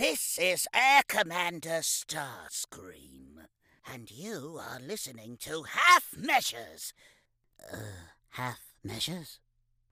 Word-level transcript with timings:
This 0.00 0.38
is 0.40 0.66
Air 0.74 1.02
Commander 1.06 1.82
Starscream, 1.82 3.44
and 3.86 4.10
you 4.10 4.58
are 4.58 4.80
listening 4.80 5.36
to 5.40 5.64
Half 5.64 6.16
Measures. 6.16 6.94
Uh, 7.70 7.76
half 8.30 8.60
measures? 8.82 9.40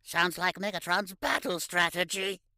Sounds 0.02 0.38
like 0.38 0.54
Megatron's 0.54 1.12
battle 1.12 1.60
strategy. 1.60 2.40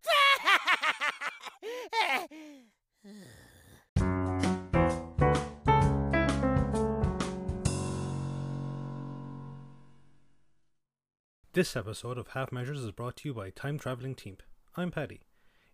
This 11.53 11.75
episode 11.75 12.17
of 12.17 12.29
Half 12.29 12.53
Measures 12.53 12.79
is 12.79 12.93
brought 12.93 13.17
to 13.17 13.29
you 13.29 13.35
by 13.35 13.51
Time 13.51 13.77
Traveling 13.77 14.15
Team. 14.15 14.37
I'm 14.77 14.93
Paddy. 14.93 15.23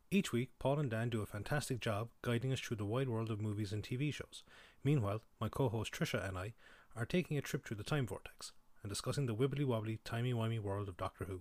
Each 0.08 0.30
week, 0.30 0.50
Paul 0.60 0.78
and 0.78 0.88
Dan 0.88 1.08
do 1.08 1.22
a 1.22 1.26
fantastic 1.26 1.80
job 1.80 2.10
guiding 2.22 2.52
us 2.52 2.60
through 2.60 2.76
the 2.76 2.84
wide 2.84 3.08
world 3.08 3.28
of 3.28 3.40
movies 3.40 3.72
and 3.72 3.82
TV 3.82 4.14
shows. 4.14 4.44
Meanwhile, 4.84 5.22
my 5.40 5.48
co 5.48 5.68
host 5.68 5.92
Trisha 5.92 6.26
and 6.26 6.38
I 6.38 6.54
are 6.94 7.04
taking 7.04 7.36
a 7.36 7.42
trip 7.42 7.66
through 7.66 7.78
the 7.78 7.82
time 7.82 8.06
vortex 8.06 8.52
and 8.82 8.88
discussing 8.88 9.26
the 9.26 9.34
wibbly 9.34 9.64
wobbly, 9.64 9.98
timey 10.04 10.32
wimey 10.32 10.60
world 10.60 10.88
of 10.88 10.96
Doctor 10.96 11.24
Who. 11.24 11.40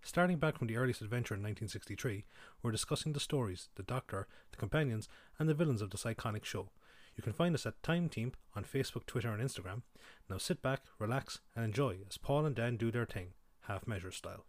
Starting 0.00 0.38
back 0.38 0.56
from 0.56 0.68
the 0.68 0.76
earliest 0.76 1.02
adventure 1.02 1.34
in 1.34 1.40
1963, 1.40 2.24
we're 2.62 2.70
discussing 2.70 3.14
the 3.14 3.20
stories, 3.20 3.68
the 3.74 3.82
Doctor, 3.82 4.28
the 4.52 4.56
companions, 4.56 5.08
and 5.36 5.48
the 5.48 5.54
villains 5.54 5.82
of 5.82 5.90
this 5.90 6.04
iconic 6.04 6.44
show. 6.44 6.70
You 7.16 7.24
can 7.24 7.32
find 7.32 7.52
us 7.52 7.66
at 7.66 7.82
Time 7.82 8.08
Team 8.08 8.30
on 8.54 8.62
Facebook, 8.62 9.06
Twitter, 9.06 9.32
and 9.32 9.42
Instagram. 9.42 9.82
Now 10.30 10.38
sit 10.38 10.62
back, 10.62 10.82
relax, 11.00 11.40
and 11.56 11.64
enjoy 11.64 11.96
as 12.08 12.16
Paul 12.16 12.46
and 12.46 12.54
Dan 12.54 12.76
do 12.76 12.92
their 12.92 13.06
thing 13.06 13.32
half 13.62 13.88
measure 13.88 14.12
style. 14.12 14.44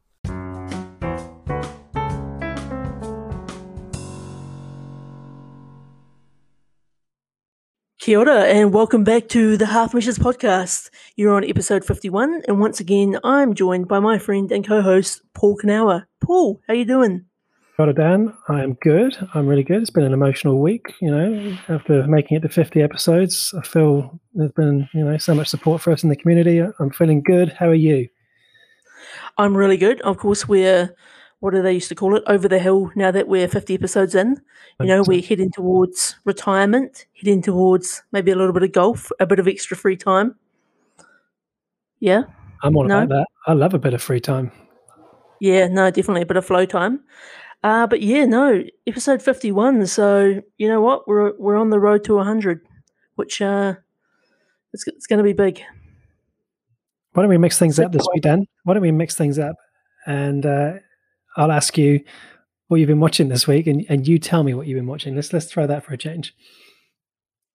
Kia 8.00 8.18
ora, 8.18 8.46
and 8.46 8.74
welcome 8.74 9.04
back 9.04 9.28
to 9.28 9.58
the 9.58 9.66
Half 9.66 9.94
Measures 9.94 10.18
podcast. 10.18 10.90
You're 11.18 11.36
on 11.36 11.44
episode 11.44 11.84
51, 11.84 12.44
and 12.48 12.58
once 12.58 12.80
again, 12.80 13.20
I'm 13.26 13.54
joined 13.54 13.90
by 13.90 14.00
my 14.00 14.18
friend 14.18 14.50
and 14.54 14.66
co-host 14.66 15.22
Paul 15.34 15.58
Kanawa. 15.58 16.06
Paul, 16.22 16.62
how 16.66 16.74
are 16.74 16.78
you 16.78 16.86
doing? 16.86 17.26
Got 17.78 17.90
it, 17.90 17.98
Dan. 17.98 18.34
I'm 18.48 18.76
good. 18.76 19.18
I'm 19.34 19.48
really 19.48 19.64
good. 19.64 19.82
It's 19.82 19.90
been 19.90 20.06
an 20.06 20.14
emotional 20.14 20.62
week. 20.62 20.94
You 21.02 21.12
know, 21.12 21.58
after 21.68 22.08
making 22.08 22.38
it 22.38 22.40
to 22.44 22.48
50 22.50 22.82
episodes, 22.82 23.54
I 23.58 23.64
feel 23.68 24.18
there's 24.34 24.54
been 24.54 24.88
you 24.94 25.04
know 25.04 25.18
so 25.18 25.36
much 25.36 25.50
support 25.50 25.82
for 25.82 25.92
us 25.92 26.02
in 26.02 26.08
the 26.08 26.16
community. 26.16 26.60
I'm 26.80 26.92
feeling 26.92 27.22
good. 27.22 27.50
How 27.50 27.68
are 27.68 27.74
you? 27.74 28.08
I'm 29.38 29.58
really 29.58 29.76
good. 29.76 30.00
Of 30.02 30.18
course, 30.18 30.48
we're 30.48 30.96
what 31.40 31.52
do 31.54 31.62
they 31.62 31.74
used 31.74 31.90
to 31.90 31.96
call 31.96 32.16
it? 32.16 32.24
Over 32.28 32.48
the 32.48 32.60
hill. 32.60 32.92
Now 32.96 33.12
that 33.12 33.28
we're 33.28 33.48
50 33.48 33.74
episodes 33.74 34.14
in, 34.16 34.42
you 34.80 34.88
know, 34.88 35.04
we're 35.08 35.22
heading 35.22 35.52
towards 35.52 36.16
retirement, 36.26 37.06
heading 37.16 37.42
towards 37.42 38.04
maybe 38.12 38.32
a 38.32 38.36
little 38.36 38.54
bit 38.54 38.64
of 38.64 38.72
golf, 38.72 39.12
a 39.20 39.26
bit 39.26 39.40
of 39.40 39.48
extra 39.48 39.78
free 39.78 39.96
time. 39.98 40.36
Yeah. 42.00 42.24
I'm 42.64 42.76
all 42.76 42.86
No? 42.86 43.04
about 43.04 43.10
that. 43.10 43.28
I 43.48 43.54
love 43.54 43.74
a 43.74 43.80
bit 43.80 43.94
of 43.94 44.02
free 44.02 44.20
time. 44.20 44.52
Yeah, 45.40 45.68
no, 45.68 45.90
definitely 45.90 46.24
a 46.24 46.26
bit 46.26 46.38
of 46.38 46.46
flow 46.46 46.66
time. 46.66 47.02
Uh, 47.64 47.88
but 47.88 48.02
yeah, 48.02 48.26
no, 48.26 48.64
episode 48.88 49.22
51. 49.22 49.86
So, 49.88 50.42
you 50.58 50.68
know 50.68 50.82
what? 50.82 51.08
We're 51.08 51.34
we're 51.38 51.58
on 51.58 51.70
the 51.70 51.80
road 51.80 52.04
to 52.06 52.16
100, 52.16 52.62
which 53.16 53.42
uh 53.42 53.76
it's, 54.74 54.88
it's 54.88 55.08
going 55.08 55.18
to 55.18 55.24
be 55.24 55.34
big. 55.34 55.62
Why 57.14 57.24
don't 57.24 57.30
we 57.30 57.38
mix 57.38 57.58
things 57.58 57.80
up 57.80 57.92
this 57.92 58.04
Super. 58.04 58.14
week, 58.14 58.24
Dan? 58.24 58.46
Why 58.64 58.74
don't 58.76 58.84
we 58.84 58.92
mix 58.92 59.16
things 59.16 59.40
up? 59.40 59.56
And 60.06 60.46
uh, 60.46 60.74
I'll 61.40 61.52
ask 61.52 61.78
you 61.78 62.04
what 62.68 62.80
you've 62.80 62.88
been 62.88 63.00
watching 63.00 63.30
this 63.30 63.48
week, 63.48 63.66
and, 63.66 63.86
and 63.90 64.08
you 64.08 64.20
tell 64.20 64.44
me 64.44 64.54
what 64.54 64.68
you've 64.68 64.78
been 64.78 64.88
watching. 64.88 65.16
Let's 65.16 65.34
let's 65.34 65.50
try 65.50 65.66
that 65.66 65.84
for 65.84 65.94
a 65.94 65.98
change. 65.98 66.36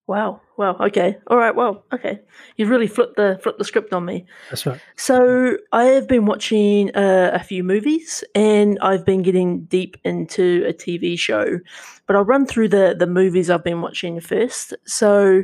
Wow. 0.07 0.41
Wow. 0.57 0.77
Okay. 0.79 1.17
All 1.27 1.37
right. 1.37 1.55
Well, 1.55 1.83
okay. 1.91 2.19
You've 2.57 2.69
really 2.69 2.85
flipped 2.87 3.15
the 3.15 3.39
flipped 3.41 3.57
the 3.57 3.65
script 3.65 3.91
on 3.91 4.05
me. 4.05 4.25
That's 4.49 4.65
right. 4.65 4.79
So 4.95 5.57
I 5.71 5.85
have 5.85 6.07
been 6.07 6.25
watching 6.25 6.95
uh, 6.95 7.31
a 7.33 7.39
few 7.39 7.63
movies, 7.63 8.23
and 8.35 8.77
I've 8.81 9.05
been 9.05 9.23
getting 9.23 9.65
deep 9.65 9.97
into 10.03 10.63
a 10.67 10.73
TV 10.73 11.17
show. 11.17 11.59
But 12.07 12.15
I'll 12.15 12.25
run 12.25 12.45
through 12.45 12.69
the 12.69 12.95
the 12.97 13.07
movies 13.07 13.49
I've 13.49 13.63
been 13.63 13.81
watching 13.81 14.19
first. 14.19 14.75
So, 14.85 15.43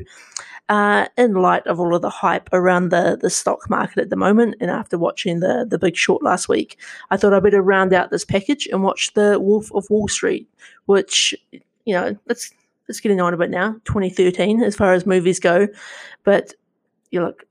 uh, 0.72 1.06
in 1.18 1.34
light 1.34 1.68
of 1.68 1.82
all 1.82 1.94
of 1.94 2.02
the 2.02 2.10
hype 2.10 2.48
around 2.54 2.90
the 2.90 3.18
the 3.20 3.30
stock 3.30 3.70
market 3.70 4.00
at 4.00 4.10
the 4.10 4.16
moment, 4.16 4.56
and 4.62 4.72
after 4.72 4.98
watching 4.98 5.42
the 5.42 5.66
the 5.70 5.78
Big 5.78 5.98
Short 5.98 6.24
last 6.24 6.48
week, 6.48 6.80
I 7.10 7.18
thought 7.18 7.34
I'd 7.34 7.44
better 7.44 7.62
round 7.62 7.94
out 7.94 8.10
this 8.10 8.24
package 8.24 8.68
and 8.68 8.82
watch 8.82 9.14
the 9.14 9.38
Wolf 9.38 9.70
of 9.74 9.90
Wall 9.90 10.08
Street, 10.08 10.50
which 10.86 11.36
you 11.52 11.94
know 11.94 12.18
it's 12.28 12.54
it's 12.88 13.02
getting 13.02 13.20
on 13.20 13.34
a 13.34 13.38
bit 13.38 13.50
now, 13.50 13.74
2013 13.84 14.64
as 14.64 14.78
far 14.78 14.94
as 14.94 15.06
movies 15.06 15.42
go, 15.42 15.68
but 16.24 16.54
you 17.12 17.22
look 17.22 17.44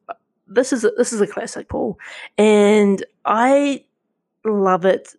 this 0.48 0.72
is 0.72 0.82
a, 0.84 0.91
this 0.97 1.12
is 1.12 1.20
a 1.20 1.26
classic, 1.26 1.69
Paul, 1.69 1.98
and 2.38 3.04
I 3.26 3.84
love 4.47 4.87
it 4.87 5.14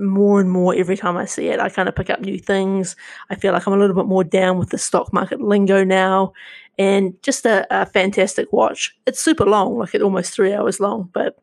more 0.00 0.40
and 0.40 0.50
more 0.50 0.74
every 0.74 0.96
time 0.96 1.16
I 1.16 1.24
see 1.26 1.48
it. 1.48 1.60
I 1.60 1.68
kind 1.68 1.88
of 1.88 1.94
pick 1.94 2.10
up 2.10 2.20
new 2.20 2.38
things. 2.38 2.96
I 3.28 3.34
feel 3.34 3.52
like 3.52 3.66
I'm 3.66 3.72
a 3.72 3.78
little 3.78 3.94
bit 3.94 4.06
more 4.06 4.24
down 4.24 4.58
with 4.58 4.70
the 4.70 4.78
stock 4.78 5.12
market 5.12 5.40
lingo 5.40 5.84
now, 5.84 6.32
and 6.78 7.14
just 7.22 7.44
a, 7.46 7.66
a 7.70 7.86
fantastic 7.86 8.52
watch. 8.52 8.96
It's 9.06 9.20
super 9.20 9.44
long, 9.44 9.78
like 9.78 9.94
it's 9.94 10.04
almost 10.04 10.32
three 10.32 10.52
hours 10.52 10.80
long, 10.80 11.10
but 11.12 11.38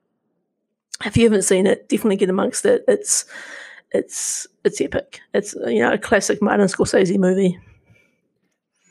if 1.05 1.15
you 1.15 1.23
haven't 1.23 1.43
seen 1.43 1.67
it, 1.67 1.87
definitely 1.89 2.17
get 2.17 2.29
amongst 2.29 2.65
it. 2.65 2.83
It's 2.87 3.25
it's 3.91 4.47
it's 4.63 4.81
epic. 4.81 5.21
It's 5.33 5.53
you 5.67 5.79
know 5.79 5.93
a 5.93 5.97
classic 5.97 6.41
Martin 6.41 6.67
Scorsese 6.67 7.17
movie. 7.17 7.59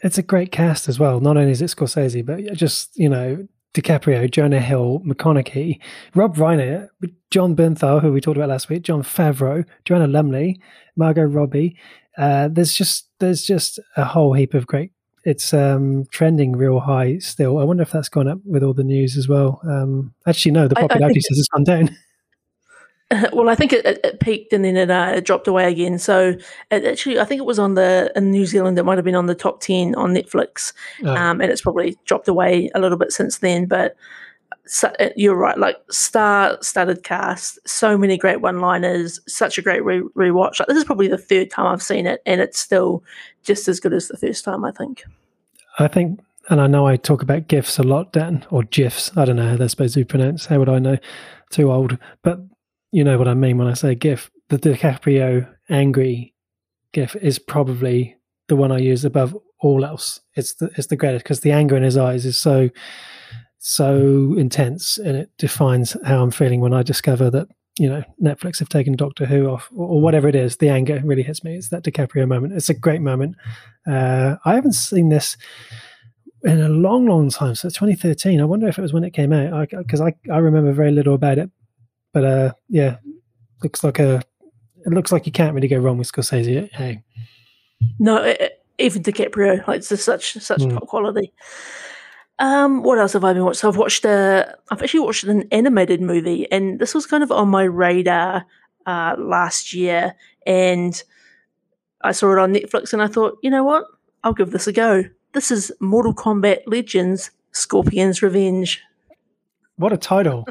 It's 0.03 0.19
a 0.19 0.23
great 0.23 0.53
cast 0.53 0.89
as 0.89 0.99
well. 0.99 1.21
Not 1.21 1.37
only 1.37 1.51
is 1.51 1.63
it 1.63 1.67
Scorsese, 1.67 2.25
but 2.25 2.53
just 2.55 2.97
you 2.97 3.09
know 3.09 3.47
DiCaprio, 3.75 4.31
Jonah 4.31 4.61
Hill, 4.61 5.01
McConaughey, 5.05 5.79
Rob 6.15 6.37
Reiner, 6.37 6.89
Jon 7.31 7.55
Bernthal, 7.55 8.01
who 8.01 8.13
we 8.13 8.21
talked 8.21 8.37
about 8.39 8.49
last 8.49 8.69
week, 8.69 8.83
Jon 8.83 9.03
Favreau, 9.03 9.65
Joanna 9.85 10.07
Lumley, 10.07 10.61
Margot 10.97 11.25
Robbie. 11.25 11.77
Uh, 12.17 12.49
there's 12.51 12.73
just 12.73 13.09
there's 13.21 13.43
just 13.45 13.79
a 13.97 14.05
whole 14.05 14.33
heap 14.33 14.55
of 14.55 14.67
great. 14.67 14.93
It's 15.25 15.53
um, 15.53 16.05
trending 16.11 16.53
real 16.53 16.79
high 16.81 17.19
still. 17.19 17.59
I 17.59 17.65
wonder 17.65 17.83
if 17.83 17.91
that's 17.91 18.09
gone 18.09 18.29
up 18.29 18.39
with 18.45 18.63
all 18.63 18.73
the 18.73 18.85
news 18.85 19.17
as 19.17 19.29
well. 19.29 19.61
Um, 19.69 20.15
actually, 20.27 20.53
no, 20.53 20.69
the 20.69 20.79
I- 20.79 20.83
I 20.85 20.87
popularity 20.87 21.21
says 21.21 21.39
it's 21.39 21.49
gone 21.49 21.65
down. 21.65 21.97
well, 23.33 23.49
I 23.49 23.55
think 23.55 23.73
it, 23.73 23.85
it, 23.85 24.01
it 24.03 24.21
peaked 24.21 24.53
and 24.53 24.65
then 24.65 24.77
it, 24.77 24.91
uh, 24.91 25.13
it 25.15 25.25
dropped 25.25 25.47
away 25.47 25.71
again. 25.71 25.99
So 25.99 26.35
it 26.71 26.85
actually, 26.85 27.21
I 27.21 27.25
think 27.25 27.39
it 27.39 27.45
was 27.47 27.59
on 27.59 27.75
the 27.75 28.11
in 28.17 28.31
New 28.33 28.47
Zealand. 28.47 28.79
It 28.79 28.85
might 28.85 28.99
have 28.99 29.05
been 29.05 29.15
on 29.15 29.27
the 29.27 29.35
top 29.35 29.61
ten 29.61 29.95
on 29.95 30.13
Netflix, 30.13 30.73
Oh. 31.05 31.15
um, 31.15 31.41
and 31.41 31.51
it's 31.53 31.63
probably 31.63 31.97
dropped 32.05 32.27
away 32.29 32.69
a 32.75 32.81
little 32.81 32.99
bit 32.99 33.13
since 33.13 33.39
then. 33.39 33.67
But 33.67 33.97
so, 34.67 34.89
uh, 34.99 35.11
you're 35.15 35.37
right, 35.37 35.57
like 35.57 35.77
star-studded 35.91 37.05
cast, 37.05 37.61
so 37.69 37.97
many 37.97 38.19
great 38.19 38.41
one-liners, 38.41 39.21
such 39.29 39.59
a 39.59 39.63
great 39.63 39.85
re- 39.85 40.03
rewatch. 40.17 40.59
Like 40.59 40.67
this 40.67 40.79
is 40.79 40.85
probably 40.85 41.07
the 41.07 41.17
third 41.17 41.51
time 41.53 41.67
I've 41.67 41.83
seen 41.83 42.07
it, 42.07 42.21
and 42.27 42.41
it's 42.41 42.59
still 42.59 43.05
just 43.45 43.69
as 43.69 43.79
good 43.79 43.93
as 43.93 44.09
the 44.09 44.17
first 44.17 44.45
time. 44.45 44.65
I 44.65 44.73
think. 44.73 45.05
I 45.79 45.87
think, 45.87 46.19
and 46.49 46.61
I 46.61 46.67
know 46.67 46.87
I 46.87 46.97
talk 46.97 47.23
about 47.23 47.47
GIFs 47.47 47.79
a 47.79 47.85
lot, 47.85 48.13
Dan, 48.13 48.45
or 48.51 48.65
GIFs. 48.65 49.17
I 49.17 49.25
don't 49.25 49.37
know 49.37 49.51
how 49.51 49.57
they're 49.57 49.69
supposed 49.69 49.95
to 49.95 50.01
be 50.01 50.05
pronounced. 50.05 50.47
How 50.49 50.59
would 50.59 50.69
I 50.69 50.81
know? 50.81 50.99
Too 51.51 51.71
old. 51.71 51.97
But 52.23 52.41
you 52.97 53.05
know 53.05 53.19
what 53.19 53.29
I 53.29 53.35
mean 53.35 53.59
when 53.59 53.69
I 53.69 53.75
say 53.75 53.95
GIF. 53.95 54.31
The 54.49 54.57
DiCaprio 54.57 55.47
angry 55.69 56.35
GIF 56.93 57.15
is 57.17 57.39
probably 57.39 58.17
the 58.49 58.57
one 58.57 58.73
I 58.73 58.79
use 58.79 59.05
above 59.05 59.37
all 59.61 59.85
else. 59.85 60.19
It's 60.35 60.55
the 60.55 60.71
it's 60.79 60.87
the 60.87 60.97
greatest 60.97 61.23
because 61.23 61.41
the 61.41 61.53
anger 61.53 61.77
in 61.77 61.83
his 61.83 61.99
eyes 61.99 62.25
is 62.25 62.39
so 62.39 62.71
so 63.59 64.35
intense, 64.39 64.97
and 64.97 65.15
it 65.15 65.31
defines 65.37 65.95
how 66.07 66.23
I'm 66.23 66.31
feeling 66.31 66.63
when 66.63 66.73
I 66.73 66.83
discover 66.83 67.29
that 67.33 67.49
you 67.79 67.87
know 67.87 68.03
Netflix 68.19 68.61
have 68.61 68.71
taken 68.71 68.97
Doctor 68.97 69.27
Who 69.27 69.49
off 69.49 69.69
or, 69.77 69.89
or 69.89 70.01
whatever 70.01 70.27
it 70.27 70.35
is. 70.35 70.57
The 70.57 70.71
anger 70.71 71.03
really 71.05 71.23
hits 71.23 71.45
me. 71.45 71.55
It's 71.55 71.69
that 71.69 71.85
DiCaprio 71.85 72.27
moment. 72.27 72.55
It's 72.55 72.71
a 72.71 72.75
great 72.75 73.03
moment. 73.03 73.37
Uh, 73.87 74.37
I 74.47 74.55
haven't 74.55 74.73
seen 74.73 75.11
this 75.11 75.37
in 76.45 76.63
a 76.63 76.71
long, 76.71 77.05
long 77.05 77.29
time. 77.29 77.57
So 77.57 77.69
2013. 77.69 78.41
I 78.41 78.45
wonder 78.45 78.69
if 78.69 78.79
it 78.79 78.83
was 78.83 78.95
when 78.95 79.05
it 79.05 79.13
came 79.13 79.35
out 79.35 79.69
because 79.71 80.01
I, 80.01 80.15
I, 80.33 80.39
remember 80.39 80.73
very 80.73 80.93
little 80.93 81.15
about 81.15 81.37
it. 81.37 81.51
But 82.17 82.25
uh, 82.25 82.53
yeah, 82.71 82.97
looks 83.63 83.85
like 83.85 83.99
a. 83.99 84.23
It 84.87 84.93
looks 84.95 85.13
like 85.13 85.27
you 85.27 85.33
can't 85.33 85.53
really 85.55 85.69
go 85.69 85.77
wrong 85.77 85.99
with 85.99 86.11
Scorsese. 86.11 86.73
Hey, 86.73 87.03
No, 87.99 88.25
e- 88.27 88.37
even 88.79 89.03
DiCaprio, 89.03 89.67
like 89.69 89.81
it's 89.81 89.91
just 89.91 90.07
such 90.07 90.33
such 90.39 90.61
Mm. 90.63 90.73
top 90.73 90.87
quality. 90.89 91.35
Um, 92.39 92.83
what 92.83 92.99
else 92.99 93.13
have 93.13 93.23
I 93.23 93.35
been 93.35 93.45
watching? 93.45 93.59
So 93.59 93.69
I've 93.69 93.77
watched 93.77 94.07
a, 94.07 94.57
I've 94.71 94.81
actually 94.83 95.01
watched 95.01 95.25
an 95.25 95.47
animated 95.53 96.01
movie, 96.01 96.51
and 96.51 96.79
this 96.79 96.95
was 96.95 97.05
kind 97.05 97.23
of 97.23 97.31
on 97.31 97.49
my 97.49 97.65
radar 97.65 98.47
uh, 98.87 99.15
last 99.19 99.75
year, 99.75 100.15
and 100.47 101.03
I 102.01 102.13
saw 102.13 102.33
it 102.33 102.39
on 102.39 102.55
Netflix, 102.55 102.95
and 102.95 103.03
I 103.03 103.09
thought, 103.09 103.37
you 103.43 103.51
know 103.51 103.63
what, 103.65 103.85
I'll 104.25 104.33
give 104.33 104.53
this 104.53 104.67
a 104.67 104.73
go. 104.73 105.05
This 105.35 105.51
is 105.51 105.71
Mortal 105.81 106.15
Kombat 106.15 106.61
Legends: 106.67 107.31
Scorpion's 107.53 108.23
Revenge. 108.23 108.81
what 109.77 109.93
a 109.93 109.99
title! 109.99 110.47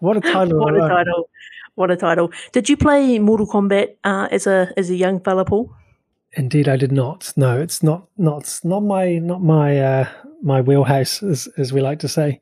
What 0.00 0.16
a 0.16 0.20
title! 0.32 0.58
what 0.58 0.74
a 0.74 0.88
title! 0.88 1.30
What 1.74 1.90
a 1.90 1.96
title! 1.96 2.32
Did 2.52 2.68
you 2.68 2.76
play 2.76 3.18
Mortal 3.18 3.46
Kombat 3.46 3.96
uh, 4.04 4.28
as 4.30 4.46
a 4.46 4.72
as 4.76 4.90
a 4.90 4.96
young 4.96 5.20
fella, 5.20 5.44
Paul? 5.44 5.72
Indeed, 6.32 6.68
I 6.68 6.76
did 6.76 6.92
not. 6.92 7.32
No, 7.36 7.60
it's 7.60 7.82
not 7.82 8.08
not 8.16 8.60
not 8.64 8.80
my 8.80 9.18
not 9.18 9.42
my 9.42 9.80
uh, 9.80 10.08
my 10.42 10.60
wheelhouse, 10.60 11.22
as 11.22 11.48
as 11.56 11.72
we 11.72 11.80
like 11.80 11.98
to 12.00 12.08
say. 12.08 12.40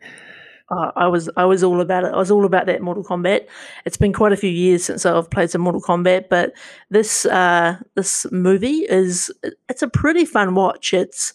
Uh, 0.68 0.90
I 0.96 1.06
was 1.06 1.30
I 1.36 1.44
was 1.44 1.62
all 1.62 1.80
about 1.80 2.04
it. 2.04 2.12
I 2.12 2.16
was 2.16 2.30
all 2.30 2.44
about 2.44 2.66
that 2.66 2.82
Mortal 2.82 3.04
Kombat. 3.04 3.46
It's 3.84 3.96
been 3.96 4.12
quite 4.12 4.32
a 4.32 4.36
few 4.36 4.50
years 4.50 4.84
since 4.84 5.06
I've 5.06 5.30
played 5.30 5.50
some 5.50 5.60
Mortal 5.60 5.80
Kombat, 5.80 6.28
but 6.28 6.54
this 6.90 7.24
uh, 7.26 7.76
this 7.94 8.26
movie 8.32 8.84
is 8.88 9.30
it's 9.68 9.82
a 9.82 9.88
pretty 9.88 10.24
fun 10.24 10.56
watch. 10.56 10.92
It's 10.92 11.34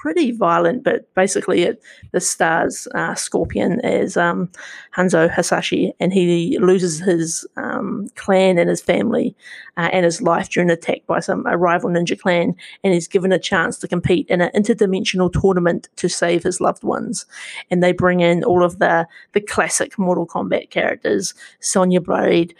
pretty 0.00 0.32
violent, 0.32 0.84
but 0.84 1.12
basically 1.14 1.62
it 1.62 1.82
the 2.12 2.20
stars 2.20 2.86
uh, 2.94 3.14
Scorpion 3.14 3.80
as 3.80 4.16
um, 4.16 4.50
Hanzo 4.96 5.30
Hasashi, 5.30 5.92
and 6.00 6.12
he 6.12 6.58
loses 6.58 6.98
his 6.98 7.46
um, 7.56 8.08
clan 8.16 8.58
and 8.58 8.68
his 8.68 8.80
family 8.80 9.34
uh, 9.76 9.88
and 9.92 10.04
his 10.04 10.20
life 10.20 10.50
during 10.50 10.70
an 10.70 10.76
attack 10.76 11.06
by 11.06 11.20
some 11.20 11.46
a 11.46 11.56
rival 11.56 11.90
ninja 11.90 12.18
clan, 12.18 12.54
and 12.82 12.92
he's 12.92 13.08
given 13.08 13.32
a 13.32 13.38
chance 13.38 13.78
to 13.78 13.88
compete 13.88 14.28
in 14.28 14.40
an 14.40 14.50
interdimensional 14.54 15.32
tournament 15.32 15.88
to 15.96 16.08
save 16.08 16.42
his 16.42 16.60
loved 16.60 16.82
ones. 16.82 17.26
And 17.70 17.82
they 17.82 17.92
bring 17.92 18.20
in 18.20 18.44
all 18.44 18.64
of 18.64 18.78
the 18.78 19.06
the 19.32 19.40
classic 19.40 19.98
Mortal 19.98 20.26
Kombat 20.26 20.70
characters: 20.70 21.34
Sonya 21.60 22.00
Blade, 22.00 22.54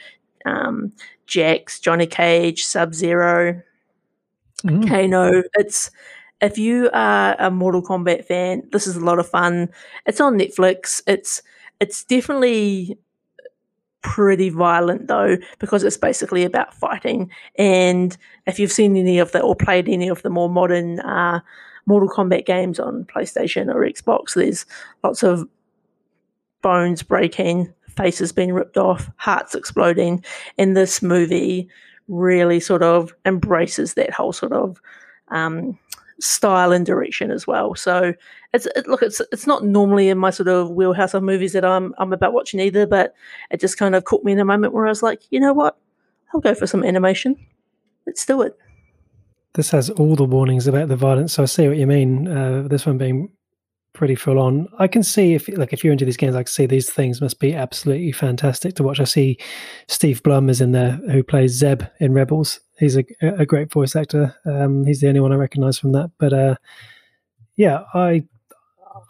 um, 0.46 0.92
Jax, 1.26 1.80
Johnny 1.80 2.06
Cage, 2.06 2.64
Sub 2.64 2.94
Zero. 2.94 3.62
Mm. 4.64 4.88
Kano. 4.88 5.42
It's 5.54 5.90
if 6.44 6.58
you 6.58 6.90
are 6.92 7.34
a 7.38 7.50
Mortal 7.50 7.82
Kombat 7.82 8.26
fan, 8.26 8.68
this 8.70 8.86
is 8.86 8.96
a 8.96 9.04
lot 9.04 9.18
of 9.18 9.28
fun. 9.28 9.70
It's 10.06 10.20
on 10.20 10.38
Netflix. 10.38 11.00
It's 11.06 11.42
it's 11.80 12.04
definitely 12.04 12.98
pretty 14.02 14.50
violent 14.50 15.08
though 15.08 15.38
because 15.58 15.82
it's 15.82 15.96
basically 15.96 16.44
about 16.44 16.74
fighting. 16.74 17.30
And 17.56 18.16
if 18.46 18.58
you've 18.58 18.70
seen 18.70 18.96
any 18.96 19.18
of 19.18 19.32
the 19.32 19.40
or 19.40 19.56
played 19.56 19.88
any 19.88 20.08
of 20.08 20.22
the 20.22 20.30
more 20.30 20.50
modern 20.50 21.00
uh, 21.00 21.40
Mortal 21.86 22.10
Kombat 22.10 22.44
games 22.44 22.78
on 22.78 23.06
PlayStation 23.06 23.74
or 23.74 23.80
Xbox, 23.80 24.34
there's 24.34 24.66
lots 25.02 25.22
of 25.22 25.48
bones 26.60 27.02
breaking, 27.02 27.72
faces 27.88 28.32
being 28.32 28.52
ripped 28.52 28.76
off, 28.76 29.10
hearts 29.16 29.54
exploding. 29.54 30.22
And 30.58 30.76
this 30.76 31.02
movie 31.02 31.68
really 32.06 32.60
sort 32.60 32.82
of 32.82 33.14
embraces 33.24 33.94
that 33.94 34.12
whole 34.12 34.34
sort 34.34 34.52
of 34.52 34.78
um, 35.28 35.78
style 36.20 36.72
and 36.72 36.86
direction 36.86 37.30
as 37.30 37.46
well. 37.46 37.74
So 37.74 38.14
it's 38.52 38.66
it, 38.66 38.86
look, 38.86 39.02
it's 39.02 39.20
it's 39.32 39.46
not 39.46 39.64
normally 39.64 40.08
in 40.08 40.18
my 40.18 40.30
sort 40.30 40.48
of 40.48 40.70
wheelhouse 40.70 41.14
of 41.14 41.22
movies 41.22 41.52
that 41.52 41.64
I'm 41.64 41.94
I'm 41.98 42.12
about 42.12 42.32
watching 42.32 42.60
either, 42.60 42.86
but 42.86 43.14
it 43.50 43.60
just 43.60 43.78
kind 43.78 43.94
of 43.94 44.04
caught 44.04 44.24
me 44.24 44.32
in 44.32 44.38
a 44.38 44.44
moment 44.44 44.72
where 44.72 44.86
I 44.86 44.90
was 44.90 45.02
like, 45.02 45.22
you 45.30 45.40
know 45.40 45.52
what, 45.52 45.76
I'll 46.32 46.40
go 46.40 46.54
for 46.54 46.66
some 46.66 46.84
animation. 46.84 47.36
Let's 48.06 48.24
do 48.26 48.42
it. 48.42 48.56
This 49.54 49.70
has 49.70 49.88
all 49.90 50.16
the 50.16 50.24
warnings 50.24 50.66
about 50.66 50.88
the 50.88 50.96
violence, 50.96 51.32
so 51.32 51.44
I 51.44 51.46
see 51.46 51.68
what 51.68 51.76
you 51.76 51.86
mean. 51.86 52.26
Uh, 52.26 52.62
this 52.68 52.86
one 52.86 52.98
being 52.98 53.30
pretty 53.94 54.16
full 54.16 54.38
on. 54.38 54.68
I 54.78 54.88
can 54.88 55.02
see 55.02 55.34
if 55.34 55.48
like 55.48 55.72
if 55.72 55.82
you're 55.82 55.92
into 55.92 56.04
these 56.04 56.16
games, 56.16 56.34
I 56.34 56.42
can 56.42 56.48
see 56.48 56.66
these 56.66 56.90
things 56.90 57.20
must 57.20 57.38
be 57.38 57.54
absolutely 57.54 58.12
fantastic 58.12 58.74
to 58.74 58.82
watch. 58.82 59.00
I 59.00 59.04
see 59.04 59.38
Steve 59.88 60.22
Blum 60.22 60.50
is 60.50 60.60
in 60.60 60.72
there 60.72 61.00
who 61.10 61.22
plays 61.22 61.52
Zeb 61.52 61.84
in 62.00 62.12
Rebels. 62.12 62.60
He's 62.78 62.96
a, 62.96 63.04
a 63.22 63.46
great 63.46 63.72
voice 63.72 63.96
actor. 63.96 64.34
Um, 64.44 64.84
he's 64.84 65.00
the 65.00 65.08
only 65.08 65.20
one 65.20 65.32
I 65.32 65.36
recognise 65.36 65.78
from 65.78 65.92
that. 65.92 66.10
But 66.18 66.32
uh, 66.32 66.56
yeah, 67.56 67.84
I 67.94 68.24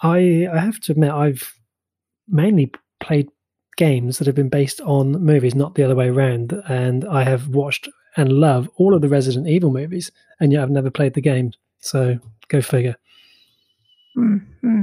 I 0.02 0.48
I 0.52 0.58
have 0.58 0.78
to 0.80 0.92
admit 0.92 1.10
I've 1.10 1.54
mainly 2.28 2.70
played 3.00 3.28
games 3.76 4.18
that 4.18 4.26
have 4.26 4.36
been 4.36 4.50
based 4.50 4.80
on 4.82 5.12
movies, 5.12 5.54
not 5.54 5.74
the 5.74 5.82
other 5.82 5.96
way 5.96 6.08
around. 6.08 6.52
And 6.68 7.04
I 7.06 7.24
have 7.24 7.48
watched 7.48 7.88
and 8.16 8.32
love 8.32 8.70
all 8.76 8.94
of 8.94 9.00
the 9.00 9.08
Resident 9.08 9.48
Evil 9.48 9.72
movies, 9.72 10.12
and 10.40 10.52
yet 10.52 10.62
I've 10.62 10.70
never 10.70 10.90
played 10.90 11.14
the 11.14 11.20
game. 11.20 11.52
So 11.80 12.18
go 12.48 12.60
figure. 12.60 12.96
Mm-hmm. 14.16 14.82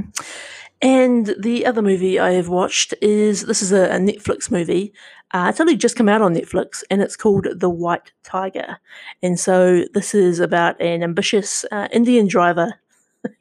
And 0.82 1.34
the 1.38 1.64
other 1.64 1.80
movie 1.80 2.18
I 2.18 2.32
have 2.32 2.48
watched 2.48 2.92
is 3.00 3.42
this 3.46 3.62
is 3.62 3.72
a, 3.72 3.84
a 3.84 3.98
Netflix 3.98 4.50
movie. 4.50 4.92
Uh, 5.30 5.46
it's 5.48 5.60
only 5.60 5.76
just 5.76 5.96
come 5.96 6.08
out 6.08 6.20
on 6.20 6.34
Netflix, 6.34 6.82
and 6.90 7.00
it's 7.00 7.16
called 7.16 7.46
The 7.54 7.70
White 7.70 8.12
Tiger. 8.22 8.78
And 9.22 9.38
so 9.38 9.84
this 9.94 10.14
is 10.14 10.40
about 10.40 10.80
an 10.80 11.02
ambitious 11.02 11.64
uh, 11.70 11.88
Indian 11.92 12.26
driver. 12.26 12.74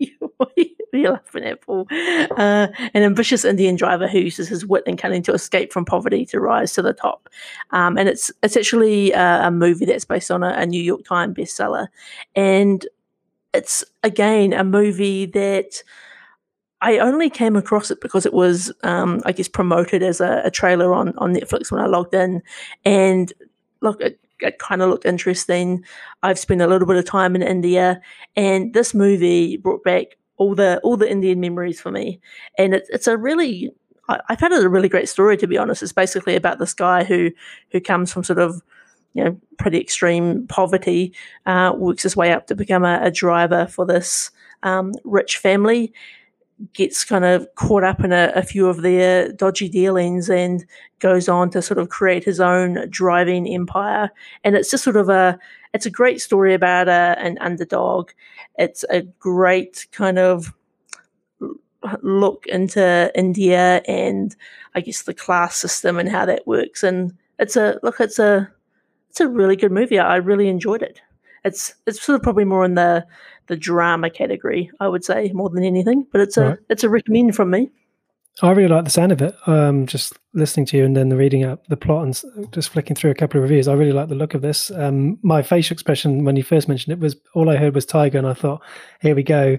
You're 0.94 1.14
laughing 1.14 1.46
at 1.46 1.62
Paul. 1.62 1.88
Uh, 1.90 2.68
an 2.94 3.04
ambitious 3.04 3.46
Indian 3.46 3.76
driver 3.76 4.08
who 4.08 4.20
uses 4.20 4.50
his 4.50 4.66
wit 4.66 4.84
and 4.86 4.98
cunning 4.98 5.24
to 5.24 5.34
escape 5.34 5.72
from 5.72 5.86
poverty 5.86 6.26
to 6.28 6.40
rise 6.40 6.74
to 6.74 6.82
the 6.82 6.94
top. 6.94 7.30
Um, 7.72 7.98
and 7.98 8.10
it's 8.10 8.32
it's 8.44 8.58
actually 8.58 9.12
a, 9.14 9.48
a, 9.48 9.52
movie 9.52 9.86
that's 9.86 10.06
based 10.06 10.32
on 10.32 10.44
a, 10.44 10.50
a 10.50 10.66
New 10.66 10.82
York 10.82 11.06
Times 11.06 11.36
bestseller, 11.38 11.88
and 12.36 12.86
it's 13.53 13.83
again 14.03 14.53
a 14.53 14.63
movie 14.63 15.25
that 15.27 15.83
I 16.81 16.98
only 16.98 17.30
came 17.30 17.56
across 17.56 17.92
it 17.92 18.01
because 18.01 18.25
it 18.25 18.33
was, 18.33 18.74
um, 18.83 19.21
I 19.24 19.33
guess, 19.33 19.48
promoted 19.48 20.01
as 20.01 20.19
a, 20.19 20.42
a, 20.45 20.51
trailer 20.51 20.94
on, 20.94 21.13
on 21.19 21.36
Netflix 21.36 21.71
when 21.71 21.80
I 21.80 21.86
logged 21.86 22.15
in. 22.15 22.42
And 22.83 23.31
look, 23.81 24.01
it, 24.01 24.19
it 24.39 24.57
kind 24.57 24.81
of 24.81 24.89
looked 24.89 25.06
interesting. 25.06 25.86
I've 26.24 26.39
spent 26.39 26.62
a 26.62 26.68
little 26.68 26.88
bit 26.88 26.98
of 26.98 27.06
time 27.06 27.36
in 27.36 27.44
India, 27.44 28.01
and 28.36 28.74
this 28.74 28.95
movie 28.95 29.57
brought 29.57 29.83
back 29.83 30.18
all 30.38 30.56
the 30.56 30.80
all 30.80 30.98
the 30.98 31.09
Indian 31.09 31.39
memories 31.39 31.80
for 31.80 31.92
me. 31.92 32.19
And 32.57 32.74
it, 32.74 32.88
it's 32.89 33.06
a 33.06 33.15
really, 33.15 33.71
I, 34.09 34.19
I 34.30 34.36
found 34.36 34.53
it 34.53 34.63
a 34.63 34.69
really 34.69 34.89
great 34.89 35.07
story 35.07 35.38
to 35.38 35.48
be 35.48 35.59
honest. 35.59 35.83
It's 35.83 35.94
basically 35.94 36.36
about 36.36 36.57
this 36.57 36.74
guy 36.74 37.03
who 37.03 37.30
who 37.71 37.80
comes 37.80 38.12
from 38.12 38.24
sort 38.24 38.39
of 38.39 38.59
you 39.13 39.24
know, 39.24 39.38
pretty 39.58 39.80
extreme 39.80 40.48
poverty, 40.48 41.13
uh, 41.46 41.74
works 41.75 42.04
his 42.04 42.16
way 42.16 42.31
up 42.31 42.48
to 42.48 42.56
become 42.56 42.84
a, 42.84 43.00
a 43.04 43.12
driver 43.12 43.68
for 43.68 43.86
this 43.86 44.31
um, 44.63 44.94
rich 45.04 45.38
family, 45.38 45.94
gets 46.74 47.04
kind 47.04 47.25
of 47.25 47.48
caught 47.56 47.84
up 47.84 48.04
in 48.04 48.12
a, 48.12 48.31
a, 48.36 48.44
few 48.44 48.68
of 48.68 48.81
their 48.84 49.31
dodgy 49.31 49.68
dealings 49.68 50.30
and 50.30 50.63
goes 51.00 51.28
on 51.28 51.50
to 51.50 51.62
sort 51.62 51.80
of 51.80 51.90
create 51.90 52.24
his 52.24 52.40
own 52.40 52.88
driving 52.90 53.48
empire. 53.48 54.12
And 54.44 54.56
it's 54.56 54.69
just 54.69 54.84
sort 54.84 54.96
of 54.96 55.10
a, 55.10 55.40
it's 55.74 55.88
a 55.88 55.92
great 55.92 56.22
story 56.22 56.54
about 56.54 56.88
a, 56.88 57.16
an 57.18 57.38
underdog. 57.42 58.12
It's 58.58 58.86
a 58.90 59.02
great 59.02 59.88
kind 59.92 60.19
of 60.19 60.54
look 62.04 62.46
into 62.46 63.12
India 63.16 63.81
and 63.88 64.36
I 64.75 64.81
guess 64.81 65.04
the 65.04 65.16
class 65.16 65.58
system 65.58 65.98
and 65.98 66.10
how 66.10 66.25
that 66.25 66.46
works. 66.46 66.84
And 66.84 67.18
it's 67.40 67.56
a 67.56 67.80
look, 67.81 68.00
it's 68.00 68.19
a 68.19 68.52
it's 69.12 69.19
a 69.19 69.28
really 69.28 69.58
good 69.58 69.74
movie. 69.74 70.00
I 70.00 70.16
really 70.16 70.48
enjoyed 70.48 70.81
it. 70.81 71.02
It's 71.44 71.75
it's 71.86 72.02
sort 72.02 72.16
of 72.16 72.24
probably 72.24 72.46
more 72.46 72.63
in 72.63 72.75
the 72.75 73.06
the 73.48 73.58
drama 73.58 74.10
category, 74.10 74.72
I 74.80 74.88
would 74.88 75.03
say, 75.03 75.32
more 75.34 75.50
than 75.50 75.65
anything. 75.65 76.08
But 76.13 76.22
it's 76.22 76.38
a 76.38 76.46
right. 76.46 76.60
it's 76.70 76.86
a 76.86 76.89
recommend 76.89 77.36
from 77.36 77.50
me. 77.51 77.70
I 78.41 78.51
really 78.51 78.70
like 78.70 78.86
the 78.86 78.89
sound 78.89 79.12
of 79.12 79.22
it. 79.22 79.36
Um, 79.48 79.86
just 79.86 80.18
listening 80.34 80.65
to 80.68 80.77
you 80.77 80.86
and 80.86 80.96
then 80.96 81.10
the 81.10 81.18
reading 81.18 81.44
up 81.44 81.68
the 81.68 81.75
plot 81.75 82.06
and 82.06 82.53
just 82.53 82.70
flicking 82.70 82.96
through 82.96 83.12
a 83.12 83.15
couple 83.15 83.38
of 83.38 83.44
reviews. 83.44 83.68
I 83.68 83.74
really 83.74 83.91
like 83.91 84.08
the 84.08 84.15
look 84.15 84.34
of 84.34 84.41
this. 84.41 84.72
Um, 84.72 85.20
my 85.24 85.41
facial 85.41 85.74
expression 85.74 86.24
when 86.24 86.38
you 86.38 86.44
first 86.44 86.70
mentioned 86.70 86.94
it 86.94 87.03
was 87.03 87.18
all 87.36 87.50
I 87.50 87.58
heard 87.58 87.75
was 87.75 87.86
tiger, 87.86 88.18
and 88.18 88.27
I 88.27 88.34
thought, 88.34 88.62
here 89.01 89.15
we 89.15 89.24
go. 89.24 89.58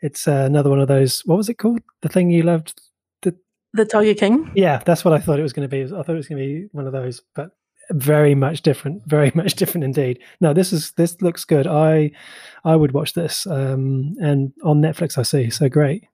It's 0.00 0.28
uh, 0.28 0.44
another 0.46 0.70
one 0.70 0.80
of 0.80 0.86
those. 0.86 1.22
What 1.26 1.38
was 1.38 1.48
it 1.48 1.58
called? 1.58 1.80
The 2.02 2.08
thing 2.08 2.30
you 2.30 2.44
loved. 2.44 2.80
The 3.22 3.36
the 3.72 3.84
Tiger 3.84 4.14
King. 4.14 4.52
Yeah, 4.54 4.78
that's 4.78 5.04
what 5.04 5.12
I 5.12 5.18
thought 5.18 5.40
it 5.40 5.42
was 5.42 5.52
going 5.52 5.68
to 5.68 5.76
be. 5.76 5.82
I 5.82 6.02
thought 6.02 6.10
it 6.10 6.14
was 6.14 6.28
going 6.28 6.40
to 6.40 6.46
be 6.46 6.68
one 6.70 6.86
of 6.86 6.92
those, 6.92 7.20
but 7.34 7.50
very 7.92 8.34
much 8.34 8.62
different 8.62 9.02
very 9.06 9.32
much 9.34 9.54
different 9.54 9.84
indeed. 9.84 10.18
No 10.40 10.52
this 10.52 10.72
is 10.72 10.92
this 10.92 11.20
looks 11.22 11.44
good. 11.44 11.66
I 11.66 12.12
i 12.64 12.76
would 12.76 12.92
watch 12.92 13.14
this 13.14 13.46
um 13.46 14.14
and 14.20 14.52
on 14.62 14.80
netflix 14.80 15.18
i 15.18 15.22
see 15.22 15.50
so 15.50 15.68
great. 15.68 16.04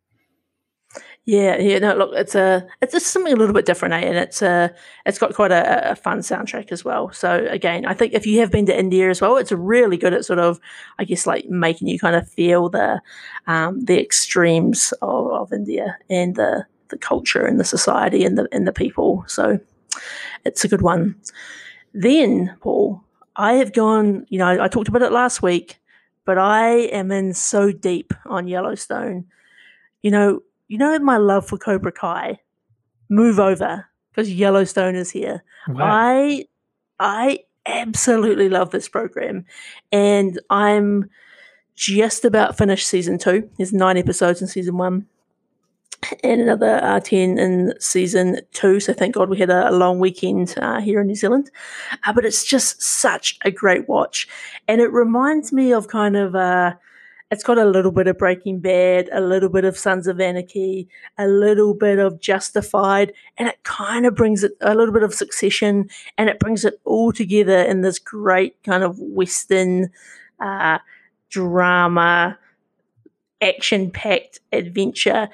Yeah 1.25 1.59
yeah 1.59 1.79
no 1.79 1.95
look 1.95 2.11
it's 2.15 2.35
a 2.35 2.67
it's 2.81 2.93
just 2.93 3.09
something 3.09 3.33
a 3.33 3.37
little 3.37 3.55
bit 3.55 3.67
different 3.67 3.93
eh? 3.93 3.99
and 3.99 4.17
it's 4.17 4.41
a 4.41 4.75
it's 5.05 5.19
got 5.19 5.35
quite 5.35 5.53
a, 5.53 5.91
a, 5.91 5.95
fun 5.95 6.21
soundtrack 6.21 6.73
as 6.73 6.85
well. 6.85 7.13
So 7.13 7.47
again 7.51 7.85
i 7.85 7.93
think 7.93 8.15
if 8.15 8.27
you 8.27 8.41
have 8.41 8.51
been 8.51 8.67
to 8.67 8.79
india 8.79 9.11
as 9.11 9.21
well 9.21 9.37
it's 9.37 9.53
really 9.53 9.99
good 9.99 10.15
at 10.15 10.25
sort 10.25 10.39
of 10.39 10.59
i 10.99 11.05
guess 11.05 11.27
like 11.27 11.45
making 11.47 11.89
you 11.89 11.99
kind 11.99 12.17
of 12.17 12.27
feel 12.31 12.71
the 12.71 13.03
um 13.47 13.81
the 13.81 14.01
extremes 14.01 14.95
of, 15.03 15.33
of 15.33 15.53
india 15.53 15.99
and 16.09 16.35
the 16.37 16.65
the 16.89 16.99
culture 16.99 17.45
and 17.45 17.59
the 17.59 17.65
society 17.65 18.25
and 18.25 18.37
the 18.37 18.49
and 18.53 18.67
the 18.67 18.73
people. 18.73 19.25
So 19.27 19.59
it's 20.45 20.65
a 20.65 20.69
good 20.69 20.83
one 20.83 21.17
then, 21.95 22.57
Paul, 22.61 23.03
I 23.37 23.55
have 23.55 23.73
gone, 23.73 24.27
you 24.29 24.39
know, 24.39 24.63
I 24.63 24.69
talked 24.69 24.89
about 24.89 25.03
it 25.03 25.13
last 25.13 25.43
week, 25.43 25.81
but 26.25 26.39
I 26.39 26.71
am 26.71 27.11
in 27.11 27.35
so 27.35 27.73
deep 27.73 28.13
on 28.27 28.49
Yellowstone. 28.49 29.25
You 30.03 30.11
know, 30.11 30.41
you 30.69 30.79
know 30.79 30.99
my 30.99 31.17
love 31.17 31.47
for 31.47 31.57
Cobra 31.57 31.93
Kai. 31.93 32.41
Move 33.09 33.39
over 33.39 33.87
because 34.11 34.33
Yellowstone 34.33 34.95
is 34.95 35.11
here. 35.11 35.43
Wow. 35.69 35.85
I 35.85 36.45
I 37.01 37.39
absolutely 37.65 38.49
love 38.49 38.71
this 38.71 38.89
program 38.89 39.45
and 39.93 40.39
I'm 40.51 41.09
just 41.75 42.25
about 42.25 42.59
finished 42.59 42.89
season 42.89 43.19
2. 43.19 43.49
There's 43.57 43.73
9 43.73 43.97
episodes 43.97 44.43
in 44.43 44.49
season 44.49 44.77
1. 44.77 45.07
And 46.23 46.41
another 46.41 46.83
uh, 46.83 47.01
10 47.01 47.39
in 47.39 47.75
season 47.81 48.41
two. 48.53 48.81
So 48.81 48.93
thank 48.93 49.15
God 49.15 49.29
we 49.29 49.39
had 49.39 49.51
a, 49.51 49.71
a 49.71 49.73
long 49.73 49.99
weekend 49.99 50.55
uh, 50.59 50.81
here 50.81 51.01
in 51.01 51.07
New 51.07 51.15
Zealand. 51.15 51.51
Uh, 52.07 52.13
but 52.13 52.25
it's 52.25 52.45
just 52.45 52.83
such 52.83 53.39
a 53.45 53.51
great 53.51 53.89
watch. 53.89 54.29
And 54.67 54.81
it 54.81 54.93
reminds 54.93 55.53
me 55.53 55.73
of 55.73 55.89
kind 55.89 56.17
of, 56.17 56.35
uh, 56.35 56.75
it's 57.31 57.45
got 57.45 57.59
a 57.59 57.65
little 57.67 57.93
bit 57.93 58.07
of 58.07 58.17
Breaking 58.17 58.59
Bad, 58.59 59.11
a 59.13 59.21
little 59.21 59.51
bit 59.51 59.65
of 59.65 59.77
Sons 59.77 60.07
of 60.07 60.19
Anarchy, 60.19 60.89
a 61.19 61.27
little 61.27 61.75
bit 61.75 61.99
of 61.99 62.21
Justified, 62.21 63.13
and 63.37 63.49
it 63.49 63.63
kind 63.65 64.07
of 64.07 64.15
brings 64.15 64.43
it 64.45 64.53
a 64.63 64.75
little 64.75 64.95
bit 64.95 65.03
of 65.03 65.13
Succession, 65.13 65.91
and 66.17 66.31
it 66.31 66.39
brings 66.39 66.65
it 66.65 66.81
all 66.85 67.13
together 67.13 67.59
in 67.59 67.83
this 67.83 67.99
great 67.99 68.63
kind 68.63 68.83
of 68.83 68.99
Western 68.99 69.91
uh, 70.41 70.79
drama 71.29 72.39
action 73.43 73.91
packed 73.91 74.41
adventure. 74.53 75.29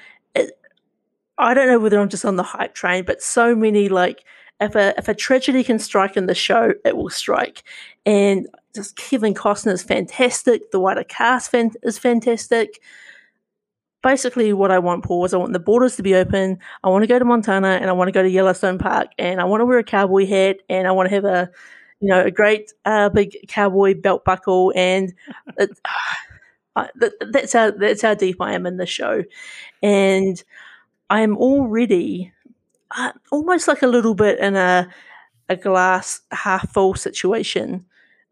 I 1.39 1.55
don't 1.55 1.69
know 1.69 1.79
whether 1.79 1.99
I'm 2.01 2.09
just 2.09 2.25
on 2.25 2.37
the 2.37 2.43
hype 2.43 2.75
train, 2.75 3.05
but 3.05 3.23
so 3.23 3.55
many 3.55 3.89
like 3.89 4.25
if 4.61 4.75
a 4.77 4.95
if 4.97 5.09
a 5.09 5.15
tragedy 5.15 5.65
can 5.65 5.79
strike 5.79 6.17
in 6.17 6.27
the 6.27 6.35
show, 6.35 6.73
it 6.85 6.97
will 6.97 7.11
strike. 7.11 7.65
And 8.07 8.47
just 8.75 8.97
Kevin 8.97 9.35
Costner 9.35 9.73
is 9.73 9.83
fantastic. 9.83 10.71
The 10.71 10.81
wider 10.81 11.05
cast 11.05 11.51
fan- 11.51 11.73
is 11.83 11.99
fantastic. 11.99 12.81
Basically, 14.03 14.53
what 14.53 14.71
I 14.71 14.79
want, 14.79 15.03
Paul, 15.03 15.25
is 15.25 15.33
I 15.33 15.39
want 15.39 15.55
the 15.55 15.59
borders 15.59 15.97
to 15.97 16.03
be 16.03 16.15
open. 16.15 16.59
I 16.83 16.91
want 16.91 17.03
to 17.05 17.07
go 17.07 17.19
to 17.19 17.25
Montana 17.25 17.79
and 17.81 17.89
I 17.89 17.93
want 17.95 18.09
to 18.09 18.13
go 18.13 18.23
to 18.23 18.29
Yellowstone 18.29 18.77
Park 18.79 19.09
and 19.19 19.41
I 19.41 19.45
want 19.45 19.63
to 19.63 19.65
wear 19.65 19.79
a 19.79 19.85
cowboy 19.85 20.27
hat 20.27 20.59
and 20.69 20.87
I 20.87 20.91
want 20.93 21.09
to 21.09 21.15
have 21.15 21.25
a, 21.25 21.51
you 22.01 22.09
know, 22.09 22.21
a 22.21 22.31
great 22.31 22.71
uh, 22.85 23.09
big 23.09 23.35
cowboy 23.49 23.95
belt 23.95 24.23
buckle 24.27 24.75
and 24.77 25.15
it, 25.57 25.71
uh, 26.77 26.89
that's 27.33 27.53
how 27.55 27.71
that's 27.71 28.03
how 28.03 28.15
deep 28.15 28.41
I 28.41 28.55
am 28.55 28.67
in 28.67 28.77
the 28.79 28.87
show, 28.87 29.23
and 29.83 30.43
I 31.11 31.21
am 31.21 31.37
already 31.37 32.33
uh, 32.97 33.13
almost 33.33 33.69
like 33.69 33.83
a 33.83 33.87
little 33.87 34.15
bit 34.15 34.39
in 34.39 34.57
a 34.57 34.89
a 35.49 35.57
glass 35.57 36.23
half 36.33 36.73
full 36.73 36.95
situation. 36.95 37.85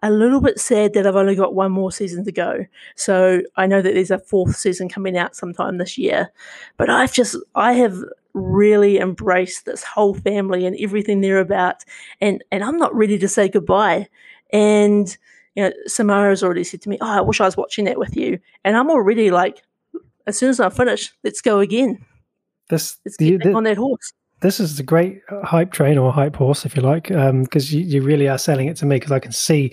A 0.02 0.11
little 0.11 0.41
bit 0.41 0.59
sad 0.61 0.95
that 0.95 1.07
I've 1.07 1.17
only 1.17 1.37
got 1.37 1.55
one 1.55 1.73
more 1.73 1.93
season 1.93 2.25
to 2.25 2.33
go. 2.33 2.67
So 2.97 3.43
I 3.57 3.67
know 3.67 3.83
that 3.83 3.95
there's 3.95 4.11
a 4.11 4.19
fourth 4.19 4.57
season 4.57 4.88
coming 4.88 5.17
out 5.17 5.37
sometime 5.37 5.79
this 5.79 5.99
year. 5.99 6.33
But 6.76 6.91
I've 6.91 7.12
just 7.12 7.37
I 7.55 7.75
have 7.75 7.97
really 8.35 8.99
embraced 8.99 9.67
this 9.67 9.85
whole 9.85 10.14
family 10.14 10.67
and 10.67 10.76
everything 10.81 11.21
they're 11.21 11.38
about 11.41 11.85
and 12.21 12.43
and 12.50 12.64
I'm 12.64 12.79
not 12.79 12.95
ready 12.95 13.19
to 13.19 13.29
say 13.29 13.49
goodbye. 13.49 14.09
And 14.52 15.17
you 15.55 15.64
know, 15.64 15.73
Samara's 15.87 16.43
already 16.43 16.64
said 16.64 16.83
to 16.83 16.88
me, 16.88 16.99
Oh, 17.00 17.19
I 17.19 17.21
wish 17.21 17.41
I 17.41 17.45
was 17.45 17.57
watching 17.57 17.85
that 17.87 17.99
with 17.99 18.17
you. 18.17 18.38
And 18.64 18.76
I'm 18.76 18.91
already 18.91 19.31
like, 19.31 19.62
as 20.26 20.38
soon 20.38 20.50
as 20.50 20.61
I 20.61 20.71
finish, 20.71 21.12
let's 21.25 21.41
go 21.41 21.61
again. 21.61 22.05
This 22.69 22.99
on 23.54 23.64
that 23.64 23.76
horse 23.76 24.12
this 24.42 24.59
is 24.59 24.78
a 24.78 24.83
great 24.83 25.21
hype 25.45 25.73
train 25.73 25.97
or 25.97 26.12
hype 26.12 26.37
horse, 26.37 26.66
if 26.66 26.76
you 26.76 26.83
like, 26.83 27.04
because 27.04 27.73
um, 27.73 27.78
you, 27.78 27.81
you, 27.81 28.02
really 28.02 28.28
are 28.28 28.38
selling 28.38 28.66
it 28.66 28.76
to 28.76 28.87
me. 28.87 28.97
Because 28.97 29.12
I 29.12 29.21
can 29.21 29.33
see, 29.33 29.73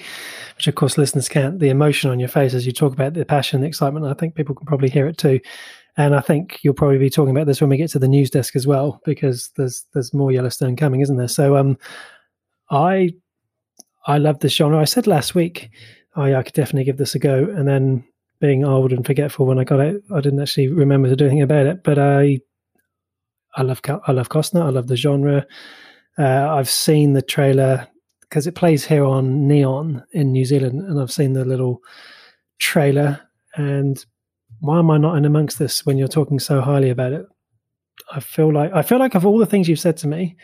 which 0.56 0.68
of 0.68 0.76
course 0.76 0.98
listeners 0.98 1.28
can't, 1.28 1.60
the 1.60 1.70
emotion 1.70 2.12
on 2.12 2.20
your 2.20 2.30
face 2.30 2.54
as 2.54 2.66
you 2.66 2.72
talk 2.72 2.94
about 2.94 3.16
the 3.16 3.26
passion, 3.26 3.62
the 3.62 3.68
excitement. 3.68 4.06
I 4.06 4.14
think 4.14 4.36
people 4.36 4.56
can 4.56 4.68
probably 4.68 4.90
hear 4.90 5.08
it 5.08 5.18
too, 5.18 5.40
and 5.98 6.16
I 6.16 6.22
think 6.22 6.60
you'll 6.62 6.76
probably 6.76 7.00
be 7.00 7.10
talking 7.10 7.36
about 7.36 7.48
this 7.48 7.60
when 7.60 7.70
we 7.70 7.78
get 7.78 7.90
to 7.92 8.00
the 8.00 8.08
news 8.08 8.30
desk 8.30 8.56
as 8.56 8.68
well, 8.68 9.02
because 9.06 9.50
there's 9.58 9.86
there's 9.94 10.14
more 10.14 10.32
Yellowstone 10.32 10.76
coming, 10.76 11.02
isn't 11.02 11.18
there? 11.18 11.28
So, 11.28 11.58
um, 11.58 11.78
I 12.70 13.12
I 14.06 14.20
love 14.20 14.40
this 14.40 14.54
genre. 14.54 14.80
I 14.80 14.86
said 14.86 15.08
last 15.08 15.34
week, 15.34 15.72
oh 16.16 16.26
yeah, 16.26 16.38
I 16.38 16.44
could 16.44 16.54
definitely 16.54 16.86
give 16.86 16.98
this 16.98 17.16
a 17.16 17.20
go, 17.20 17.44
and 17.44 17.68
then 17.68 18.06
being 18.40 18.64
old 18.64 18.94
and 18.94 19.06
forgetful 19.06 19.48
when 19.48 19.60
I 19.60 19.64
got 19.64 19.80
it, 19.80 20.02
I 20.14 20.22
didn't 20.22 20.40
actually 20.40 20.68
remember 20.68 21.10
to 21.10 21.16
do 21.16 21.26
anything 21.26 21.42
about 21.42 21.66
it, 21.66 21.84
but 21.84 21.98
I 21.98 22.40
I 23.56 23.64
love 23.64 23.82
I 24.08 24.12
love 24.12 24.30
Costner. 24.30 24.64
I 24.64 24.70
love 24.70 24.88
the 24.88 24.96
genre. 24.96 25.46
Uh, 26.18 26.54
I've 26.54 26.70
seen 26.70 27.14
the 27.14 27.22
trailer 27.22 27.88
because 28.22 28.46
it 28.46 28.56
plays 28.56 28.86
here 28.86 29.06
on 29.06 29.48
Neon 29.48 30.04
in 30.12 30.32
New 30.32 30.46
Zealand, 30.46 30.82
and 30.82 31.02
I've 31.02 31.12
seen 31.12 31.34
the 31.34 31.46
little 31.46 31.82
trailer. 32.60 33.20
And 33.56 34.04
why 34.60 34.80
am 34.80 34.92
I 34.92 34.98
not 34.98 35.18
in 35.18 35.26
amongst 35.26 35.58
this 35.58 35.86
when 35.86 35.98
you're 35.98 36.08
talking 36.08 36.40
so 36.40 36.62
highly 36.62 36.90
about 36.90 37.14
it? 37.14 37.26
I 38.12 38.20
feel 38.20 38.54
like 38.54 38.72
I 38.74 38.82
feel 38.82 39.00
like 39.00 39.16
of 39.16 39.26
all 39.26 39.40
the 39.40 39.46
things 39.46 39.68
you've 39.68 39.80
said 39.80 39.98
to 39.98 40.08
me, 40.08 40.36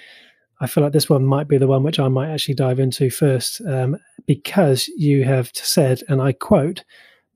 I 0.62 0.68
feel 0.68 0.84
like 0.84 0.94
this 0.94 1.10
one 1.10 1.26
might 1.26 1.48
be 1.48 1.58
the 1.58 1.68
one 1.68 1.84
which 1.84 2.00
I 2.00 2.08
might 2.08 2.30
actually 2.30 2.56
dive 2.56 2.80
into 2.80 3.10
first 3.10 3.62
um, 3.68 3.98
because 4.26 4.88
you 4.90 5.24
have 5.24 5.52
said, 5.54 6.02
and 6.08 6.22
I 6.22 6.32
quote, 6.34 6.84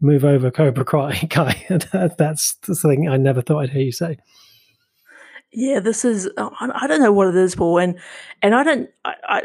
"Move 0.02 0.26
over, 0.26 0.50
Cobra 0.52 0.86
Kai, 0.86 1.14
guy." 1.30 1.66
That's 2.18 2.56
the 2.68 2.76
thing 2.76 3.08
I 3.08 3.18
never 3.18 3.42
thought 3.42 3.60
I'd 3.60 3.70
hear 3.70 3.84
you 3.84 3.92
say. 3.92 4.18
Yeah, 5.52 5.80
this 5.80 6.06
is. 6.06 6.30
Oh, 6.38 6.52
I 6.60 6.86
don't 6.88 7.02
know 7.02 7.12
what 7.12 7.28
it 7.28 7.36
is, 7.36 7.56
Paul, 7.56 7.80
and 7.80 7.98
and 8.42 8.54
I 8.54 8.64
don't. 8.64 8.90
I, 9.04 9.16
I 9.24 9.44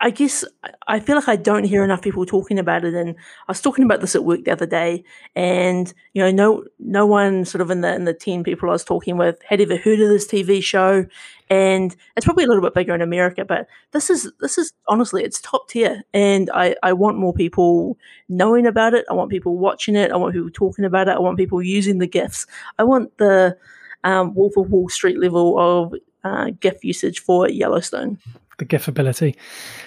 I 0.00 0.10
guess 0.10 0.44
I 0.86 1.00
feel 1.00 1.16
like 1.16 1.26
I 1.28 1.34
don't 1.34 1.64
hear 1.64 1.82
enough 1.82 2.02
people 2.02 2.24
talking 2.24 2.56
about 2.60 2.84
it. 2.84 2.94
And 2.94 3.10
I 3.16 3.50
was 3.50 3.60
talking 3.60 3.84
about 3.84 4.00
this 4.00 4.14
at 4.14 4.22
work 4.24 4.44
the 4.44 4.52
other 4.52 4.66
day, 4.66 5.02
and 5.34 5.92
you 6.12 6.22
know, 6.22 6.30
no, 6.30 6.64
no 6.78 7.04
one 7.04 7.44
sort 7.44 7.62
of 7.62 7.70
in 7.70 7.80
the 7.80 7.92
in 7.92 8.04
the 8.04 8.14
ten 8.14 8.44
people 8.44 8.68
I 8.68 8.72
was 8.72 8.84
talking 8.84 9.16
with 9.16 9.38
had 9.48 9.60
ever 9.60 9.76
heard 9.76 10.00
of 10.00 10.08
this 10.08 10.24
TV 10.28 10.60
show, 10.60 11.04
and 11.50 11.96
it's 12.16 12.24
probably 12.24 12.44
a 12.44 12.46
little 12.46 12.62
bit 12.62 12.74
bigger 12.74 12.94
in 12.94 13.02
America. 13.02 13.44
But 13.44 13.66
this 13.90 14.08
is 14.08 14.30
this 14.40 14.56
is 14.56 14.72
honestly, 14.86 15.24
it's 15.24 15.40
top 15.40 15.68
tier, 15.68 16.02
and 16.14 16.48
I 16.54 16.76
I 16.84 16.92
want 16.92 17.18
more 17.18 17.34
people 17.34 17.98
knowing 18.28 18.66
about 18.66 18.94
it. 18.94 19.04
I 19.10 19.14
want 19.14 19.30
people 19.30 19.58
watching 19.58 19.96
it. 19.96 20.12
I 20.12 20.16
want 20.16 20.32
people 20.34 20.50
talking 20.52 20.84
about 20.84 21.08
it. 21.08 21.16
I 21.16 21.18
want 21.18 21.38
people 21.38 21.60
using 21.60 21.98
the 21.98 22.06
gifts. 22.06 22.46
I 22.78 22.84
want 22.84 23.18
the 23.18 23.56
um, 24.04 24.34
Wolf 24.34 24.56
of 24.56 24.70
Wall 24.70 24.88
Street 24.88 25.18
level 25.18 25.58
of 25.58 25.94
uh, 26.24 26.50
GIF 26.60 26.84
usage 26.84 27.20
for 27.20 27.48
Yellowstone. 27.48 28.18
The 28.58 28.64
GIF 28.64 28.88
ability. 28.88 29.36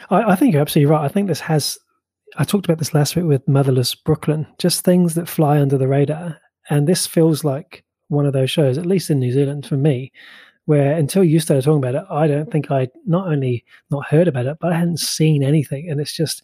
I, 0.09 0.31
I 0.31 0.35
think 0.35 0.53
you're 0.53 0.61
absolutely 0.61 0.91
right. 0.91 1.05
I 1.05 1.07
think 1.07 1.27
this 1.27 1.41
has. 1.41 1.77
I 2.37 2.43
talked 2.43 2.65
about 2.65 2.79
this 2.79 2.93
last 2.93 3.15
week 3.15 3.25
with 3.25 3.47
Motherless 3.47 3.95
Brooklyn, 3.95 4.45
just 4.57 4.83
things 4.83 5.13
that 5.13 5.29
fly 5.29 5.61
under 5.61 5.77
the 5.77 5.87
radar. 5.87 6.37
And 6.69 6.87
this 6.87 7.07
feels 7.07 7.43
like 7.43 7.83
one 8.09 8.25
of 8.25 8.33
those 8.33 8.51
shows, 8.51 8.77
at 8.77 8.85
least 8.85 9.09
in 9.09 9.19
New 9.19 9.31
Zealand 9.31 9.65
for 9.65 9.77
me, 9.77 10.11
where 10.65 10.97
until 10.97 11.23
you 11.23 11.39
started 11.39 11.63
talking 11.63 11.77
about 11.77 11.95
it, 11.95 12.03
I 12.09 12.27
don't 12.27 12.51
think 12.51 12.71
I'd 12.71 12.91
not 13.05 13.27
only 13.27 13.63
not 13.89 14.07
heard 14.07 14.27
about 14.27 14.47
it, 14.47 14.57
but 14.59 14.73
I 14.73 14.77
hadn't 14.77 14.99
seen 14.99 15.43
anything. 15.43 15.89
And 15.89 16.01
it's 16.01 16.13
just, 16.13 16.41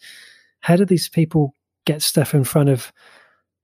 how 0.60 0.76
do 0.76 0.84
these 0.84 1.08
people 1.08 1.54
get 1.84 2.00
stuff 2.00 2.32
in 2.32 2.44
front 2.44 2.68
of 2.68 2.92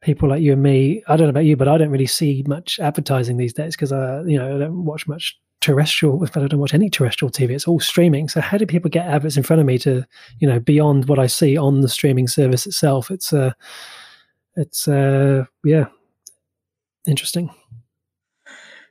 people 0.08 0.26
like 0.26 0.40
you 0.40 0.54
and 0.54 0.62
me. 0.62 1.02
I 1.06 1.18
don't 1.18 1.26
know 1.26 1.36
about 1.36 1.44
you, 1.44 1.54
but 1.54 1.68
I 1.68 1.76
don't 1.76 1.90
really 1.90 2.06
see 2.06 2.42
much 2.46 2.80
advertising 2.80 3.36
these 3.36 3.52
days 3.52 3.76
because 3.76 3.92
I, 3.92 4.22
you 4.22 4.38
know, 4.38 4.56
I 4.56 4.58
don't 4.58 4.86
watch 4.86 5.06
much 5.06 5.38
terrestrial. 5.60 6.26
I 6.34 6.46
don't 6.46 6.60
watch 6.60 6.72
any 6.72 6.88
terrestrial 6.88 7.30
TV. 7.30 7.50
It's 7.50 7.68
all 7.68 7.78
streaming. 7.78 8.30
So 8.30 8.40
how 8.40 8.56
do 8.56 8.64
people 8.64 8.88
get 8.88 9.06
adverts 9.06 9.36
in 9.36 9.42
front 9.42 9.60
of 9.60 9.66
me 9.66 9.76
to, 9.80 10.06
you 10.38 10.48
know, 10.48 10.60
beyond 10.60 11.08
what 11.08 11.18
I 11.18 11.26
see 11.26 11.58
on 11.58 11.82
the 11.82 11.90
streaming 11.90 12.26
service 12.26 12.66
itself? 12.66 13.10
It's 13.10 13.34
uh, 13.34 13.52
it's 14.56 14.88
uh, 14.88 15.44
yeah, 15.62 15.88
interesting. 17.06 17.50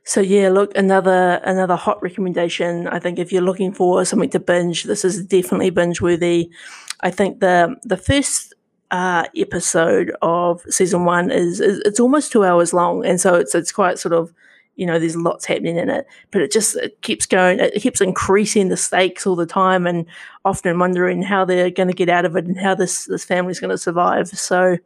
So 0.04 0.20
yeah, 0.20 0.50
look 0.50 0.70
another 0.78 1.40
another 1.42 1.74
hot 1.74 2.00
recommendation. 2.00 2.86
I 2.86 3.00
think 3.00 3.18
if 3.18 3.32
you're 3.32 3.42
looking 3.42 3.72
for 3.72 4.04
something 4.04 4.30
to 4.30 4.38
binge, 4.38 4.84
this 4.84 5.04
is 5.04 5.26
definitely 5.26 5.70
binge 5.70 6.00
worthy. 6.00 6.52
I 7.00 7.10
think 7.10 7.40
the 7.40 7.76
the 7.82 7.96
first 7.96 8.47
uh, 8.90 9.26
episode 9.36 10.14
of 10.22 10.62
season 10.68 11.04
one 11.04 11.30
is, 11.30 11.60
is, 11.60 11.80
it's 11.84 12.00
almost 12.00 12.32
two 12.32 12.44
hours 12.44 12.72
long, 12.72 13.04
and 13.04 13.20
so 13.20 13.34
it's 13.34 13.54
it's 13.54 13.72
quite 13.72 13.98
sort 13.98 14.14
of 14.14 14.32
you 14.76 14.86
know 14.86 14.98
there's 14.98 15.16
lots 15.16 15.44
happening 15.44 15.76
in 15.76 15.90
it, 15.90 16.06
but 16.30 16.40
it 16.40 16.52
just 16.52 16.76
it 16.76 17.00
keeps 17.02 17.26
going, 17.26 17.58
it 17.60 17.80
keeps 17.82 18.00
increasing 18.00 18.68
the 18.68 18.76
stakes 18.76 19.26
all 19.26 19.36
the 19.36 19.46
time, 19.46 19.86
and 19.86 20.06
often 20.44 20.78
wondering 20.78 21.22
how 21.22 21.44
they're 21.44 21.70
going 21.70 21.88
to 21.88 21.94
get 21.94 22.08
out 22.08 22.24
of 22.24 22.36
it 22.36 22.46
and 22.46 22.58
how 22.58 22.74
this 22.74 23.04
this 23.06 23.24
family's 23.24 23.60
going 23.60 23.70
to 23.70 23.78
survive. 23.78 24.28
So, 24.28 24.78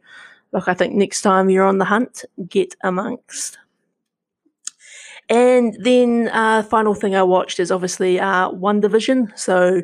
look, 0.51 0.67
I 0.67 0.73
think 0.73 0.95
next 0.95 1.21
time 1.21 1.49
you're 1.49 1.65
on 1.65 1.77
the 1.77 1.85
hunt, 1.85 2.25
get 2.49 2.75
amongst. 2.83 3.57
And 5.29 5.77
then 5.79 6.29
uh, 6.33 6.63
final 6.63 6.93
thing 6.93 7.15
I 7.15 7.23
watched 7.23 7.59
is 7.59 7.71
obviously 7.71 8.19
uh, 8.19 8.51
Division. 8.79 9.31
So 9.35 9.81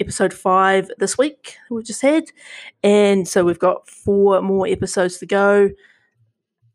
episode 0.00 0.32
five 0.32 0.90
this 0.98 1.18
week 1.18 1.56
we've 1.70 1.84
just 1.84 2.02
had. 2.02 2.24
And 2.82 3.28
so 3.28 3.44
we've 3.44 3.58
got 3.58 3.88
four 3.88 4.40
more 4.42 4.66
episodes 4.66 5.18
to 5.18 5.26
go. 5.26 5.70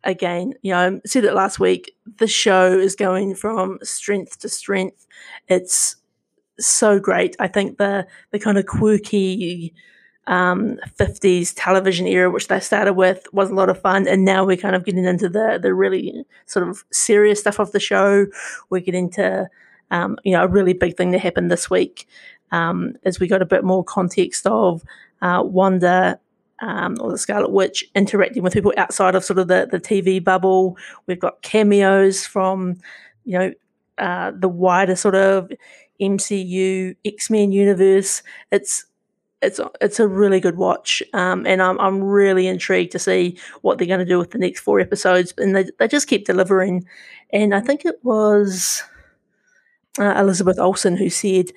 Again 0.03 0.53
you 0.61 0.71
know 0.71 0.99
I 1.03 1.07
said 1.07 1.25
it 1.25 1.33
last 1.33 1.59
week 1.59 1.91
the 2.17 2.27
show 2.27 2.77
is 2.77 2.95
going 2.95 3.35
from 3.35 3.79
strength 3.81 4.39
to 4.39 4.49
strength. 4.49 5.07
It's 5.47 5.95
so 6.59 6.99
great. 6.99 7.35
I 7.39 7.47
think 7.47 7.77
the 7.77 8.07
the 8.31 8.39
kind 8.39 8.57
of 8.57 8.65
quirky 8.65 9.73
um, 10.27 10.79
50s 10.97 11.53
television 11.55 12.07
era 12.07 12.31
which 12.31 12.47
they 12.47 12.59
started 12.59 12.93
with 12.93 13.27
was 13.31 13.51
a 13.51 13.53
lot 13.55 13.69
of 13.69 13.79
fun. 13.79 14.07
And 14.07 14.25
now 14.25 14.45
we're 14.45 14.57
kind 14.57 14.75
of 14.75 14.85
getting 14.85 15.05
into 15.05 15.29
the 15.29 15.59
the 15.61 15.73
really 15.73 16.25
sort 16.45 16.67
of 16.67 16.83
serious 16.91 17.39
stuff 17.39 17.59
of 17.59 17.71
the 17.71 17.79
show. 17.79 18.27
We're 18.69 18.81
getting 18.81 19.09
to 19.11 19.49
um, 19.91 20.17
you 20.23 20.33
know 20.33 20.43
a 20.43 20.47
really 20.47 20.73
big 20.73 20.97
thing 20.97 21.11
that 21.11 21.19
happened 21.19 21.51
this 21.51 21.69
week 21.69 22.07
um, 22.55 22.95
as 23.03 23.19
we 23.19 23.27
got 23.27 23.41
a 23.41 23.45
bit 23.45 23.63
more 23.63 23.83
context 23.83 24.47
of 24.47 24.83
uh, 25.21 25.41
Wanda 25.43 26.19
um, 26.59 26.97
or 27.01 27.11
the 27.11 27.17
Scarlet 27.17 27.51
Witch 27.51 27.83
interacting 27.95 28.43
with 28.43 28.53
people 28.53 28.73
outside 28.77 29.15
of 29.15 29.25
sort 29.25 29.39
of 29.39 29.47
the, 29.47 29.67
the 29.69 29.79
TV 29.79 30.23
bubble. 30.23 30.77
We've 31.05 31.19
got 31.19 31.41
cameos 31.41 32.25
from 32.25 32.77
you 33.25 33.37
know, 33.37 33.53
uh, 33.97 34.31
the 34.35 34.47
wider 34.47 34.95
sort 34.95 35.15
of 35.15 35.51
MCU 35.99 36.95
X 37.03 37.29
Men 37.29 37.51
universe. 37.51 38.23
It's 38.51 38.85
it's 39.41 39.59
it's 39.81 39.99
a 39.99 40.07
really 40.07 40.39
good 40.39 40.57
watch, 40.57 41.03
um, 41.13 41.45
and 41.45 41.61
I'm 41.61 41.79
I'm 41.79 42.03
really 42.03 42.47
intrigued 42.47 42.91
to 42.93 42.99
see 42.99 43.37
what 43.61 43.77
they're 43.77 43.87
going 43.87 43.99
to 43.99 44.05
do 44.05 44.17
with 44.17 44.31
the 44.31 44.37
next 44.37 44.61
four 44.61 44.79
episodes. 44.79 45.33
And 45.37 45.55
they 45.55 45.65
they 45.77 45.87
just 45.87 46.07
keep 46.07 46.25
delivering. 46.25 46.85
And 47.31 47.53
I 47.53 47.59
think 47.59 47.85
it 47.85 47.99
was 48.03 48.83
uh, 49.99 50.15
Elizabeth 50.17 50.59
Olsen 50.59 50.95
who 50.95 51.09
said 51.09 51.51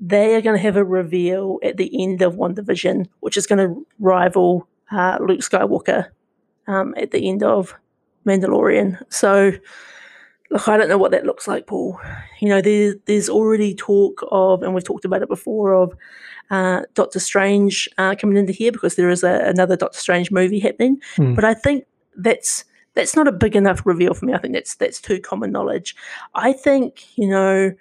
they 0.00 0.34
are 0.34 0.40
going 0.40 0.56
to 0.56 0.62
have 0.62 0.76
a 0.76 0.84
reveal 0.84 1.58
at 1.62 1.76
the 1.76 1.90
end 2.02 2.22
of 2.22 2.34
WandaVision, 2.34 3.06
which 3.20 3.36
is 3.36 3.46
going 3.46 3.58
to 3.58 3.86
rival 3.98 4.68
uh, 4.90 5.18
Luke 5.20 5.40
Skywalker 5.40 6.06
um, 6.66 6.94
at 6.96 7.10
the 7.10 7.28
end 7.28 7.42
of 7.42 7.74
Mandalorian. 8.26 9.00
So 9.08 9.52
look, 10.50 10.68
I 10.68 10.76
don't 10.76 10.88
know 10.88 10.98
what 10.98 11.10
that 11.12 11.26
looks 11.26 11.48
like, 11.48 11.66
Paul. 11.66 12.00
You 12.40 12.48
know, 12.48 12.60
there's 12.60 12.94
there's 13.06 13.28
already 13.28 13.74
talk 13.74 14.22
of, 14.30 14.62
and 14.62 14.74
we've 14.74 14.84
talked 14.84 15.04
about 15.04 15.22
it 15.22 15.28
before, 15.28 15.74
of 15.74 15.94
uh, 16.50 16.82
Doctor 16.94 17.20
Strange 17.20 17.88
uh, 17.98 18.14
coming 18.14 18.36
into 18.36 18.52
here 18.52 18.72
because 18.72 18.96
there 18.96 19.10
is 19.10 19.24
a, 19.24 19.42
another 19.46 19.76
Doctor 19.76 19.98
Strange 19.98 20.30
movie 20.30 20.60
happening. 20.60 21.00
Hmm. 21.16 21.34
But 21.34 21.44
I 21.44 21.54
think 21.54 21.84
that's 22.16 22.64
that's 22.94 23.14
not 23.14 23.28
a 23.28 23.32
big 23.32 23.56
enough 23.56 23.84
reveal 23.84 24.14
for 24.14 24.26
me. 24.26 24.34
I 24.34 24.38
think 24.38 24.54
that's 24.54 24.74
that's 24.76 25.00
too 25.00 25.20
common 25.20 25.52
knowledge. 25.52 25.96
I 26.34 26.52
think 26.52 27.04
you 27.16 27.28
know. 27.28 27.72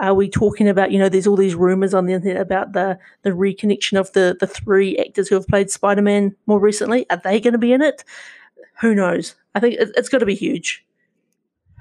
Are 0.00 0.14
we 0.14 0.28
talking 0.28 0.68
about 0.68 0.90
you 0.90 0.98
know? 0.98 1.08
There's 1.08 1.26
all 1.26 1.36
these 1.36 1.54
rumors 1.54 1.94
on 1.94 2.06
the 2.06 2.14
internet 2.14 2.40
about 2.40 2.72
the 2.72 2.98
the 3.22 3.30
reconnection 3.30 3.98
of 3.98 4.12
the 4.12 4.36
the 4.40 4.46
three 4.46 4.96
actors 4.98 5.28
who 5.28 5.36
have 5.36 5.46
played 5.46 5.70
Spider 5.70 6.02
Man 6.02 6.34
more 6.46 6.58
recently. 6.58 7.08
Are 7.10 7.20
they 7.22 7.38
going 7.38 7.52
to 7.52 7.58
be 7.58 7.72
in 7.72 7.82
it? 7.82 8.04
Who 8.80 8.94
knows? 8.94 9.34
I 9.54 9.60
think 9.60 9.74
it, 9.74 9.90
it's 9.96 10.08
got 10.08 10.18
to 10.18 10.26
be 10.26 10.34
huge 10.34 10.84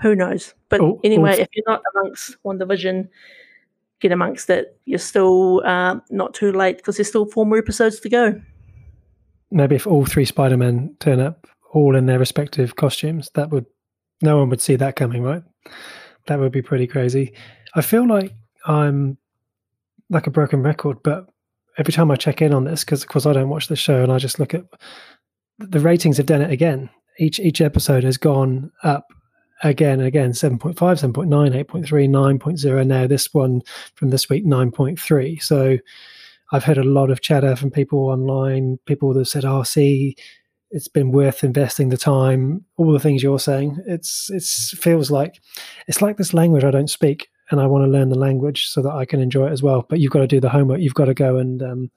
who 0.02 0.16
knows? 0.16 0.54
But 0.70 0.82
Oh, 0.82 1.00
anyway, 1.04 1.32
also- 1.32 1.42
if 1.44 1.50
you're 1.54 1.64
not 1.68 1.82
amongst 1.94 2.36
WandaVision, 2.44 3.08
get 4.00 4.12
amongst 4.12 4.50
it. 4.50 4.78
You're 4.86 5.00
still 5.00 5.62
uh, 5.66 6.00
not 6.10 6.34
too 6.34 6.52
late 6.52 6.78
because 6.78 6.98
there's 6.98 7.10
still 7.10 7.26
four 7.26 7.46
more 7.46 7.58
episodes 7.58 8.00
to 8.02 8.10
go. 8.10 8.42
Maybe 9.52 9.76
if 9.76 9.88
all 9.88 10.06
three 10.06 10.26
Spider 10.26 10.58
Men 10.58 10.96
turn 11.00 11.20
up, 11.20 11.48
all 11.74 11.96
in 11.96 12.06
their 12.06 12.20
respective 12.20 12.76
costumes, 12.76 13.30
that 13.34 13.50
would 13.50 13.66
no 14.22 14.38
one 14.38 14.50
would 14.50 14.62
see 14.62 14.76
that 14.76 14.96
coming, 14.96 15.24
right? 15.24 15.44
That 16.28 16.40
would 16.40 16.52
be 16.52 16.62
pretty 16.62 16.88
crazy. 16.88 17.34
I 17.76 17.82
feel 17.82 18.08
like 18.08 18.34
I'm 18.66 19.18
like 20.10 20.28
a 20.28 20.32
broken 20.32 20.64
record, 20.64 20.98
but 21.04 21.30
every 21.78 21.94
time 21.94 22.12
I 22.12 22.16
check 22.16 22.42
in 22.42 22.54
on 22.54 22.64
this, 22.64 22.84
because 22.84 23.02
of 23.04 23.10
course 23.10 23.26
I 23.26 23.34
don't 23.34 23.50
watch 23.50 23.68
the 23.68 23.76
show 23.76 24.04
and 24.04 24.12
I 24.12 24.18
just 24.18 24.40
look 24.40 24.54
at 24.54 24.66
the 25.60 25.80
ratings 25.80 26.18
have 26.18 26.26
done 26.26 26.42
it 26.42 26.52
again. 26.52 26.90
Each 27.20 27.40
each 27.40 27.62
episode 27.62 28.04
has 28.04 28.18
gone 28.18 28.72
up 28.84 29.08
again 29.62 30.00
and 30.00 30.08
again 30.08 30.32
7.5 30.32 30.74
7.9 30.74 31.28
8.3 31.28 31.86
9.0 31.86 32.88
now 32.88 33.08
this 33.08 33.34
one 33.34 33.62
from 33.96 34.10
this 34.10 34.30
week 34.30 34.46
9.3 34.46 35.44
so 35.44 35.78
i've 36.54 36.64
heard 36.64 36.78
a 36.78 36.84
lot 36.86 37.12
of 37.12 37.20
chatter 37.20 37.58
from 37.58 37.70
people 37.70 38.08
online 38.08 38.80
people 38.86 39.14
that 39.14 39.26
said 39.26 39.44
oh 39.44 39.64
see 39.64 40.16
it's 40.72 40.88
been 40.88 41.12
worth 41.12 41.44
investing 41.44 41.90
the 41.90 41.98
time 41.98 42.64
all 42.78 42.92
the 42.92 43.00
things 43.00 43.24
you're 43.24 43.40
saying. 43.40 43.82
It's 43.88 44.30
it's 44.30 44.78
feels 44.78 45.10
like 45.10 45.42
it's 45.88 46.02
like 46.02 46.18
this 46.18 46.34
language 46.34 46.64
i 46.64 46.72
don't 46.72 46.90
speak 46.90 47.28
and 47.52 47.60
i 47.60 47.66
want 47.66 47.84
to 47.84 47.90
learn 47.90 48.10
the 48.10 48.18
language 48.18 48.68
so 48.68 48.82
that 48.82 48.94
i 48.94 49.06
can 49.06 49.20
enjoy 49.20 49.48
it 49.48 49.52
as 49.52 49.64
well 49.64 49.86
but 49.90 50.00
you've 50.00 50.12
got 50.12 50.20
to 50.20 50.28
do 50.28 50.40
the 50.40 50.50
homework 50.50 50.80
you've 50.80 50.94
got 50.94 51.06
to 51.06 51.14
go 51.14 51.38
and 51.38 51.62
um, 51.62 51.92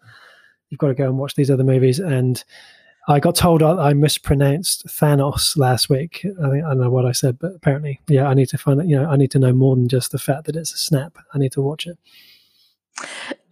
you've 0.70 0.78
got 0.78 0.88
to 0.88 0.94
go 0.94 1.04
and 1.04 1.18
watch 1.18 1.34
these 1.34 1.50
other 1.50 1.64
movies 1.64 1.98
and 1.98 2.44
I 3.08 3.18
got 3.18 3.34
told 3.34 3.62
I, 3.62 3.92
mispronounced 3.94 4.86
Thanos 4.86 5.56
last 5.56 5.90
week. 5.90 6.24
I 6.24 6.50
think 6.50 6.64
I 6.64 6.68
don't 6.68 6.80
know 6.80 6.90
what 6.90 7.04
I 7.04 7.10
said, 7.10 7.36
but 7.38 7.52
apparently, 7.56 8.00
yeah, 8.08 8.28
I 8.28 8.34
need 8.34 8.48
to 8.50 8.58
find 8.58 8.80
it. 8.80 8.86
You 8.86 8.96
know, 8.96 9.10
I 9.10 9.16
need 9.16 9.32
to 9.32 9.40
know 9.40 9.52
more 9.52 9.74
than 9.74 9.88
just 9.88 10.12
the 10.12 10.20
fact 10.20 10.44
that 10.44 10.54
it's 10.54 10.72
a 10.72 10.78
snap. 10.78 11.18
I 11.34 11.38
need 11.38 11.50
to 11.52 11.62
watch 11.62 11.88
it. 11.88 11.98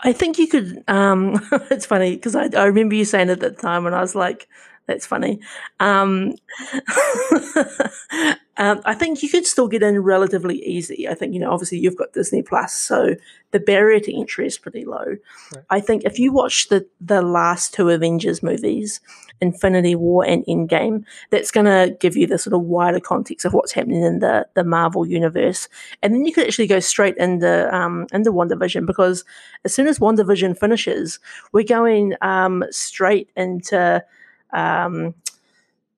I 0.00 0.12
think 0.12 0.38
you 0.38 0.46
could. 0.46 0.84
Um, 0.86 1.40
it's 1.70 1.86
funny 1.86 2.14
because 2.14 2.36
I, 2.36 2.48
I 2.56 2.64
remember 2.66 2.94
you 2.94 3.04
saying 3.04 3.28
at 3.28 3.40
the 3.40 3.50
time, 3.50 3.86
and 3.86 3.94
I 3.94 4.00
was 4.00 4.14
like, 4.14 4.48
"That's 4.86 5.06
funny." 5.06 5.40
Um, 5.78 6.34
um, 8.56 8.80
I 8.84 8.94
think 8.94 9.22
you 9.22 9.28
could 9.28 9.46
still 9.46 9.68
get 9.68 9.82
in 9.82 10.00
relatively 10.00 10.62
easy. 10.64 11.08
I 11.08 11.14
think 11.14 11.34
you 11.34 11.40
know, 11.40 11.50
obviously, 11.50 11.78
you've 11.78 11.96
got 11.96 12.12
Disney 12.12 12.42
Plus, 12.42 12.74
so 12.74 13.14
the 13.52 13.60
barrier 13.60 14.00
to 14.00 14.14
entry 14.14 14.46
is 14.46 14.58
pretty 14.58 14.84
low. 14.84 15.16
Right. 15.54 15.64
I 15.70 15.80
think 15.80 16.04
if 16.04 16.18
you 16.18 16.32
watch 16.32 16.68
the 16.68 16.86
the 17.00 17.22
last 17.22 17.74
two 17.74 17.88
Avengers 17.88 18.42
movies, 18.42 19.00
Infinity 19.40 19.94
War 19.94 20.24
and 20.24 20.44
Endgame, 20.46 21.04
that's 21.30 21.50
going 21.50 21.66
to 21.66 21.96
give 22.00 22.16
you 22.16 22.26
the 22.26 22.38
sort 22.38 22.54
of 22.54 22.62
wider 22.62 23.00
context 23.00 23.44
of 23.44 23.54
what's 23.54 23.72
happening 23.72 24.02
in 24.02 24.18
the 24.18 24.46
the 24.54 24.64
Marvel 24.64 25.06
universe, 25.06 25.68
and 26.02 26.12
then 26.12 26.24
you 26.24 26.32
could 26.32 26.46
actually 26.46 26.66
go 26.66 26.80
straight 26.80 27.16
into 27.16 27.74
um, 27.74 28.06
into 28.12 28.32
WandaVision 28.32 28.86
because 28.86 29.24
as 29.64 29.74
soon 29.74 29.86
as 29.86 29.98
WandaVision 29.98 30.58
finishes, 30.58 31.18
we're 31.52 31.64
going 31.64 32.14
um, 32.20 32.64
straight 32.70 33.30
into 33.36 34.04
um, 34.52 35.14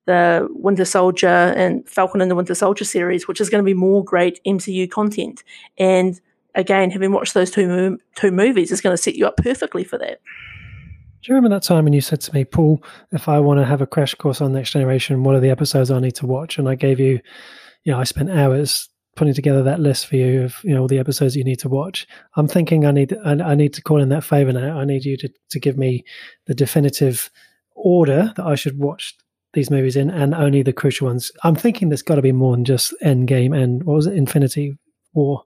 the 0.05 0.47
Winter 0.51 0.85
Soldier 0.85 1.27
and 1.27 1.87
Falcon 1.87 2.21
and 2.21 2.29
the 2.29 2.35
Winter 2.35 2.55
Soldier 2.55 2.85
series, 2.85 3.27
which 3.27 3.39
is 3.39 3.49
going 3.49 3.63
to 3.63 3.65
be 3.65 3.73
more 3.73 4.03
great 4.03 4.39
MCU 4.45 4.89
content. 4.89 5.43
And 5.77 6.19
again, 6.55 6.91
having 6.91 7.11
watched 7.11 7.33
those 7.33 7.51
two 7.51 7.67
mo- 7.67 7.97
two 8.15 8.31
movies 8.31 8.71
is 8.71 8.81
going 8.81 8.95
to 8.95 9.01
set 9.01 9.15
you 9.15 9.25
up 9.25 9.37
perfectly 9.37 9.83
for 9.83 9.97
that. 9.97 10.19
Do 11.21 11.31
you 11.31 11.35
remember 11.35 11.55
that 11.55 11.63
time 11.63 11.85
when 11.85 11.93
you 11.93 12.01
said 12.01 12.19
to 12.21 12.33
me, 12.33 12.43
Paul, 12.43 12.83
if 13.13 13.29
I 13.29 13.39
want 13.39 13.61
to 13.61 13.65
have 13.65 13.81
a 13.81 13.87
crash 13.87 14.13
course 14.13 14.41
on 14.41 14.51
Next 14.51 14.71
Generation, 14.71 15.23
what 15.23 15.35
are 15.35 15.39
the 15.39 15.51
episodes 15.51 15.89
I 15.89 15.99
need 16.01 16.15
to 16.15 16.27
watch? 16.27 16.57
And 16.57 16.67
I 16.67 16.75
gave 16.75 16.99
you, 16.99 17.21
you 17.85 17.93
know, 17.93 17.99
I 17.99 18.03
spent 18.03 18.29
hours 18.29 18.89
putting 19.15 19.33
together 19.33 19.63
that 19.63 19.79
list 19.79 20.07
for 20.07 20.15
you 20.15 20.43
of 20.43 20.55
you 20.63 20.73
know 20.73 20.81
all 20.81 20.87
the 20.87 20.99
episodes 20.99 21.35
you 21.35 21.43
need 21.43 21.59
to 21.59 21.69
watch. 21.69 22.07
I'm 22.35 22.47
thinking 22.47 22.85
I 22.85 22.91
need 22.91 23.15
I, 23.23 23.33
I 23.33 23.55
need 23.55 23.73
to 23.75 23.81
call 23.81 24.01
in 24.01 24.09
that 24.09 24.23
favor 24.23 24.51
now. 24.51 24.77
I 24.77 24.85
need 24.85 25.05
you 25.05 25.17
to 25.17 25.29
to 25.51 25.59
give 25.59 25.77
me 25.77 26.03
the 26.45 26.55
definitive 26.55 27.29
order 27.75 28.33
that 28.35 28.45
I 28.45 28.55
should 28.55 28.77
watch 28.77 29.15
these 29.53 29.69
movies 29.69 29.95
in, 29.95 30.09
and 30.09 30.33
only 30.33 30.63
the 30.63 30.73
crucial 30.73 31.07
ones. 31.07 31.31
I'm 31.43 31.55
thinking 31.55 31.89
there's 31.89 32.01
got 32.01 32.15
to 32.15 32.21
be 32.21 32.31
more 32.31 32.55
than 32.55 32.65
just 32.65 32.93
Endgame 33.03 33.55
and 33.55 33.83
what 33.83 33.95
was 33.95 34.07
it, 34.07 34.15
Infinity 34.15 34.77
War. 35.13 35.43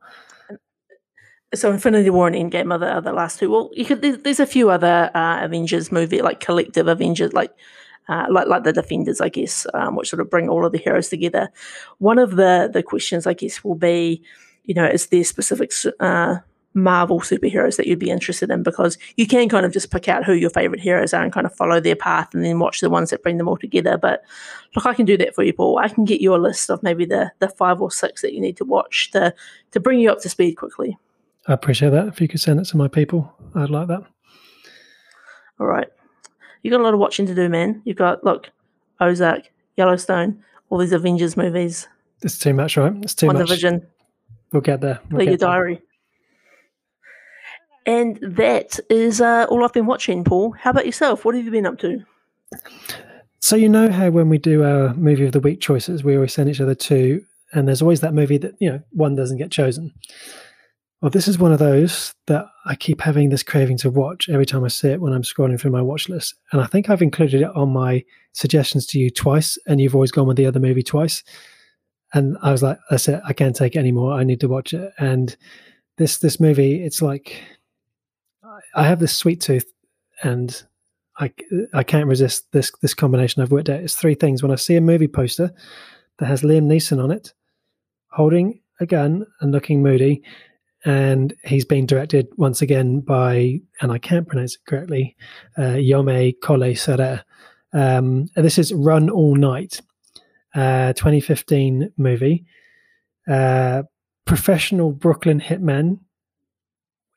So 1.54 1.72
Infinity 1.72 2.10
War 2.10 2.28
and 2.28 2.36
Endgame 2.36 2.74
are 2.74 2.78
the, 2.78 2.90
are 2.90 3.02
the 3.02 3.14
last 3.14 3.40
two. 3.40 3.52
Well, 3.52 3.70
you 3.74 3.86
could 3.86 4.02
there's, 4.02 4.40
a 4.40 4.46
few 4.46 4.70
other 4.70 5.12
uh, 5.14 5.44
Avengers 5.44 5.92
movie 5.92 6.22
like 6.22 6.40
collective 6.40 6.88
Avengers 6.88 7.34
like. 7.34 7.52
Uh, 8.10 8.26
like 8.30 8.48
like 8.48 8.64
the 8.64 8.72
defenders, 8.72 9.20
I 9.20 9.28
guess, 9.28 9.68
um, 9.74 9.98
which 9.98 10.10
sort 10.10 10.22
of 10.22 10.30
bring 10.30 10.48
all 10.48 10.66
of 10.66 10.72
the 10.72 10.78
heroes 10.78 11.10
together. 11.10 11.50
One 11.98 12.20
of 12.20 12.38
the 12.38 12.70
the 12.72 12.82
questions, 12.82 13.28
I 13.28 13.34
guess, 13.34 13.66
will 13.66 13.76
be, 13.76 14.24
you 14.64 14.74
know, 14.74 14.86
is 14.86 15.08
there 15.08 15.26
specific 15.26 15.74
uh, 16.00 16.38
Marvel 16.78 17.20
superheroes 17.20 17.76
that 17.78 17.88
you'd 17.88 17.98
be 17.98 18.12
interested 18.12 18.52
in? 18.52 18.62
Because 18.62 18.98
you 19.16 19.26
can 19.26 19.50
kind 19.50 19.66
of 19.66 19.74
just 19.74 19.92
pick 19.92 20.08
out 20.08 20.24
who 20.24 20.34
your 20.34 20.52
favorite 20.52 20.80
heroes 20.80 21.14
are 21.14 21.24
and 21.24 21.34
kind 21.34 21.48
of 21.48 21.56
follow 21.56 21.80
their 21.80 21.96
path, 21.96 22.34
and 22.34 22.46
then 22.46 22.60
watch 22.60 22.82
the 22.82 22.90
ones 22.90 23.10
that 23.10 23.24
bring 23.24 23.38
them 23.38 23.48
all 23.48 23.58
together. 23.58 23.98
But 23.98 24.24
look, 24.76 24.86
I 24.86 24.94
can 24.94 25.06
do 25.06 25.18
that 25.18 25.34
for 25.34 25.44
you, 25.44 25.54
Paul. 25.54 25.80
I 25.80 25.90
can 25.90 26.06
get 26.06 26.22
you 26.22 26.36
a 26.36 26.38
list 26.38 26.70
of 26.70 26.84
maybe 26.84 27.06
the 27.06 27.32
the 27.40 27.50
five 27.50 27.82
or 27.82 27.90
six 27.92 28.22
that 28.22 28.34
you 28.34 28.40
need 28.40 28.58
to 28.58 28.66
watch 28.66 29.10
to 29.12 29.34
to 29.72 29.80
bring 29.80 30.00
you 30.00 30.12
up 30.12 30.22
to 30.22 30.30
speed 30.30 30.54
quickly. 30.56 30.98
I 31.48 31.54
appreciate 31.54 31.90
that. 31.90 32.08
If 32.08 32.22
you 32.22 32.28
could 32.28 32.42
send 32.42 32.60
it 32.60 32.66
to 32.66 32.78
my 32.78 32.88
people, 32.88 33.34
I'd 33.56 33.70
like 33.70 33.88
that. 33.88 34.04
All 35.60 35.68
right. 35.68 35.88
You 36.62 36.72
got 36.72 36.82
a 36.82 36.84
lot 36.84 36.94
of 36.94 37.00
watching 37.00 37.26
to 37.26 37.36
do, 37.36 37.50
man. 37.50 37.82
You've 37.86 37.98
got 37.98 38.24
look, 38.24 38.50
Ozark, 39.00 39.50
Yellowstone, 39.78 40.44
all 40.70 40.78
these 40.78 40.92
Avengers 40.92 41.38
movies, 41.38 41.88
It's 42.22 42.38
too 42.38 42.54
much, 42.54 42.78
right? 42.78 42.94
It's 43.02 43.16
too 43.16 43.28
One 43.28 43.38
much. 43.38 43.48
Division, 43.48 43.88
We'll 44.52 44.62
get 44.62 44.82
there. 44.82 45.00
We'll 45.10 45.22
of 45.22 45.28
there. 45.28 45.38
Diary. 45.38 45.82
And 47.88 48.20
that 48.22 48.80
is 48.90 49.22
uh, 49.22 49.46
all 49.50 49.64
I've 49.64 49.74
been 49.74 49.86
watching, 49.86 50.26
Paul. 50.26 50.52
How 50.52 50.72
about 50.72 50.86
yourself? 50.86 51.24
What 51.24 51.36
have 51.36 51.46
you 51.46 51.52
been 51.52 51.66
up 51.66 51.80
to? 51.80 52.04
So 53.40 53.56
you 53.56 53.70
know 53.70 53.90
how 53.90 54.10
when 54.10 54.28
we 54.28 54.38
do 54.38 54.66
our 54.66 54.94
movie 54.96 55.26
of 55.26 55.32
the 55.32 55.40
week 55.40 55.62
choices, 55.62 56.04
we 56.04 56.16
always 56.16 56.34
send 56.34 56.50
each 56.50 56.60
other 56.60 56.76
two, 56.76 57.24
and 57.54 57.66
there's 57.66 57.82
always 57.82 58.02
that 58.02 58.14
movie 58.14 58.38
that 58.40 58.56
you 58.60 58.70
know 58.70 58.82
one 58.92 59.16
doesn't 59.16 59.38
get 59.38 59.52
chosen. 59.52 59.94
Well, 61.02 61.12
this 61.12 61.30
is 61.30 61.38
one 61.40 61.54
of 61.54 61.60
those 61.60 62.14
that 62.26 62.48
I 62.66 62.76
keep 62.76 63.00
having 63.00 63.30
this 63.30 63.44
craving 63.44 63.78
to 63.78 63.90
watch 63.90 64.28
every 64.28 64.48
time 64.48 64.66
I 64.66 64.68
see 64.68 64.90
it 64.90 65.00
when 65.00 65.14
I'm 65.14 65.22
scrolling 65.22 65.60
through 65.60 65.72
my 65.72 65.82
watch 65.82 66.10
list, 66.10 66.36
and 66.52 66.60
I 66.60 66.66
think 66.66 66.90
I've 66.90 67.02
included 67.02 67.42
it 67.42 67.56
on 67.56 67.70
my 67.70 68.04
suggestions 68.34 68.86
to 68.88 69.00
you 69.00 69.10
twice, 69.10 69.58
and 69.66 69.80
you've 69.80 69.96
always 69.96 70.12
gone 70.12 70.28
with 70.28 70.38
the 70.38 70.46
other 70.46 70.60
movie 70.60 70.84
twice. 70.84 71.24
And 72.14 72.38
I 72.42 72.52
was 72.52 72.64
like, 72.64 72.80
that's 72.90 73.08
it. 73.08 73.22
I 73.26 73.34
can't 73.34 73.56
take 73.56 73.76
it 73.76 73.80
anymore. 73.80 74.14
I 74.14 74.24
need 74.24 74.40
to 74.42 74.48
watch 74.48 74.74
it. 74.74 74.92
And 74.98 75.38
this 75.98 76.18
this 76.18 76.40
movie, 76.40 76.84
it's 76.84 77.02
like 77.02 77.44
I 78.78 78.84
have 78.84 79.00
this 79.00 79.18
sweet 79.18 79.42
tooth, 79.42 79.66
and 80.24 80.64
I, 81.18 81.34
I 81.74 81.84
can't 81.84 82.08
resist 82.08 82.52
this 82.52 82.72
this 82.82 82.94
combination 82.94 83.42
I've 83.42 83.52
worked 83.52 83.70
out. 83.70 83.82
It's 83.82 83.96
three 83.96 84.16
things. 84.16 84.42
When 84.42 84.52
I 84.52 84.56
see 84.56 84.76
a 84.76 84.82
movie 84.82 85.08
poster 85.08 85.52
that 86.20 86.28
has 86.28 86.44
Liam 86.44 86.68
Neeson 86.68 87.04
on 87.04 87.12
it, 87.12 87.34
holding 88.12 88.62
a 88.80 88.86
gun 88.86 89.26
and 89.42 89.52
looking 89.52 89.82
moody, 89.82 90.22
and 90.86 91.34
he's 91.44 91.66
being 91.66 91.88
directed 91.88 92.28
once 92.38 92.62
again 92.62 93.00
by, 93.00 93.60
and 93.82 93.92
I 93.92 93.98
can't 93.98 94.28
pronounce 94.28 94.56
it 94.56 94.66
correctly, 94.68 95.16
uh, 95.58 95.78
Jaume 95.78 96.40
Collet-Serra. 96.42 97.26
Um, 97.74 98.28
this 98.36 98.60
is 98.60 98.72
Run 98.74 99.10
All 99.10 99.36
Night, 99.36 99.82
uh, 100.56 100.94
2015 100.94 101.92
movie. 101.98 102.46
Uh, 103.28 103.84
professional 104.26 104.92
Brooklyn 104.92 105.42
hitman. 105.42 106.00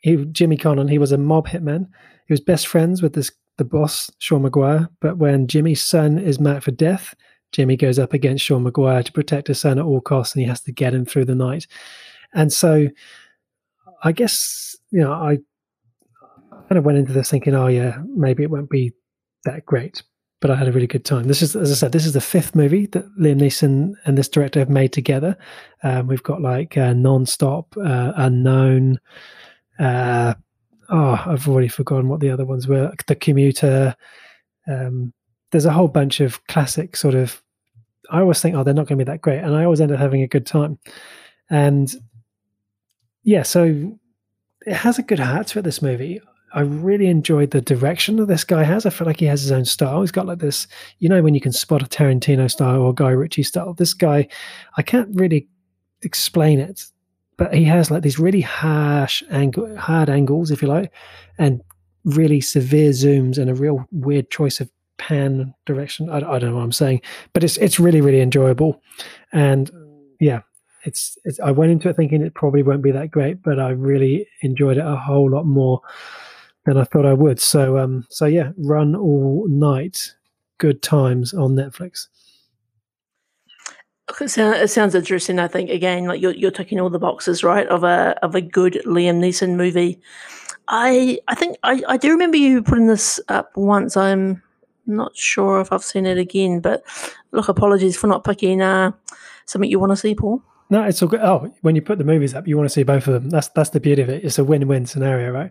He, 0.00 0.24
Jimmy 0.26 0.56
Conlon, 0.56 0.90
he 0.90 0.98
was 0.98 1.12
a 1.12 1.18
mob 1.18 1.48
hitman. 1.48 1.88
He 2.26 2.32
was 2.32 2.40
best 2.40 2.66
friends 2.66 3.02
with 3.02 3.14
this 3.14 3.30
the 3.58 3.64
boss, 3.64 4.10
Sean 4.18 4.42
Maguire. 4.42 4.88
But 5.00 5.18
when 5.18 5.46
Jimmy's 5.46 5.84
son 5.84 6.18
is 6.18 6.40
marked 6.40 6.64
for 6.64 6.70
death, 6.70 7.14
Jimmy 7.52 7.76
goes 7.76 7.98
up 7.98 8.14
against 8.14 8.44
Sean 8.44 8.62
Maguire 8.62 9.02
to 9.02 9.12
protect 9.12 9.48
his 9.48 9.60
son 9.60 9.78
at 9.78 9.84
all 9.84 10.00
costs, 10.00 10.34
and 10.34 10.42
he 10.42 10.48
has 10.48 10.62
to 10.62 10.72
get 10.72 10.94
him 10.94 11.04
through 11.04 11.26
the 11.26 11.34
night. 11.34 11.66
And 12.32 12.52
so, 12.52 12.88
I 14.02 14.12
guess 14.12 14.76
you 14.90 15.00
know, 15.00 15.12
I 15.12 15.38
kind 16.68 16.78
of 16.78 16.84
went 16.84 16.98
into 16.98 17.12
this 17.12 17.30
thinking, 17.30 17.54
oh 17.54 17.66
yeah, 17.66 17.98
maybe 18.14 18.42
it 18.42 18.50
won't 18.50 18.70
be 18.70 18.92
that 19.44 19.64
great, 19.66 20.02
but 20.40 20.50
I 20.50 20.56
had 20.56 20.68
a 20.68 20.72
really 20.72 20.86
good 20.86 21.04
time. 21.04 21.24
This 21.24 21.42
is, 21.42 21.56
as 21.56 21.70
I 21.70 21.74
said, 21.74 21.92
this 21.92 22.06
is 22.06 22.12
the 22.12 22.20
fifth 22.20 22.54
movie 22.54 22.86
that 22.86 23.06
Liam 23.18 23.40
Neeson 23.40 23.94
and 24.04 24.18
this 24.18 24.28
director 24.28 24.58
have 24.58 24.70
made 24.70 24.92
together. 24.92 25.36
Um, 25.82 26.06
we've 26.06 26.22
got 26.22 26.42
like 26.42 26.76
uh, 26.76 26.92
Non-Stop, 26.92 27.76
uh, 27.76 28.12
Unknown. 28.16 28.98
Uh, 29.80 30.34
oh, 30.90 31.22
I've 31.26 31.48
already 31.48 31.68
forgotten 31.68 32.08
what 32.08 32.20
the 32.20 32.30
other 32.30 32.44
ones 32.44 32.68
were. 32.68 32.92
The 33.06 33.14
Commuter. 33.14 33.96
Um, 34.68 35.12
there's 35.50 35.64
a 35.64 35.72
whole 35.72 35.88
bunch 35.88 36.20
of 36.20 36.46
classic 36.46 36.96
sort 36.96 37.14
of. 37.14 37.42
I 38.10 38.20
always 38.20 38.40
think, 38.40 38.54
oh, 38.54 38.62
they're 38.62 38.74
not 38.74 38.86
going 38.86 38.98
to 38.98 39.04
be 39.04 39.10
that 39.10 39.22
great, 39.22 39.38
and 39.38 39.54
I 39.54 39.64
always 39.64 39.80
end 39.80 39.92
up 39.92 39.98
having 39.98 40.22
a 40.22 40.28
good 40.28 40.46
time. 40.46 40.78
And 41.48 41.92
yeah, 43.22 43.42
so 43.42 43.98
it 44.66 44.74
has 44.74 44.98
a 44.98 45.02
good 45.02 45.18
heart 45.18 45.46
to 45.48 45.60
it. 45.60 45.62
This 45.62 45.82
movie. 45.82 46.20
I 46.52 46.62
really 46.62 47.06
enjoyed 47.06 47.52
the 47.52 47.60
direction 47.60 48.16
that 48.16 48.26
this 48.26 48.42
guy 48.42 48.64
has. 48.64 48.84
I 48.84 48.90
feel 48.90 49.06
like 49.06 49.20
he 49.20 49.26
has 49.26 49.42
his 49.42 49.52
own 49.52 49.64
style. 49.64 50.00
He's 50.00 50.10
got 50.10 50.26
like 50.26 50.40
this, 50.40 50.66
you 50.98 51.08
know, 51.08 51.22
when 51.22 51.34
you 51.34 51.40
can 51.40 51.52
spot 51.52 51.82
a 51.82 51.86
Tarantino 51.86 52.50
style 52.50 52.80
or 52.80 52.92
Guy 52.92 53.10
Ritchie 53.10 53.44
style. 53.44 53.72
This 53.72 53.94
guy, 53.94 54.26
I 54.76 54.82
can't 54.82 55.08
really 55.14 55.46
explain 56.02 56.58
it, 56.58 56.86
but 57.40 57.54
he 57.54 57.64
has 57.64 57.90
like 57.90 58.02
these 58.02 58.18
really 58.18 58.42
harsh 58.42 59.22
angle, 59.30 59.74
hard 59.78 60.10
angles, 60.10 60.50
if 60.50 60.60
you 60.60 60.68
like, 60.68 60.92
and 61.38 61.62
really 62.04 62.38
severe 62.38 62.90
zooms 62.90 63.38
and 63.38 63.48
a 63.48 63.54
real 63.54 63.86
weird 63.92 64.30
choice 64.30 64.60
of 64.60 64.70
pan 64.98 65.54
direction. 65.64 66.10
I, 66.10 66.16
I 66.16 66.38
don't 66.38 66.50
know 66.50 66.56
what 66.56 66.64
I'm 66.64 66.70
saying, 66.70 67.00
but 67.32 67.42
it's 67.42 67.56
it's 67.56 67.80
really 67.80 68.02
really 68.02 68.20
enjoyable, 68.20 68.82
and 69.32 69.70
yeah, 70.20 70.42
it's, 70.84 71.16
it's 71.24 71.40
I 71.40 71.50
went 71.50 71.72
into 71.72 71.88
it 71.88 71.96
thinking 71.96 72.20
it 72.20 72.34
probably 72.34 72.62
won't 72.62 72.82
be 72.82 72.92
that 72.92 73.10
great, 73.10 73.42
but 73.42 73.58
I 73.58 73.70
really 73.70 74.28
enjoyed 74.42 74.76
it 74.76 74.84
a 74.84 74.96
whole 74.96 75.30
lot 75.30 75.46
more 75.46 75.80
than 76.66 76.76
I 76.76 76.84
thought 76.84 77.06
I 77.06 77.14
would. 77.14 77.40
So 77.40 77.78
um, 77.78 78.06
so 78.10 78.26
yeah, 78.26 78.52
run 78.58 78.94
all 78.94 79.46
night, 79.48 80.14
good 80.58 80.82
times 80.82 81.32
on 81.32 81.52
Netflix. 81.52 82.08
It 84.20 84.70
sounds, 84.70 84.94
interesting. 84.94 85.38
I 85.38 85.48
think 85.48 85.70
again, 85.70 86.06
like 86.06 86.20
you're 86.20 86.34
you're 86.34 86.50
ticking 86.50 86.80
all 86.80 86.90
the 86.90 86.98
boxes, 86.98 87.44
right? 87.44 87.66
Of 87.68 87.84
a 87.84 88.18
of 88.22 88.34
a 88.34 88.40
good 88.40 88.82
Liam 88.86 89.20
Neeson 89.20 89.56
movie. 89.56 90.00
I 90.68 91.18
I 91.28 91.34
think 91.34 91.56
I, 91.62 91.82
I 91.88 91.96
do 91.96 92.10
remember 92.10 92.36
you 92.36 92.62
putting 92.62 92.86
this 92.86 93.20
up 93.28 93.56
once. 93.56 93.96
I'm 93.96 94.42
not 94.86 95.16
sure 95.16 95.60
if 95.60 95.72
I've 95.72 95.84
seen 95.84 96.06
it 96.06 96.18
again, 96.18 96.60
but 96.60 96.82
look, 97.32 97.48
apologies 97.48 97.96
for 97.96 98.06
not 98.06 98.24
picking 98.24 98.62
uh, 98.62 98.92
something 99.46 99.70
you 99.70 99.78
want 99.78 99.92
to 99.92 99.96
see, 99.96 100.14
Paul. 100.14 100.42
No, 100.70 100.84
it's 100.84 101.02
all 101.02 101.08
good. 101.08 101.20
Oh, 101.20 101.52
when 101.62 101.74
you 101.74 101.82
put 101.82 101.98
the 101.98 102.04
movies 102.04 102.34
up, 102.34 102.46
you 102.46 102.56
want 102.56 102.68
to 102.68 102.72
see 102.72 102.84
both 102.84 103.08
of 103.08 103.14
them. 103.14 103.30
That's 103.30 103.48
that's 103.48 103.70
the 103.70 103.80
beauty 103.80 104.02
of 104.02 104.08
it. 104.08 104.24
It's 104.24 104.38
a 104.38 104.44
win-win 104.44 104.86
scenario, 104.86 105.30
right? 105.32 105.50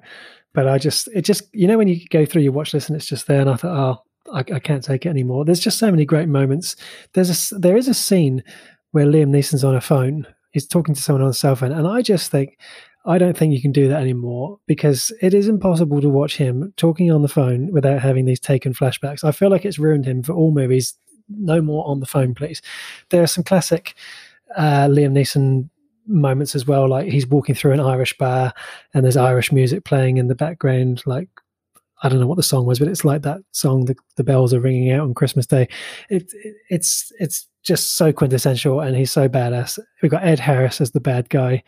But 0.54 0.67
I 0.67 0.78
just, 0.80 1.10
it 1.13 1.22
just, 1.22 1.43
you 1.54 1.67
know, 1.67 1.78
when 1.78 1.88
you 1.88 2.08
go 2.08 2.26
through 2.26 2.41
your 2.41 2.54
watch 2.54 2.74
list 2.74 2.89
and 2.89 2.95
it's 2.95 3.06
just 3.06 3.28
there, 3.28 3.41
and 3.41 3.50
I 3.50 3.56
thought, 3.56 3.78
oh, 3.78 4.04
I, 4.34 4.39
I 4.39 4.60
can't 4.60 4.84
take 4.84 5.06
it 5.06 5.10
anymore. 5.10 5.46
There's 5.46 5.60
just 5.60 5.80
so 5.80 5.92
many 5.92 6.06
great 6.06 6.30
moments. 6.30 6.76
There's 7.13 7.52
a, 7.52 7.56
there 7.56 7.78
is 7.78 7.88
a 7.88 7.94
scene 7.94 8.44
where 8.92 9.06
Liam 9.06 9.30
Neeson's 9.30 9.63
on 9.63 9.76
a 9.76 9.82
phone. 9.82 10.28
He's 10.52 10.68
talking 10.68 10.96
to 10.96 11.02
someone 11.02 11.24
on 11.24 11.30
a 11.30 11.34
cell 11.34 11.56
phone, 11.56 11.72
and 11.72 11.88
I 11.88 12.02
just 12.02 12.32
think, 12.32 12.58
I 13.06 13.18
don't 13.18 13.38
think 13.38 13.54
you 13.54 13.62
can 13.62 13.72
do 13.72 13.88
that 13.88 14.02
anymore 14.02 14.60
because 14.68 15.12
it 15.22 15.34
is 15.34 15.48
impossible 15.48 16.02
to 16.02 16.10
watch 16.10 16.38
him 16.38 16.74
talking 16.76 17.12
on 17.12 17.22
the 17.22 17.28
phone 17.28 17.72
without 17.72 18.02
having 18.02 18.26
these 18.26 18.39
taken 18.39 18.74
flashbacks. 18.74 19.24
I 19.24 19.32
feel 19.32 19.50
like 19.50 19.65
it's 19.65 19.80
ruined 19.80 20.06
him 20.06 20.22
for 20.22 20.34
all 20.34 20.52
movies. 20.52 20.96
No 21.30 21.62
more 21.62 21.88
on 21.88 22.00
the 22.00 22.06
phone, 22.06 22.36
please. 22.36 22.62
There 23.10 23.24
are 23.24 23.28
some 23.28 23.44
classic 23.44 23.96
uh, 24.56 24.88
Liam 24.88 25.13
Neeson 25.13 25.70
moments 26.08 26.56
as 26.56 26.65
well. 26.65 26.89
Like 26.89 27.08
he's 27.08 27.28
walking 27.28 27.56
through 27.56 27.74
an 27.74 27.80
Irish 27.80 28.18
bar 28.18 28.54
and 28.94 29.04
there's 29.04 29.18
Irish 29.18 29.52
music 29.52 29.86
playing 29.86 30.18
in 30.18 30.28
the 30.28 30.36
background. 30.36 31.04
Like 31.06 31.30
I 32.02 32.10
don't 32.10 32.20
know 32.20 32.28
what 32.28 32.38
the 32.38 32.44
song 32.44 32.66
was, 32.66 32.80
but 32.80 32.88
it's 32.88 33.06
like 33.06 33.24
that 33.24 33.42
song. 33.52 33.86
The, 33.86 33.96
the 34.16 34.24
bells 34.24 34.54
are 34.54 34.60
ringing 34.60 34.92
out 34.92 35.02
on 35.02 35.14
Christmas 35.14 35.46
Day. 35.46 35.68
It, 36.10 36.32
it, 36.34 36.56
it's 36.70 37.12
it's 37.20 37.48
just 37.64 37.98
so 37.98 38.14
quintessential, 38.14 38.80
and 38.80 38.96
he's 38.96 39.12
so 39.12 39.28
badass. 39.28 39.80
We've 40.02 40.12
got 40.12 40.24
Ed 40.24 40.40
Harris 40.40 40.82
as 40.82 40.92
the 40.92 41.02
bad 41.02 41.30
guy. 41.30 41.64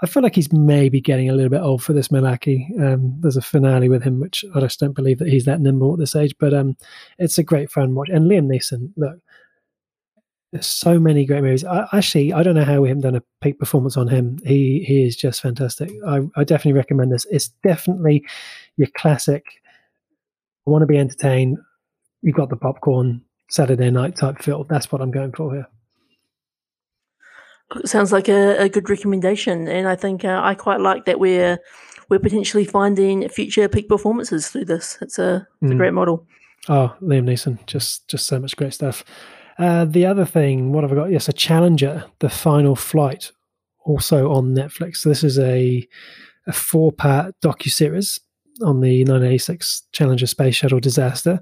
I 0.00 0.06
feel 0.06 0.22
like 0.22 0.34
he's 0.34 0.52
maybe 0.52 1.00
getting 1.00 1.28
a 1.28 1.32
little 1.32 1.50
bit 1.50 1.60
old 1.60 1.82
for 1.82 1.92
this 1.92 2.10
Malachi. 2.10 2.68
Um, 2.80 3.16
there's 3.20 3.36
a 3.36 3.42
finale 3.42 3.88
with 3.88 4.02
him, 4.02 4.20
which 4.20 4.44
I 4.54 4.60
just 4.60 4.78
don't 4.78 4.94
believe 4.94 5.18
that 5.18 5.28
he's 5.28 5.44
that 5.46 5.60
nimble 5.60 5.94
at 5.94 5.98
this 5.98 6.14
age. 6.14 6.34
But 6.38 6.54
um, 6.54 6.76
it's 7.18 7.38
a 7.38 7.42
great 7.42 7.70
fun 7.70 7.94
watch. 7.94 8.08
And 8.08 8.30
Liam 8.30 8.46
Neeson, 8.46 8.92
look, 8.96 9.18
there's 10.52 10.66
so 10.66 10.98
many 10.98 11.24
great 11.24 11.42
movies. 11.42 11.64
I, 11.64 11.86
actually, 11.92 12.32
I 12.32 12.42
don't 12.42 12.54
know 12.54 12.64
how 12.64 12.80
we 12.80 12.88
haven't 12.88 13.02
done 13.02 13.16
a 13.16 13.22
peak 13.40 13.58
performance 13.58 13.96
on 13.96 14.08
him. 14.08 14.38
He 14.44 14.84
he 14.86 15.04
is 15.04 15.16
just 15.16 15.40
fantastic. 15.40 15.90
I, 16.06 16.20
I 16.36 16.44
definitely 16.44 16.78
recommend 16.78 17.12
this. 17.12 17.26
It's 17.30 17.48
definitely 17.64 18.24
your 18.76 18.88
classic. 18.96 19.44
I 20.68 20.70
want 20.70 20.82
to 20.82 20.86
be 20.86 20.98
entertained. 20.98 21.56
You've 22.20 22.36
got 22.36 22.50
the 22.50 22.56
popcorn 22.56 23.22
Saturday 23.48 23.90
night 23.90 24.16
type 24.16 24.42
feel. 24.42 24.64
That's 24.64 24.92
what 24.92 25.00
I'm 25.00 25.10
going 25.10 25.32
for 25.32 25.54
here. 25.54 25.66
Sounds 27.86 28.12
like 28.12 28.28
a, 28.28 28.64
a 28.64 28.68
good 28.68 28.90
recommendation, 28.90 29.66
and 29.66 29.88
I 29.88 29.96
think 29.96 30.26
uh, 30.26 30.40
I 30.44 30.54
quite 30.54 30.80
like 30.80 31.06
that 31.06 31.20
we're 31.20 31.58
we're 32.10 32.18
potentially 32.18 32.66
finding 32.66 33.26
future 33.30 33.66
peak 33.66 33.88
performances 33.88 34.48
through 34.48 34.66
this. 34.66 34.98
It's 35.00 35.18
a, 35.18 35.46
it's 35.62 35.70
a 35.70 35.74
mm. 35.74 35.78
great 35.78 35.94
model. 35.94 36.26
Oh, 36.68 36.94
Liam 37.00 37.24
Neeson, 37.24 37.64
just 37.66 38.06
just 38.06 38.26
so 38.26 38.38
much 38.38 38.54
great 38.54 38.74
stuff. 38.74 39.04
Uh, 39.58 39.86
the 39.86 40.04
other 40.04 40.26
thing, 40.26 40.72
what 40.72 40.84
have 40.84 40.92
I 40.92 40.96
got? 40.96 41.10
Yes, 41.10 41.30
a 41.30 41.32
Challenger, 41.32 42.04
the 42.18 42.28
final 42.28 42.76
flight, 42.76 43.32
also 43.86 44.30
on 44.32 44.54
Netflix. 44.54 44.96
So 44.96 45.08
this 45.08 45.24
is 45.24 45.38
a 45.38 45.88
a 46.46 46.52
four 46.52 46.92
part 46.92 47.34
docu 47.42 47.70
series 47.70 48.20
on 48.62 48.80
the 48.80 49.00
1986 49.04 49.82
Challenger 49.92 50.26
space 50.26 50.56
shuttle 50.56 50.80
disaster, 50.80 51.40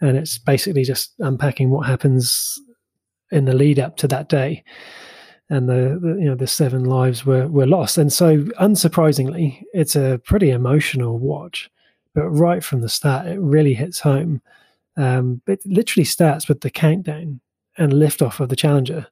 and 0.00 0.16
it's 0.16 0.38
basically 0.38 0.84
just 0.84 1.14
unpacking 1.18 1.70
what 1.70 1.86
happens 1.86 2.58
in 3.30 3.44
the 3.44 3.54
lead 3.54 3.78
up 3.78 3.96
to 3.98 4.08
that 4.08 4.28
day. 4.28 4.64
And 5.48 5.68
the, 5.68 5.98
the 6.00 6.16
you 6.18 6.24
know 6.24 6.34
the 6.34 6.46
seven 6.46 6.84
lives 6.84 7.26
were 7.26 7.46
were 7.48 7.66
lost, 7.66 7.98
and 7.98 8.12
so 8.12 8.38
unsurprisingly, 8.60 9.62
it's 9.74 9.96
a 9.96 10.20
pretty 10.24 10.50
emotional 10.50 11.18
watch. 11.18 11.70
But 12.14 12.28
right 12.28 12.62
from 12.62 12.82
the 12.82 12.88
start, 12.88 13.26
it 13.26 13.40
really 13.40 13.74
hits 13.74 14.00
home 14.00 14.42
um, 14.96 15.40
it 15.46 15.64
literally 15.64 16.04
starts 16.04 16.48
with 16.48 16.60
the 16.60 16.70
countdown 16.70 17.40
and 17.78 17.92
liftoff 17.92 18.40
of 18.40 18.48
the 18.48 18.56
Challenger 18.56 19.06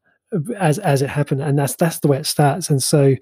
as 0.58 0.78
as 0.78 1.02
it 1.02 1.08
happened, 1.08 1.42
and 1.42 1.58
that's 1.58 1.74
that's 1.76 2.00
the 2.00 2.08
way 2.08 2.18
it 2.18 2.26
starts. 2.26 2.70
And 2.70 2.82
so 2.82 3.16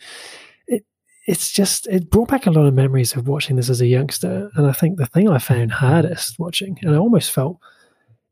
it's 1.29 1.53
just 1.53 1.87
it 1.89 2.09
brought 2.09 2.29
back 2.29 2.47
a 2.47 2.51
lot 2.51 2.65
of 2.65 2.73
memories 2.73 3.15
of 3.15 3.29
watching 3.29 3.57
this 3.57 3.69
as 3.69 3.83
a 3.83 3.87
youngster. 3.87 4.51
And 4.55 4.67
I 4.67 4.73
think 4.73 4.97
the 4.97 5.05
thing 5.05 5.29
I 5.29 5.37
found 5.37 5.71
hardest 5.71 6.39
watching, 6.39 6.79
and 6.81 6.95
I 6.95 6.99
almost 6.99 7.31
felt 7.31 7.59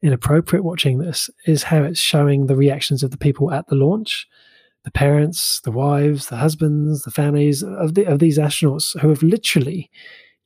inappropriate 0.02 0.64
watching 0.64 0.96
this, 0.96 1.28
is 1.44 1.64
how 1.64 1.82
it's 1.82 2.00
showing 2.00 2.46
the 2.46 2.56
reactions 2.56 3.02
of 3.02 3.11
the 3.11 3.18
people 3.18 3.52
at 3.52 3.66
the 3.68 3.74
launch. 3.74 4.26
The 4.85 4.90
parents, 4.90 5.61
the 5.62 5.70
wives, 5.70 6.28
the 6.28 6.37
husbands, 6.37 7.02
the 7.02 7.11
families 7.11 7.62
of 7.62 7.94
the, 7.94 8.06
of 8.06 8.18
these 8.18 8.38
astronauts 8.38 8.98
who 9.00 9.11
have 9.11 9.22
literally 9.22 9.90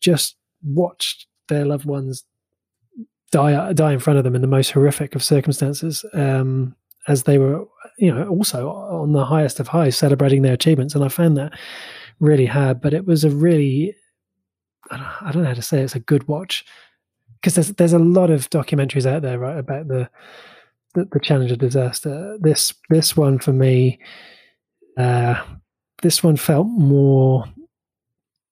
just 0.00 0.36
watched 0.64 1.28
their 1.48 1.64
loved 1.64 1.84
ones 1.84 2.24
die 3.30 3.72
die 3.74 3.92
in 3.92 4.00
front 4.00 4.18
of 4.18 4.24
them 4.24 4.34
in 4.34 4.40
the 4.40 4.48
most 4.48 4.72
horrific 4.72 5.14
of 5.14 5.22
circumstances 5.22 6.04
um, 6.14 6.74
as 7.06 7.22
they 7.24 7.38
were 7.38 7.64
you 7.98 8.12
know 8.12 8.26
also 8.26 8.70
on 8.70 9.12
the 9.12 9.24
highest 9.24 9.60
of 9.60 9.68
highs 9.68 9.96
celebrating 9.96 10.42
their 10.42 10.52
achievements 10.52 10.94
and 10.94 11.04
i 11.04 11.08
found 11.08 11.36
that 11.36 11.52
really 12.20 12.46
hard 12.46 12.80
but 12.80 12.94
it 12.94 13.06
was 13.06 13.24
a 13.24 13.30
really 13.30 13.94
i 14.90 15.30
don't, 15.32 15.42
know 15.42 15.48
how 15.48 15.54
to 15.54 15.62
say 15.62 15.80
it, 15.80 15.84
it's 15.84 15.94
a 15.94 16.00
good 16.00 16.26
watch 16.28 16.64
because 17.40 17.54
there's 17.54 17.68
there's 17.74 17.92
a 17.92 17.98
lot 17.98 18.30
of 18.30 18.48
documentaries 18.50 19.06
out 19.06 19.22
there 19.22 19.38
right 19.38 19.58
about 19.58 19.88
the 19.88 20.08
the, 20.94 21.06
the 21.12 21.20
challenger 21.20 21.56
disaster 21.56 22.36
this 22.40 22.74
this 22.88 23.16
one 23.16 23.38
for 23.38 23.52
me 23.52 23.98
uh 24.96 25.42
this 26.02 26.22
one 26.22 26.36
felt 26.36 26.66
more 26.66 27.44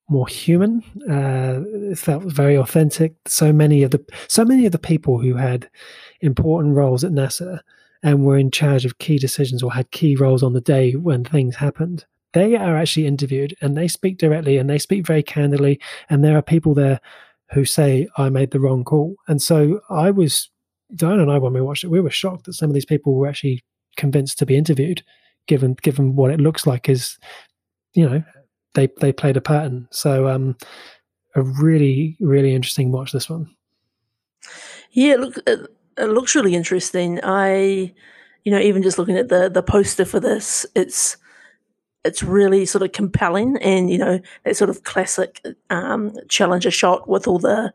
more 0.08 0.26
human. 0.26 0.82
Uh, 1.08 1.62
it 1.90 1.98
felt 1.98 2.24
very 2.24 2.56
authentic. 2.56 3.14
So 3.26 3.52
many 3.52 3.82
of 3.82 3.90
the 3.90 4.04
so 4.26 4.44
many 4.44 4.66
of 4.66 4.72
the 4.72 4.78
people 4.78 5.18
who 5.18 5.34
had 5.34 5.68
important 6.20 6.74
roles 6.74 7.04
at 7.04 7.12
NASA 7.12 7.60
and 8.02 8.24
were 8.24 8.38
in 8.38 8.50
charge 8.50 8.84
of 8.84 8.98
key 8.98 9.18
decisions 9.18 9.62
or 9.62 9.72
had 9.72 9.90
key 9.90 10.16
roles 10.16 10.42
on 10.42 10.52
the 10.52 10.60
day 10.60 10.92
when 10.92 11.24
things 11.24 11.56
happened. 11.56 12.06
They 12.34 12.56
are 12.56 12.76
actually 12.76 13.06
interviewed 13.06 13.56
and 13.60 13.76
they 13.76 13.88
speak 13.88 14.18
directly 14.18 14.58
and 14.58 14.68
they 14.68 14.78
speak 14.78 15.06
very 15.06 15.22
candidly. 15.22 15.80
And 16.10 16.22
there 16.22 16.36
are 16.36 16.42
people 16.42 16.74
there 16.74 17.00
who 17.52 17.64
say, 17.64 18.08
I 18.16 18.28
made 18.28 18.50
the 18.50 18.60
wrong 18.60 18.84
call. 18.84 19.16
And 19.26 19.40
so 19.40 19.80
I 19.88 20.10
was, 20.10 20.50
Diane 20.94 21.20
and 21.20 21.30
I, 21.30 21.38
when 21.38 21.54
we 21.54 21.62
watched 21.62 21.84
it, 21.84 21.90
we 21.90 22.00
were 22.00 22.10
shocked 22.10 22.44
that 22.44 22.52
some 22.52 22.68
of 22.68 22.74
these 22.74 22.84
people 22.84 23.14
were 23.14 23.26
actually 23.26 23.64
convinced 23.96 24.38
to 24.38 24.46
be 24.46 24.56
interviewed, 24.56 25.02
given 25.46 25.74
given 25.82 26.16
what 26.16 26.30
it 26.30 26.40
looks 26.40 26.66
like 26.66 26.88
is 26.88 27.18
you 27.92 28.08
know 28.08 28.22
they 28.74 28.88
they 29.00 29.12
played 29.12 29.36
a 29.36 29.42
pattern. 29.42 29.88
So 29.90 30.28
um, 30.28 30.56
a 31.34 31.42
really 31.42 32.16
really 32.20 32.54
interesting 32.54 32.90
watch 32.92 33.12
this 33.12 33.28
one. 33.28 33.54
Yeah, 34.92 35.16
look, 35.16 35.36
it, 35.46 35.60
it 35.98 36.06
looks 36.06 36.34
really 36.34 36.54
interesting. 36.54 37.20
I, 37.22 37.92
you 38.44 38.52
know, 38.52 38.58
even 38.58 38.82
just 38.82 38.98
looking 38.98 39.18
at 39.18 39.28
the 39.28 39.50
the 39.50 39.62
poster 39.62 40.06
for 40.06 40.20
this, 40.20 40.64
it's 40.74 41.18
it's 42.08 42.22
really 42.22 42.66
sort 42.66 42.82
of 42.82 42.92
compelling 42.92 43.56
and 43.62 43.90
you 43.90 43.98
know 43.98 44.18
that 44.44 44.56
sort 44.56 44.70
of 44.70 44.82
classic 44.82 45.44
um, 45.70 46.12
challenger 46.28 46.70
shot 46.70 47.08
with 47.08 47.28
all 47.28 47.38
the 47.38 47.72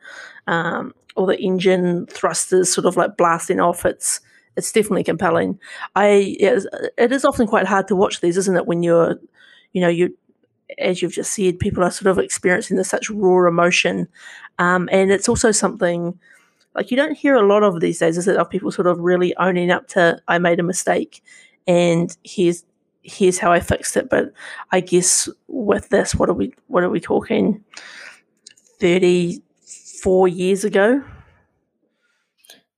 um, 0.48 0.94
all 1.16 1.26
the 1.26 1.40
engine 1.40 2.06
thrusters 2.08 2.74
sort 2.74 2.86
of 2.86 2.98
like 2.98 3.16
blasting 3.16 3.60
off. 3.60 3.86
It's 3.86 4.20
it's 4.58 4.72
definitely 4.72 5.04
compelling. 5.04 5.60
I 5.96 6.36
it 6.40 7.12
is 7.12 7.24
often 7.26 7.48
quite 7.48 7.68
hard 7.68 7.88
to 7.88 7.96
watch 7.96 8.22
these 8.22 8.38
isn't 8.38 8.58
it 8.58 8.68
when 8.68 8.84
you're 8.84 9.20
you 9.72 9.82
know 9.82 9.88
you 9.88 10.16
as 10.80 11.02
you've 11.02 11.14
just 11.14 11.34
said 11.34 11.60
people 11.60 11.84
are 11.84 11.92
sort 11.92 12.08
of 12.08 12.18
experiencing 12.18 12.78
this 12.78 12.90
such 12.90 13.10
raw 13.10 13.48
emotion. 13.48 14.08
Um, 14.60 14.90
and 14.92 15.12
it's 15.12 15.30
also 15.30 15.52
something 15.52 16.20
like 16.76 16.90
you 16.92 16.98
don't 16.98 17.16
hear 17.16 17.36
a 17.36 17.46
lot 17.46 17.64
of 17.64 17.80
these 17.80 18.00
days 18.00 18.18
is 18.18 18.28
it 18.28 18.38
of 18.38 18.50
people 18.50 18.72
sort 18.72 18.88
of 18.88 19.00
really 19.00 19.36
owning 19.38 19.72
up 19.72 19.88
to 19.88 20.20
i 20.28 20.38
made 20.38 20.60
a 20.60 20.64
mistake 20.64 21.24
and 21.68 22.18
here's 22.24 22.64
here's 23.04 23.38
how 23.38 23.52
I 23.52 23.60
fixed 23.60 23.96
it. 23.98 24.10
But 24.10 24.34
I 24.72 24.80
guess 24.80 25.30
with 25.48 25.90
this, 25.90 26.16
what 26.16 26.30
are 26.30 26.34
we 26.34 26.54
what 26.68 26.84
are 26.84 26.90
we 26.90 27.00
talking? 27.00 27.64
Thirty 28.80 29.42
four 30.02 30.28
years 30.28 30.64
ago. 30.64 31.04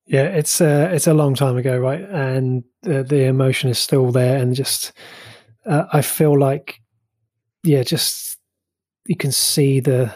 Yeah, 0.07 0.25
it's 0.25 0.61
uh, 0.61 0.89
it's 0.93 1.07
a 1.07 1.13
long 1.13 1.33
time 1.33 1.57
ago, 1.57 1.79
right? 1.79 2.01
And 2.01 2.63
the 2.83 3.25
emotion 3.25 3.69
is 3.69 3.79
still 3.79 4.11
there, 4.11 4.37
and 4.37 4.55
just 4.55 4.91
uh, 5.65 5.85
I 5.91 6.01
feel 6.01 6.37
like, 6.37 6.79
yeah, 7.63 7.81
just 7.81 8.37
you 9.05 9.15
can 9.15 9.31
see 9.31 9.79
the 9.79 10.13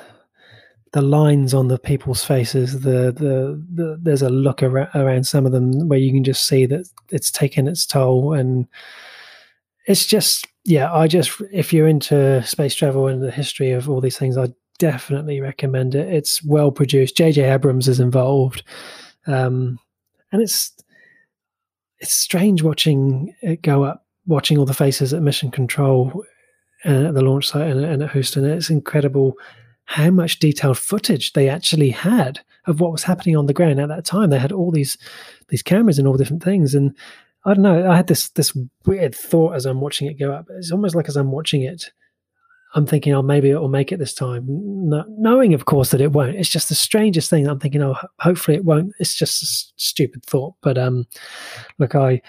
the 0.92 1.02
lines 1.02 1.54
on 1.54 1.68
the 1.68 1.80
people's 1.80 2.24
faces. 2.24 2.82
The 2.82 3.12
the, 3.12 3.64
the 3.74 4.00
there's 4.00 4.22
a 4.22 4.30
look 4.30 4.62
around, 4.62 4.90
around 4.94 5.26
some 5.26 5.48
of 5.48 5.52
them 5.52 5.88
where 5.88 6.00
you 6.00 6.12
can 6.12 6.24
just 6.24 6.46
see 6.46 6.68
that 6.68 6.88
it's 7.10 7.32
taken 7.32 7.68
its 7.68 7.88
toll, 7.88 8.34
and 8.34 8.68
it's 9.90 10.06
just 10.06 10.48
yeah 10.64 10.94
i 10.94 11.06
just 11.06 11.42
if 11.52 11.74
you're 11.74 11.88
into 11.88 12.42
space 12.44 12.74
travel 12.74 13.08
and 13.08 13.22
the 13.22 13.32
history 13.32 13.72
of 13.72 13.90
all 13.90 14.00
these 14.00 14.18
things 14.18 14.38
i 14.38 14.48
definitely 14.80 15.42
recommend 15.42 15.94
it. 15.94 16.12
It's 16.12 16.44
well 16.44 16.72
produced. 16.72 17.18
Jj 17.18 17.54
abrams 17.54 17.88
is 17.88 18.00
involved. 18.00 18.64
Um, 19.28 19.78
and 20.32 20.42
it's 20.42 20.74
it's 22.00 22.14
strange 22.14 22.64
watching 22.64 23.36
it 23.42 23.62
go 23.62 23.84
up 23.84 24.06
watching 24.26 24.58
all 24.58 24.66
the 24.66 24.74
faces 24.74 25.14
at 25.14 25.22
mission 25.22 25.52
control 25.52 26.24
and 26.86 27.08
at 27.08 27.14
the 27.14 27.22
launch 27.22 27.48
site 27.48 27.70
and, 27.70 27.84
and 27.84 28.02
at 28.02 28.12
houston. 28.12 28.46
It's 28.46 28.70
incredible 28.70 29.34
how 29.86 30.10
much 30.10 30.40
detailed 30.40 30.78
footage 30.78 31.34
they 31.34 31.50
actually 31.50 31.90
had 31.90 32.40
of 32.68 32.80
what 32.80 32.92
was 32.92 33.04
happening 33.04 33.36
on 33.36 33.48
the 33.48 33.54
ground. 33.54 33.82
At 33.82 33.90
that 33.90 34.06
time 34.06 34.30
they 34.30 34.40
had 34.40 34.52
all 34.52 34.72
these 34.72 34.98
these 35.50 35.62
cameras 35.62 36.00
and 36.00 36.08
all 36.08 36.18
different 36.18 36.44
things. 36.44 36.74
And 36.74 36.96
I 37.46 37.54
don't 37.54 37.64
know. 37.64 37.90
I 37.90 37.96
had 37.96 38.08
this 38.08 38.30
this 38.30 38.58
weird 38.86 39.16
thought 39.16 39.56
as 39.56 39.66
I'm 39.66 39.82
watching 39.82 40.08
it 40.08 40.20
go 40.20 40.32
up. 40.32 40.48
It's 40.58 40.72
almost 40.72 40.96
like 40.96 41.08
as 41.08 41.16
I'm 41.16 41.32
watching 41.32 41.62
it, 41.62 41.92
I'm 42.76 42.86
thinking, 42.86 43.14
oh, 43.14 43.22
maybe 43.22 43.50
it 43.50 43.60
will 43.60 43.70
make 43.70 43.92
it 43.92 43.98
this 43.98 44.14
time. 44.14 44.46
No, 44.48 45.04
knowing, 45.08 45.54
of 45.54 45.66
course, 45.66 45.92
that 45.92 46.02
it 46.02 46.12
won't. 46.12 46.36
It's 46.36 46.50
just 46.50 46.70
the 46.70 46.76
strangest 46.76 47.30
thing. 47.30 47.48
I'm 47.48 47.60
thinking, 47.60 47.82
oh, 47.82 47.96
hopefully 48.20 48.58
it 48.58 48.66
won't. 48.66 48.94
It's 49.00 49.16
just 49.16 49.42
a 49.42 49.46
stupid 49.82 50.24
thought. 50.26 50.56
But 50.62 50.78
um, 50.78 51.06
look, 51.80 51.96
I 51.96 52.22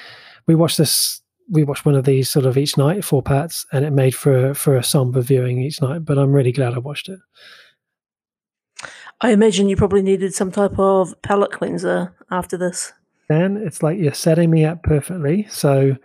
we 0.46 0.54
watched 0.54 0.78
this. 0.78 1.20
We 1.52 1.64
watched 1.64 1.84
one 1.84 1.96
of 1.96 2.04
these 2.04 2.30
sort 2.30 2.46
of 2.46 2.56
each 2.56 2.78
night, 2.78 3.04
four 3.04 3.22
parts, 3.22 3.66
and 3.72 3.84
it 3.84 3.90
made 3.90 4.14
for 4.14 4.54
for 4.54 4.76
a 4.76 4.84
somber 4.84 5.20
viewing 5.20 5.60
each 5.60 5.82
night. 5.82 6.04
But 6.04 6.18
I'm 6.18 6.32
really 6.32 6.52
glad 6.52 6.74
I 6.74 6.78
watched 6.78 7.08
it. 7.08 7.18
I 9.20 9.32
imagine 9.32 9.68
you 9.68 9.76
probably 9.76 10.00
needed 10.00 10.32
some 10.32 10.50
type 10.50 10.78
of 10.78 11.20
palate 11.20 11.52
cleanser 11.52 12.14
after 12.30 12.56
this. 12.56 12.92
Dan, 13.30 13.56
it's 13.58 13.80
like 13.80 13.96
you're 13.96 14.12
setting 14.12 14.50
me 14.50 14.64
up 14.64 14.82
perfectly. 14.82 15.46
So, 15.48 15.96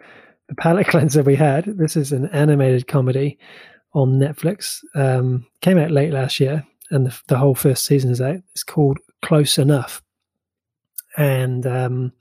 the 0.47 0.55
palate 0.55 0.87
cleanser 0.89 1.23
we 1.23 1.35
had, 1.35 1.65
this 1.65 1.97
is 1.97 2.11
an 2.11 2.27
animated 2.27 2.87
comedy 2.87 3.39
on 3.93 4.19
Netflix. 4.19 4.79
Um, 4.93 5.47
came 5.61 5.79
out 5.79 5.89
late 5.89 6.13
last 6.13 6.39
year, 6.39 6.63
and 6.91 7.07
the, 7.07 7.19
the, 7.27 7.37
whole 7.37 7.55
first 7.55 7.85
season 7.85 8.11
is 8.11 8.21
out. 8.21 8.37
It's 8.51 8.63
called 8.63 8.99
Close 9.23 9.57
Enough. 9.57 10.03
And 11.17 11.65
um, 11.65 12.13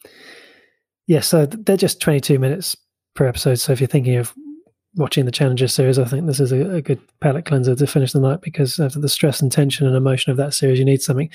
yeah, 1.07 1.21
so 1.21 1.45
they're 1.45 1.77
just 1.77 2.01
22 2.01 2.39
minutes 2.39 2.75
per 3.13 3.27
episode. 3.27 3.57
So, 3.57 3.73
if 3.73 3.81
you're 3.81 3.89
thinking 3.89 4.17
of 4.17 4.33
watching 4.95 5.27
the 5.27 5.33
Challenger 5.33 5.69
series, 5.69 5.99
I 5.99 6.07
think 6.07 6.27
this 6.27 6.41
is 6.41 6.51
a, 6.51 6.77
a, 6.77 6.81
good 6.81 7.01
palate 7.21 7.45
cleanser 7.45 7.75
to 7.75 7.87
finish 7.87 8.13
the 8.13 8.21
night 8.21 8.41
because 8.41 8.81
after 8.81 9.01
the 9.01 9.09
stress 9.11 9.43
and 9.43 9.53
tension 9.53 9.87
and 9.87 9.97
emotion 9.97 10.31
of 10.31 10.39
that 10.39 10.55
series, 10.55 10.79
you 10.79 10.85
need 10.87 11.03
something. 11.03 11.29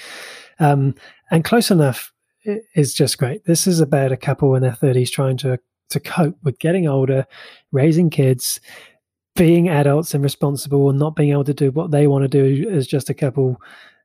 Um, 0.57 0.95
and 1.29 1.43
Close 1.43 1.69
Enough 1.69 2.11
is 2.45 2.93
just 2.93 3.17
great. 3.17 3.45
This 3.45 3.67
is 3.67 3.79
about 3.79 4.11
a 4.11 4.17
couple 4.17 4.55
in 4.55 4.61
their 4.61 4.71
30s 4.71 5.11
trying 5.11 5.37
to 5.37 5.59
to 5.89 5.99
cope 5.99 6.37
with 6.43 6.59
getting 6.59 6.87
older, 6.87 7.25
raising 7.71 8.11
kids, 8.11 8.59
being 9.35 9.69
adults 9.69 10.13
and 10.13 10.23
responsible, 10.23 10.89
and 10.89 10.99
not 10.99 11.15
being 11.15 11.31
able 11.31 11.43
to 11.43 11.53
do 11.53 11.71
what 11.71 11.91
they 11.91 12.07
want 12.07 12.23
to 12.23 12.27
do 12.27 12.69
as 12.69 12.85
just 12.87 13.09
a 13.09 13.13
couple. 13.13 13.59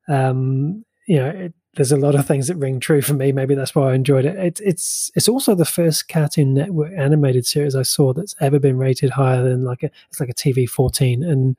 Um, 0.09 0.85
you 1.07 1.17
know, 1.17 1.29
it, 1.29 1.55
there's 1.75 1.93
a 1.93 1.97
lot 1.97 2.15
of 2.15 2.27
things 2.27 2.47
that 2.47 2.57
ring 2.57 2.81
true 2.81 3.03
for 3.03 3.15
me. 3.15 3.33
Maybe 3.33 3.55
that's 3.55 3.75
why 3.75 3.91
I 3.91 3.95
enjoyed 3.95 4.25
it. 4.25 4.37
it. 4.37 4.61
It's 4.65 5.11
it's 5.15 5.29
also 5.29 5.55
the 5.55 5.65
first 5.65 6.09
Cartoon 6.09 6.55
Network 6.55 6.93
animated 6.97 7.47
series 7.47 7.75
I 7.75 7.83
saw 7.83 8.13
that's 8.13 8.35
ever 8.41 8.59
been 8.59 8.79
rated 8.79 9.11
higher 9.11 9.43
than 9.43 9.65
like 9.65 9.83
a 9.83 9.91
it's 10.09 10.21
like 10.21 10.29
a 10.29 10.35
TV 10.35 10.69
14, 10.69 11.23
and 11.23 11.57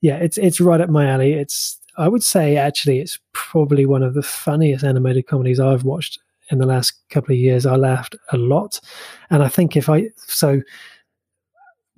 yeah, 0.00 0.16
it's 0.16 0.38
it's 0.38 0.60
right 0.60 0.80
up 0.80 0.90
my 0.90 1.06
alley. 1.06 1.32
It's 1.32 1.80
I 1.98 2.08
would 2.08 2.22
say 2.22 2.56
actually 2.56 3.00
it's 3.00 3.18
probably 3.32 3.84
one 3.84 4.02
of 4.02 4.14
the 4.14 4.22
funniest 4.22 4.84
animated 4.84 5.26
comedies 5.26 5.60
I've 5.60 5.84
watched 5.84 6.18
in 6.50 6.58
the 6.58 6.66
last 6.66 6.94
couple 7.10 7.34
of 7.34 7.38
years. 7.38 7.66
I 7.66 7.76
laughed 7.76 8.16
a 8.32 8.38
lot, 8.38 8.80
and 9.30 9.42
I 9.42 9.48
think 9.48 9.76
if 9.76 9.88
I 9.88 10.10
so 10.26 10.62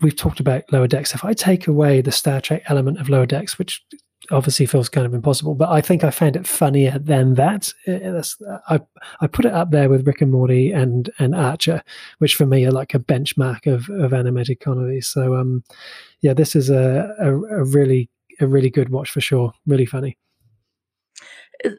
we've 0.01 0.17
talked 0.17 0.41
about 0.41 0.65
lower 0.73 0.87
decks. 0.87 1.15
If 1.15 1.25
I 1.25 1.35
take 1.35 1.67
away 1.67 2.01
the 2.01 2.13
Star 2.13 2.41
Trek 2.41 2.63
element 2.67 2.99
of 2.99 3.09
lower 3.09 3.27
decks, 3.27 3.59
which 3.59 3.85
obviously 4.31 4.67
feels 4.67 4.89
kind 4.89 5.07
of 5.07 5.15
impossible, 5.15 5.55
but 5.55 5.69
I 5.69 5.81
think 5.81 6.05
I 6.05 6.11
found 6.11 6.37
it 6.37 6.47
funnier 6.47 6.99
than 6.99 7.35
that. 7.35 7.73
I 7.87 8.81
I 9.21 9.27
put 9.27 9.45
it 9.45 9.53
up 9.53 9.71
there 9.71 9.89
with 9.89 10.07
Rick 10.07 10.23
and 10.23 10.33
Morty 10.33 10.73
and 10.73 11.11
and 11.19 11.35
Archer, 11.35 11.83
which 12.19 12.35
for 12.35 12.47
me 12.47 12.65
are 12.65 12.73
like 12.73 12.95
a 12.95 12.99
benchmark 12.99 13.67
of 13.67 13.89
of 13.91 14.13
animated 14.13 14.61
comedies. 14.61 15.09
So 15.09 15.37
um, 15.37 15.63
yeah, 16.21 16.35
this 16.35 16.57
is 16.57 16.71
a, 16.71 17.15
a, 17.19 17.35
a 17.35 17.65
really 17.65 18.09
a 18.41 18.47
really 18.47 18.71
good 18.71 18.91
watch 18.91 19.11
for 19.11 19.21
sure. 19.21 19.53
Really 19.67 19.87
funny. 19.87 20.17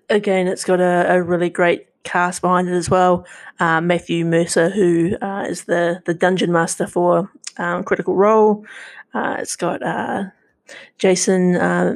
Again, 0.10 0.48
it's 0.48 0.64
got 0.64 0.80
a, 0.80 1.14
a 1.14 1.24
really 1.24 1.50
great 1.50 1.88
cast 2.04 2.42
behind 2.42 2.68
it 2.68 2.74
as 2.74 2.90
well. 2.90 3.26
Uh, 3.60 3.82
Matthew 3.82 4.26
Mercer, 4.26 4.70
who 4.70 5.16
uh, 5.22 5.46
is 5.48 5.66
the 5.66 6.02
the 6.06 6.14
dungeon 6.14 6.52
master 6.52 6.88
for 6.88 7.32
um, 7.58 7.84
Critical 7.84 8.16
Role. 8.16 8.66
Uh, 9.14 9.38
it's 9.40 9.56
got 9.56 9.82
uh, 9.84 10.26
Jason 10.98 11.56
uh, 11.56 11.96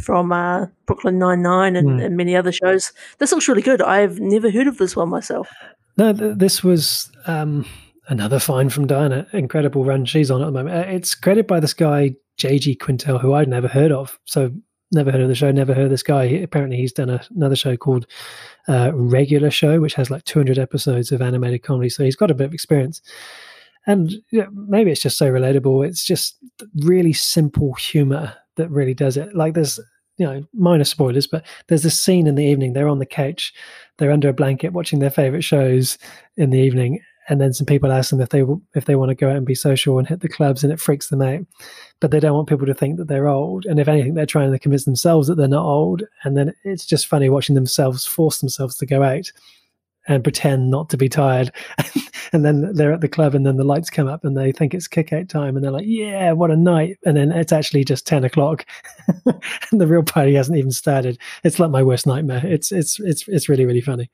from 0.00 0.32
uh, 0.32 0.66
Brooklyn 0.86 1.18
Nine 1.18 1.42
Nine 1.42 1.76
and, 1.76 1.88
mm. 1.88 2.04
and, 2.04 2.16
many 2.16 2.36
other 2.36 2.52
shows. 2.52 2.92
This 3.18 3.32
looks 3.32 3.48
really 3.48 3.62
good. 3.62 3.82
I've 3.82 4.18
never 4.18 4.50
heard 4.50 4.66
of 4.66 4.78
this 4.78 4.96
one 4.96 5.08
myself. 5.08 5.50
No, 5.96 6.12
th- 6.12 6.38
this 6.38 6.64
was 6.64 7.10
um, 7.26 7.66
another 8.08 8.38
find 8.38 8.72
from 8.72 8.86
Diana. 8.86 9.26
Incredible 9.32 9.84
run 9.84 10.04
she's 10.04 10.30
on 10.30 10.40
at 10.40 10.46
the 10.46 10.52
moment. 10.52 10.88
It's 10.90 11.14
credited 11.14 11.46
by 11.46 11.60
this 11.60 11.74
guy 11.74 12.14
JG 12.40 12.78
Quintel, 12.78 13.20
who 13.20 13.34
I'd 13.34 13.48
never 13.48 13.68
heard 13.68 13.92
of. 13.92 14.18
So 14.24 14.52
never 14.92 15.10
heard 15.12 15.20
of 15.20 15.28
the 15.28 15.34
show, 15.34 15.50
never 15.50 15.74
heard 15.74 15.84
of 15.84 15.90
this 15.90 16.02
guy. 16.02 16.24
Apparently, 16.24 16.76
he's 16.76 16.92
done 16.92 17.10
a, 17.10 17.20
another 17.34 17.56
show 17.56 17.76
called 17.76 18.06
uh, 18.68 18.90
Regular 18.94 19.50
Show, 19.50 19.80
which 19.80 19.94
has 19.94 20.10
like 20.10 20.24
200 20.24 20.58
episodes 20.58 21.12
of 21.12 21.22
animated 21.22 21.62
comedy. 21.62 21.88
So 21.88 22.04
he's 22.04 22.16
got 22.16 22.30
a 22.30 22.34
bit 22.34 22.46
of 22.46 22.54
experience. 22.54 23.00
And 23.86 24.12
you 24.30 24.42
know, 24.42 24.48
maybe 24.52 24.90
it's 24.90 25.02
just 25.02 25.18
so 25.18 25.30
relatable. 25.30 25.86
It's 25.86 26.04
just 26.04 26.36
really 26.76 27.12
simple 27.12 27.74
humor 27.74 28.34
that 28.56 28.70
really 28.70 28.94
does 28.94 29.16
it. 29.16 29.34
Like 29.34 29.54
there's, 29.54 29.78
you 30.18 30.26
know, 30.26 30.44
minor 30.52 30.84
spoilers, 30.84 31.26
but 31.26 31.46
there's 31.68 31.82
this 31.82 31.98
scene 31.98 32.26
in 32.26 32.34
the 32.34 32.44
evening. 32.44 32.72
They're 32.72 32.88
on 32.88 32.98
the 32.98 33.06
couch, 33.06 33.54
they're 33.98 34.12
under 34.12 34.28
a 34.28 34.34
blanket 34.34 34.72
watching 34.72 34.98
their 34.98 35.10
favorite 35.10 35.44
shows 35.44 35.98
in 36.36 36.50
the 36.50 36.58
evening, 36.58 37.00
and 37.30 37.40
then 37.40 37.52
some 37.52 37.64
people 37.64 37.92
ask 37.92 38.10
them 38.10 38.20
if 38.20 38.30
they 38.30 38.42
if 38.74 38.86
they 38.86 38.96
want 38.96 39.10
to 39.10 39.14
go 39.14 39.30
out 39.30 39.36
and 39.36 39.46
be 39.46 39.54
social 39.54 39.98
and 39.98 40.08
hit 40.08 40.20
the 40.20 40.28
clubs, 40.28 40.64
and 40.64 40.72
it 40.72 40.80
freaks 40.80 41.08
them 41.08 41.22
out. 41.22 41.46
But 42.00 42.10
they 42.10 42.18
don't 42.18 42.34
want 42.34 42.48
people 42.48 42.66
to 42.66 42.74
think 42.74 42.98
that 42.98 43.06
they're 43.06 43.28
old, 43.28 43.64
and 43.66 43.78
if 43.78 43.86
anything, 43.86 44.14
they're 44.14 44.26
trying 44.26 44.50
to 44.50 44.58
convince 44.58 44.84
themselves 44.84 45.28
that 45.28 45.36
they're 45.36 45.46
not 45.46 45.64
old. 45.64 46.02
And 46.24 46.36
then 46.36 46.52
it's 46.64 46.84
just 46.84 47.06
funny 47.06 47.30
watching 47.30 47.54
themselves 47.54 48.04
force 48.04 48.38
themselves 48.38 48.76
to 48.78 48.86
go 48.86 49.04
out 49.04 49.30
and 50.08 50.24
pretend 50.24 50.70
not 50.70 50.90
to 50.90 50.96
be 50.96 51.08
tired, 51.08 51.52
and 52.32 52.44
then 52.44 52.74
they're 52.74 52.92
at 52.92 53.00
the 53.00 53.08
club, 53.08 53.36
and 53.36 53.46
then 53.46 53.58
the 53.58 53.64
lights 53.64 53.90
come 53.90 54.08
up, 54.08 54.24
and 54.24 54.36
they 54.36 54.50
think 54.50 54.74
it's 54.74 54.88
kick 54.88 55.12
out 55.12 55.28
time, 55.28 55.54
and 55.54 55.64
they're 55.64 55.70
like, 55.70 55.86
"Yeah, 55.86 56.32
what 56.32 56.50
a 56.50 56.56
night!" 56.56 56.98
And 57.06 57.16
then 57.16 57.30
it's 57.30 57.52
actually 57.52 57.84
just 57.84 58.08
ten 58.08 58.24
o'clock, 58.24 58.66
and 59.70 59.80
the 59.80 59.86
real 59.86 60.02
party 60.02 60.34
hasn't 60.34 60.58
even 60.58 60.72
started. 60.72 61.16
It's 61.44 61.60
like 61.60 61.70
my 61.70 61.84
worst 61.84 62.08
nightmare. 62.08 62.44
It's 62.44 62.72
it's 62.72 62.98
it's 62.98 63.28
it's 63.28 63.48
really 63.48 63.66
really 63.66 63.82
funny. 63.82 64.10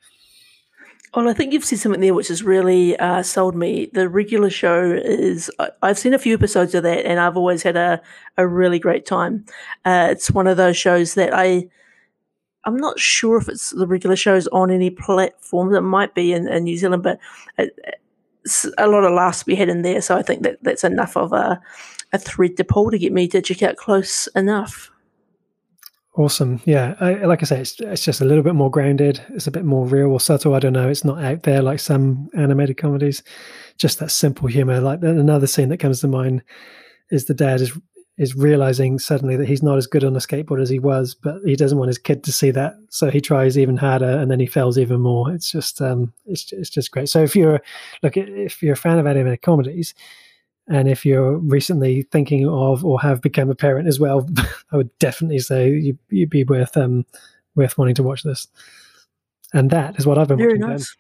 Well, 1.16 1.30
I 1.30 1.32
think 1.32 1.54
you've 1.54 1.64
said 1.64 1.78
something 1.78 2.02
there 2.02 2.12
which 2.12 2.28
has 2.28 2.42
really 2.42 2.94
uh, 2.98 3.22
sold 3.22 3.56
me. 3.56 3.88
The 3.94 4.06
regular 4.06 4.50
show 4.50 4.82
is, 4.92 5.50
I've 5.80 5.98
seen 5.98 6.12
a 6.12 6.18
few 6.18 6.34
episodes 6.34 6.74
of 6.74 6.82
that 6.82 7.06
and 7.06 7.18
I've 7.18 7.38
always 7.38 7.62
had 7.62 7.74
a, 7.74 8.02
a 8.36 8.46
really 8.46 8.78
great 8.78 9.06
time. 9.06 9.46
Uh, 9.86 10.08
it's 10.10 10.30
one 10.30 10.46
of 10.46 10.58
those 10.58 10.76
shows 10.76 11.14
that 11.14 11.32
I, 11.32 11.68
I'm 12.64 12.76
not 12.76 13.00
sure 13.00 13.38
if 13.38 13.48
it's 13.48 13.70
the 13.70 13.86
regular 13.86 14.14
shows 14.14 14.46
on 14.48 14.70
any 14.70 14.90
platforms. 14.90 15.74
It 15.74 15.80
might 15.80 16.14
be 16.14 16.34
in, 16.34 16.48
in 16.48 16.64
New 16.64 16.76
Zealand, 16.76 17.02
but 17.02 17.18
a 18.76 18.86
lot 18.86 19.04
of 19.04 19.14
laughs 19.14 19.42
be 19.42 19.54
had 19.54 19.70
in 19.70 19.80
there. 19.80 20.02
So 20.02 20.18
I 20.18 20.22
think 20.22 20.42
that 20.42 20.58
that's 20.60 20.84
enough 20.84 21.16
of 21.16 21.32
a, 21.32 21.58
a 22.12 22.18
thread 22.18 22.58
to 22.58 22.64
pull 22.64 22.90
to 22.90 22.98
get 22.98 23.14
me 23.14 23.26
to 23.28 23.40
check 23.40 23.62
out 23.62 23.76
close 23.76 24.26
enough. 24.36 24.90
Awesome. 26.16 26.62
Yeah. 26.64 26.94
I, 26.98 27.12
like 27.26 27.42
I 27.42 27.46
say, 27.46 27.60
it's, 27.60 27.78
it's 27.78 28.04
just 28.04 28.22
a 28.22 28.24
little 28.24 28.42
bit 28.42 28.54
more 28.54 28.70
grounded. 28.70 29.22
It's 29.30 29.46
a 29.46 29.50
bit 29.50 29.66
more 29.66 29.84
real 29.86 30.10
or 30.10 30.18
subtle. 30.18 30.54
I 30.54 30.58
don't 30.60 30.72
know. 30.72 30.88
It's 30.88 31.04
not 31.04 31.22
out 31.22 31.42
there 31.42 31.60
like 31.60 31.78
some 31.78 32.28
animated 32.34 32.78
comedies. 32.78 33.22
Just 33.76 33.98
that 33.98 34.10
simple 34.10 34.48
humor. 34.48 34.80
Like 34.80 35.02
another 35.02 35.46
scene 35.46 35.68
that 35.68 35.76
comes 35.76 36.00
to 36.00 36.08
mind 36.08 36.42
is 37.10 37.26
the 37.26 37.34
dad 37.34 37.60
is 37.60 37.78
is 38.18 38.34
realizing 38.34 38.98
suddenly 38.98 39.36
that 39.36 39.46
he's 39.46 39.62
not 39.62 39.76
as 39.76 39.86
good 39.86 40.02
on 40.02 40.16
a 40.16 40.20
skateboard 40.20 40.62
as 40.62 40.70
he 40.70 40.78
was, 40.78 41.14
but 41.14 41.36
he 41.44 41.54
doesn't 41.54 41.76
want 41.76 41.88
his 41.88 41.98
kid 41.98 42.24
to 42.24 42.32
see 42.32 42.50
that, 42.50 42.72
so 42.88 43.10
he 43.10 43.20
tries 43.20 43.58
even 43.58 43.76
harder, 43.76 44.08
and 44.08 44.30
then 44.30 44.40
he 44.40 44.46
fails 44.46 44.78
even 44.78 45.02
more. 45.02 45.30
It's 45.32 45.50
just 45.50 45.82
um, 45.82 46.14
it's 46.24 46.50
it's 46.50 46.70
just 46.70 46.90
great. 46.90 47.10
So 47.10 47.22
if 47.22 47.36
you're 47.36 47.60
look 48.02 48.16
if 48.16 48.62
you're 48.62 48.72
a 48.72 48.76
fan 48.76 48.98
of 48.98 49.06
animated 49.06 49.42
comedies, 49.42 49.94
and 50.68 50.88
if 50.88 51.06
you're 51.06 51.36
recently 51.38 52.02
thinking 52.02 52.48
of 52.48 52.84
or 52.84 53.00
have 53.00 53.22
become 53.22 53.50
a 53.50 53.54
parent 53.54 53.86
as 53.86 54.00
well, 54.00 54.28
I 54.72 54.76
would 54.76 54.96
definitely 54.98 55.38
say 55.38 55.70
you, 55.70 55.98
would 56.10 56.30
be 56.30 56.44
worth 56.44 56.76
um, 56.76 57.06
worth 57.54 57.78
wanting 57.78 57.94
to 57.96 58.02
watch 58.02 58.22
this. 58.22 58.48
And 59.52 59.70
that 59.70 59.96
is 59.98 60.06
what 60.06 60.18
I've 60.18 60.28
been 60.28 60.38
very 60.38 60.58
watching. 60.58 60.70
Nice. 60.70 60.96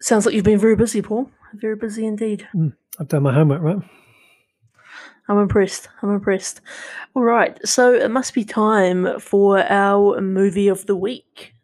Sounds 0.00 0.26
like 0.26 0.34
you've 0.34 0.44
been 0.44 0.58
very 0.58 0.74
busy, 0.74 1.02
Paul. 1.02 1.30
Very 1.54 1.76
busy 1.76 2.06
indeed. 2.06 2.48
Mm, 2.54 2.74
I've 2.98 3.08
done 3.08 3.22
my 3.22 3.32
homework, 3.32 3.60
right? 3.60 3.78
I'm 5.28 5.38
impressed. 5.38 5.88
I'm 6.00 6.10
impressed. 6.10 6.60
All 7.14 7.22
right, 7.22 7.56
so 7.66 7.94
it 7.94 8.10
must 8.10 8.34
be 8.34 8.44
time 8.44 9.20
for 9.20 9.60
our 9.60 10.20
movie 10.20 10.68
of 10.68 10.86
the 10.86 10.96
week. 10.96 11.54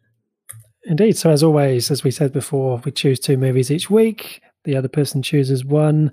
Indeed. 0.85 1.17
So, 1.17 1.29
as 1.29 1.43
always, 1.43 1.91
as 1.91 2.03
we 2.03 2.11
said 2.11 2.31
before, 2.31 2.81
we 2.85 2.91
choose 2.91 3.19
two 3.19 3.35
movies 3.35 3.69
each 3.69 3.89
week 3.89 4.41
the 4.69 4.77
other 4.77 4.87
person 4.87 5.23
chooses 5.23 5.65
one 5.65 6.11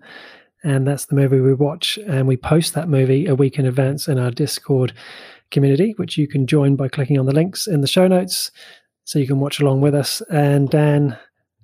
and 0.64 0.86
that's 0.86 1.06
the 1.06 1.14
movie 1.14 1.40
we 1.40 1.52
watch 1.52 1.98
and 2.06 2.26
we 2.26 2.36
post 2.36 2.72
that 2.72 2.88
movie 2.88 3.26
a 3.26 3.34
week 3.34 3.58
in 3.58 3.66
advance 3.66 4.08
in 4.08 4.18
our 4.18 4.30
discord 4.30 4.94
community 5.50 5.94
which 5.98 6.16
you 6.16 6.26
can 6.26 6.46
join 6.46 6.74
by 6.74 6.88
clicking 6.88 7.18
on 7.18 7.26
the 7.26 7.34
links 7.34 7.66
in 7.66 7.82
the 7.82 7.86
show 7.86 8.08
notes 8.08 8.50
so 9.04 9.18
you 9.18 9.26
can 9.26 9.38
watch 9.38 9.60
along 9.60 9.82
with 9.82 9.94
us. 9.94 10.22
And 10.30 10.70
dan 10.70 11.18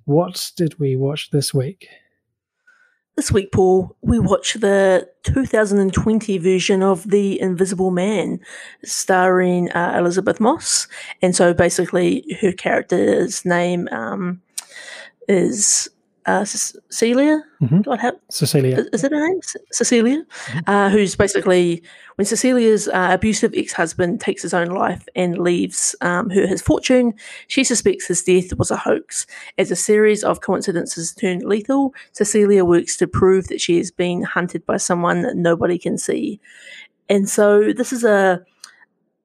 what 0.05 0.51
did 0.55 0.79
we 0.79 0.95
watch 0.95 1.31
this 1.31 1.51
week? 1.53 1.87
This 3.15 3.31
week 3.31 3.51
paul 3.51 3.95
we 4.01 4.19
watched 4.19 4.61
the 4.61 5.09
2020 5.23 6.37
version 6.37 6.83
of 6.83 7.09
the 7.09 7.41
invisible 7.41 7.89
man 7.89 8.39
starring 8.85 9.71
uh, 9.71 9.95
elisabeth 9.97 10.39
moss. 10.39 10.87
And 11.23 11.35
so 11.35 11.53
basically 11.53 12.23
her 12.41 12.51
character's 12.51 13.43
name 13.43 13.87
um, 13.91 14.41
is 15.27 15.89
uh, 16.25 16.45
Cecilia. 16.45 17.43
Mm-hmm. 17.61 17.81
God 17.81 17.99
help. 17.99 18.21
Cecilia. 18.29 18.77
Is, 18.77 18.87
is 18.93 19.03
it 19.03 19.11
her 19.11 19.27
name? 19.27 19.41
C- 19.41 19.59
Cecilia, 19.71 20.23
mm-hmm. 20.23 20.59
uh, 20.67 20.89
who's 20.89 21.15
basically 21.15 21.83
when 22.15 22.25
Cecilia's 22.25 22.87
uh, 22.87 23.09
abusive 23.11 23.53
ex-husband 23.55 24.21
takes 24.21 24.41
his 24.41 24.53
own 24.53 24.67
life 24.67 25.07
and 25.15 25.37
leaves 25.37 25.95
um, 26.01 26.29
her 26.29 26.45
his 26.45 26.61
fortune, 26.61 27.13
she 27.47 27.63
suspects 27.63 28.07
his 28.07 28.23
death 28.23 28.57
was 28.57 28.71
a 28.71 28.77
hoax. 28.77 29.25
As 29.57 29.71
a 29.71 29.75
series 29.75 30.23
of 30.23 30.41
coincidences 30.41 31.13
turn 31.13 31.39
lethal, 31.39 31.93
Cecilia 32.11 32.63
works 32.65 32.95
to 32.97 33.07
prove 33.07 33.47
that 33.47 33.61
she 33.61 33.79
is 33.79 33.91
being 33.91 34.21
hunted 34.21 34.65
by 34.65 34.77
someone 34.77 35.21
that 35.23 35.35
nobody 35.35 35.77
can 35.77 35.97
see. 35.97 36.39
And 37.09 37.29
so 37.29 37.73
this 37.73 37.91
is 37.91 38.03
a 38.03 38.43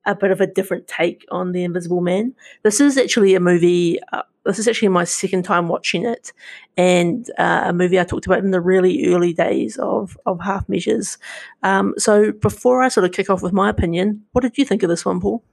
a 0.06 0.14
bit 0.14 0.30
of 0.30 0.40
a 0.40 0.46
different 0.46 0.88
take 0.88 1.26
on 1.30 1.52
the 1.52 1.62
Invisible 1.62 2.00
Man. 2.00 2.34
This 2.62 2.80
is 2.80 2.96
actually 2.96 3.34
a 3.34 3.40
movie. 3.40 4.00
This 4.48 4.58
is 4.58 4.68
actually 4.68 4.88
my 4.88 5.04
second 5.04 5.44
time 5.44 5.68
watching 5.68 6.04
it, 6.04 6.32
and 6.76 7.30
uh, 7.38 7.64
a 7.66 7.72
movie 7.72 8.00
I 8.00 8.04
talked 8.04 8.26
about 8.26 8.38
in 8.38 8.50
the 8.50 8.60
really 8.60 9.06
early 9.06 9.32
days 9.32 9.76
of 9.78 10.18
of 10.26 10.40
Half 10.40 10.68
Measures. 10.68 11.18
Um, 11.62 11.94
so 11.98 12.32
before 12.32 12.82
I 12.82 12.88
sort 12.88 13.04
of 13.04 13.12
kick 13.12 13.30
off 13.30 13.42
with 13.42 13.52
my 13.52 13.68
opinion, 13.68 14.24
what 14.32 14.42
did 14.42 14.58
you 14.58 14.64
think 14.64 14.82
of 14.82 14.88
this 14.88 15.04
one, 15.04 15.20
Paul? 15.20 15.44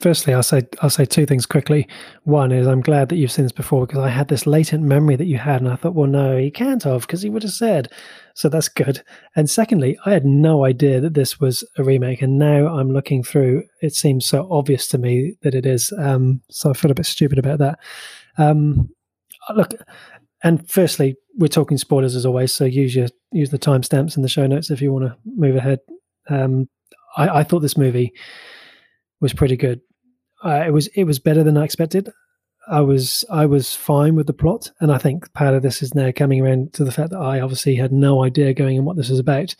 Firstly, 0.00 0.34
I'll 0.34 0.42
say 0.42 0.62
I'll 0.82 0.90
say 0.90 1.04
two 1.04 1.24
things 1.24 1.46
quickly. 1.46 1.88
One 2.24 2.52
is 2.52 2.66
I'm 2.66 2.82
glad 2.82 3.08
that 3.08 3.16
you've 3.16 3.32
seen 3.32 3.44
this 3.44 3.52
before 3.52 3.86
because 3.86 4.02
I 4.02 4.08
had 4.08 4.28
this 4.28 4.46
latent 4.46 4.82
memory 4.82 5.16
that 5.16 5.26
you 5.26 5.38
had, 5.38 5.62
and 5.62 5.70
I 5.70 5.76
thought, 5.76 5.94
well, 5.94 6.08
no, 6.08 6.36
he 6.36 6.50
can't 6.50 6.82
have 6.82 7.02
because 7.02 7.22
he 7.22 7.30
would 7.30 7.42
have 7.42 7.52
said. 7.52 7.90
So 8.34 8.48
that's 8.48 8.68
good. 8.68 9.02
And 9.36 9.48
secondly, 9.48 9.96
I 10.04 10.10
had 10.10 10.26
no 10.26 10.64
idea 10.64 11.00
that 11.00 11.14
this 11.14 11.40
was 11.40 11.62
a 11.78 11.84
remake, 11.84 12.20
and 12.20 12.36
now 12.36 12.66
I'm 12.66 12.90
looking 12.90 13.22
through. 13.22 13.62
It 13.80 13.94
seems 13.94 14.26
so 14.26 14.48
obvious 14.50 14.88
to 14.88 14.98
me 14.98 15.34
that 15.42 15.54
it 15.54 15.64
is. 15.64 15.92
Um, 15.98 16.42
so 16.50 16.70
I 16.70 16.72
feel 16.72 16.90
a 16.90 16.94
bit 16.94 17.06
stupid 17.06 17.38
about 17.38 17.60
that. 17.60 17.78
Um, 18.36 18.90
look, 19.54 19.74
and 20.42 20.68
firstly, 20.68 21.14
we're 21.36 21.46
talking 21.46 21.78
spoilers 21.78 22.16
as 22.16 22.26
always, 22.26 22.52
so 22.52 22.64
use 22.64 22.94
your 22.94 23.08
use 23.32 23.50
the 23.50 23.58
timestamps 23.58 24.16
in 24.16 24.22
the 24.22 24.28
show 24.28 24.46
notes 24.46 24.70
if 24.70 24.82
you 24.82 24.92
want 24.92 25.06
to 25.06 25.16
move 25.24 25.54
ahead. 25.56 25.78
Um, 26.28 26.68
I, 27.16 27.40
I 27.40 27.44
thought 27.44 27.60
this 27.60 27.78
movie 27.78 28.12
was 29.20 29.32
pretty 29.32 29.56
good. 29.56 29.80
Uh, 30.44 30.64
it 30.66 30.72
was 30.72 30.88
it 30.88 31.04
was 31.04 31.20
better 31.20 31.44
than 31.44 31.56
I 31.56 31.64
expected. 31.64 32.10
I 32.68 32.80
was 32.80 33.24
I 33.30 33.46
was 33.46 33.74
fine 33.74 34.14
with 34.14 34.26
the 34.26 34.32
plot, 34.32 34.70
and 34.80 34.92
I 34.92 34.98
think 34.98 35.32
part 35.34 35.54
of 35.54 35.62
this 35.62 35.82
is 35.82 35.94
now 35.94 36.12
coming 36.12 36.40
around 36.40 36.72
to 36.74 36.84
the 36.84 36.92
fact 36.92 37.10
that 37.10 37.20
I 37.20 37.40
obviously 37.40 37.76
had 37.76 37.92
no 37.92 38.24
idea 38.24 38.54
going 38.54 38.76
in 38.76 38.84
what 38.84 38.96
this 38.96 39.08
was 39.10 39.18
about. 39.18 39.54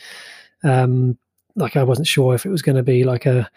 Um, 0.63 1.19
like 1.57 1.77
I 1.77 1.85
wasn't 1.85 2.09
sure 2.09 2.35
if 2.35 2.45
it 2.45 2.51
was 2.51 2.63
going 2.63 2.77
to 2.77 2.83
be 2.83 3.05
like 3.05 3.27
a 3.27 3.51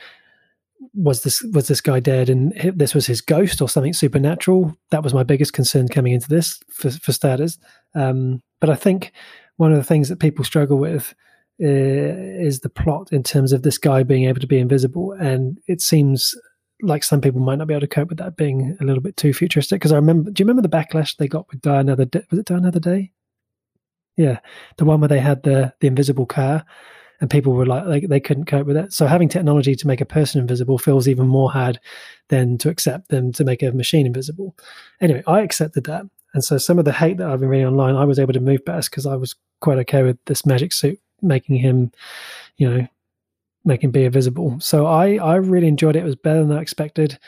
was 0.93 1.23
this 1.23 1.41
was 1.53 1.67
this 1.67 1.81
guy 1.81 1.99
dead 1.99 2.29
and 2.29 2.53
this 2.75 2.93
was 2.93 3.05
his 3.05 3.21
ghost 3.21 3.61
or 3.61 3.69
something 3.69 3.93
supernatural. 3.93 4.75
That 4.91 5.03
was 5.03 5.13
my 5.13 5.23
biggest 5.23 5.53
concern 5.53 5.87
coming 5.87 6.13
into 6.13 6.29
this 6.29 6.59
for, 6.69 6.91
for 6.91 7.11
starters. 7.11 7.57
Um, 7.95 8.41
but 8.59 8.69
I 8.69 8.75
think 8.75 9.11
one 9.57 9.71
of 9.71 9.77
the 9.77 9.83
things 9.83 10.09
that 10.09 10.19
people 10.19 10.45
struggle 10.45 10.77
with 10.77 11.13
uh, 11.61 11.65
is 11.65 12.59
the 12.59 12.69
plot 12.69 13.09
in 13.11 13.23
terms 13.23 13.51
of 13.51 13.63
this 13.63 13.77
guy 13.77 14.03
being 14.03 14.25
able 14.25 14.39
to 14.39 14.47
be 14.47 14.59
invisible, 14.59 15.13
and 15.13 15.59
it 15.67 15.81
seems 15.81 16.35
like 16.81 17.03
some 17.03 17.21
people 17.21 17.41
might 17.41 17.57
not 17.57 17.67
be 17.67 17.73
able 17.73 17.81
to 17.81 17.87
cope 17.87 18.09
with 18.09 18.19
that 18.19 18.35
being 18.35 18.77
a 18.79 18.83
little 18.83 19.01
bit 19.01 19.17
too 19.17 19.33
futuristic. 19.33 19.79
Because 19.79 19.91
I 19.91 19.95
remember, 19.95 20.31
do 20.31 20.41
you 20.41 20.45
remember 20.45 20.67
the 20.67 20.75
backlash 20.75 21.15
they 21.17 21.27
got 21.27 21.47
with 21.49 21.61
Die 21.61 21.79
Another 21.79 22.05
Day? 22.05 22.23
Was 22.29 22.39
it 22.39 22.45
Die 22.45 22.55
Another 22.55 22.79
Day? 22.79 23.11
Yeah, 24.15 24.39
the 24.77 24.85
one 24.85 24.99
where 24.99 25.07
they 25.07 25.19
had 25.19 25.43
the 25.43 25.73
the 25.79 25.87
invisible 25.87 26.25
car, 26.25 26.65
and 27.21 27.29
people 27.29 27.53
were 27.53 27.65
like, 27.65 27.85
like 27.85 28.07
they 28.07 28.19
couldn't 28.19 28.45
cope 28.45 28.65
with 28.65 28.77
it. 28.77 28.91
So 28.93 29.05
having 29.05 29.29
technology 29.29 29.75
to 29.75 29.87
make 29.87 30.01
a 30.01 30.05
person 30.05 30.41
invisible 30.41 30.77
feels 30.77 31.07
even 31.07 31.27
more 31.27 31.51
hard 31.51 31.79
than 32.29 32.57
to 32.59 32.69
accept 32.69 33.09
them 33.09 33.31
to 33.33 33.43
make 33.43 33.61
a 33.61 33.71
machine 33.71 34.05
invisible. 34.05 34.55
Anyway, 35.01 35.23
I 35.27 35.41
accepted 35.41 35.83
that, 35.85 36.05
and 36.33 36.43
so 36.43 36.57
some 36.57 36.79
of 36.79 36.85
the 36.85 36.93
hate 36.93 37.17
that 37.17 37.29
I've 37.29 37.39
been 37.39 37.49
reading 37.49 37.67
online, 37.67 37.95
I 37.95 38.05
was 38.05 38.19
able 38.19 38.33
to 38.33 38.39
move 38.39 38.65
past 38.65 38.89
because 38.89 39.05
I 39.05 39.15
was 39.15 39.35
quite 39.61 39.77
okay 39.79 40.03
with 40.03 40.17
this 40.25 40.45
magic 40.45 40.73
suit 40.73 40.99
making 41.21 41.57
him, 41.57 41.91
you 42.57 42.69
know, 42.69 42.87
make 43.67 43.83
him 43.83 43.91
be 43.91 44.05
invisible. 44.05 44.57
So 44.59 44.87
I 44.87 45.15
I 45.15 45.35
really 45.35 45.67
enjoyed 45.67 45.95
it. 45.95 45.99
It 45.99 46.05
was 46.05 46.15
better 46.15 46.43
than 46.43 46.57
I 46.57 46.61
expected. 46.61 47.19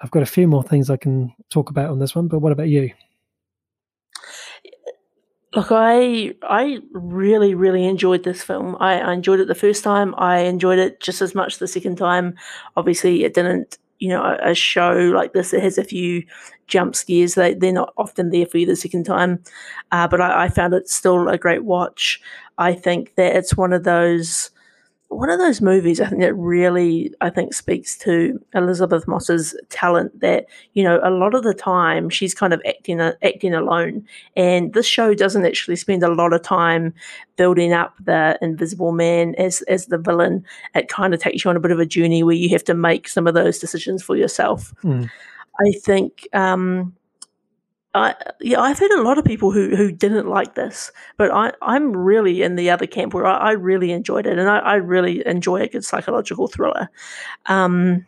I've 0.00 0.10
got 0.10 0.22
a 0.22 0.26
few 0.26 0.48
more 0.48 0.62
things 0.62 0.90
I 0.90 0.96
can 0.96 1.34
talk 1.50 1.70
about 1.70 1.90
on 1.90 1.98
this 1.98 2.14
one, 2.14 2.28
but 2.28 2.38
what 2.38 2.52
about 2.52 2.68
you? 2.68 2.90
Look, 5.54 5.68
I 5.70 6.34
I 6.42 6.78
really 6.92 7.54
really 7.54 7.84
enjoyed 7.84 8.24
this 8.24 8.42
film. 8.42 8.76
I, 8.80 9.00
I 9.00 9.12
enjoyed 9.12 9.40
it 9.40 9.48
the 9.48 9.54
first 9.54 9.82
time. 9.84 10.14
I 10.18 10.40
enjoyed 10.40 10.78
it 10.78 11.00
just 11.00 11.22
as 11.22 11.34
much 11.34 11.58
the 11.58 11.68
second 11.68 11.96
time. 11.96 12.34
Obviously, 12.76 13.24
it 13.24 13.34
didn't. 13.34 13.78
You 14.00 14.10
know, 14.10 14.22
a, 14.22 14.50
a 14.50 14.54
show 14.54 14.92
like 14.92 15.32
this 15.32 15.52
it 15.52 15.60
has 15.60 15.76
a 15.76 15.82
few 15.82 16.22
jump 16.68 16.94
scares. 16.94 17.34
They 17.34 17.54
they're 17.54 17.72
not 17.72 17.92
often 17.96 18.30
there 18.30 18.46
for 18.46 18.58
you 18.58 18.66
the 18.66 18.76
second 18.76 19.04
time, 19.04 19.42
uh, 19.90 20.06
but 20.06 20.20
I, 20.20 20.44
I 20.44 20.48
found 20.48 20.72
it 20.72 20.88
still 20.88 21.28
a 21.28 21.36
great 21.36 21.64
watch. 21.64 22.20
I 22.58 22.74
think 22.74 23.16
that 23.16 23.34
it's 23.34 23.56
one 23.56 23.72
of 23.72 23.82
those 23.82 24.50
one 25.08 25.30
of 25.30 25.38
those 25.38 25.62
movies 25.62 26.00
I 26.00 26.06
think 26.06 26.20
that 26.20 26.34
really 26.34 27.12
I 27.22 27.30
think 27.30 27.54
speaks 27.54 27.96
to 27.98 28.38
Elisabeth 28.54 29.08
Moss's 29.08 29.56
talent 29.70 30.20
that 30.20 30.46
you 30.74 30.84
know 30.84 31.00
a 31.02 31.10
lot 31.10 31.34
of 31.34 31.44
the 31.44 31.54
time 31.54 32.10
she's 32.10 32.34
kind 32.34 32.52
of 32.52 32.60
acting 32.66 33.00
acting 33.00 33.54
alone. 33.54 34.06
And 34.36 34.74
this 34.74 34.86
show 34.86 35.14
doesn't 35.14 35.46
actually 35.46 35.76
spend 35.76 36.02
a 36.02 36.12
lot 36.12 36.34
of 36.34 36.42
time 36.42 36.92
building 37.36 37.72
up 37.72 37.94
the 38.04 38.38
invisible 38.42 38.92
man 38.92 39.34
as 39.36 39.62
as 39.62 39.86
the 39.86 39.98
villain. 39.98 40.44
It 40.74 40.88
kind 40.88 41.14
of 41.14 41.20
takes 41.20 41.44
you 41.44 41.50
on 41.50 41.56
a 41.56 41.60
bit 41.60 41.70
of 41.70 41.80
a 41.80 41.86
journey 41.86 42.22
where 42.22 42.36
you 42.36 42.50
have 42.50 42.64
to 42.64 42.74
make 42.74 43.08
some 43.08 43.26
of 43.26 43.34
those 43.34 43.58
decisions 43.58 44.02
for 44.02 44.14
yourself. 44.14 44.74
Mm. 44.84 45.08
I 45.60 45.72
think 45.84 46.28
um, 46.34 46.94
I, 47.98 48.14
yeah, 48.40 48.60
I've 48.60 48.78
heard 48.78 48.90
a 48.92 49.02
lot 49.02 49.18
of 49.18 49.24
people 49.24 49.50
who, 49.50 49.74
who 49.76 49.92
didn't 49.92 50.28
like 50.28 50.54
this, 50.54 50.90
but 51.16 51.30
I, 51.30 51.52
I'm 51.62 51.96
really 51.96 52.42
in 52.42 52.56
the 52.56 52.70
other 52.70 52.86
camp 52.86 53.14
where 53.14 53.26
I, 53.26 53.36
I 53.36 53.52
really 53.52 53.92
enjoyed 53.92 54.26
it, 54.26 54.38
and 54.38 54.48
I, 54.48 54.58
I 54.58 54.74
really 54.76 55.26
enjoy 55.26 55.62
a 55.62 55.68
good 55.68 55.84
psychological 55.84 56.48
thriller. 56.48 56.88
Um, 57.46 58.06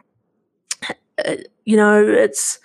uh, 1.24 1.36
you 1.64 1.76
know, 1.76 2.02
it's 2.02 2.58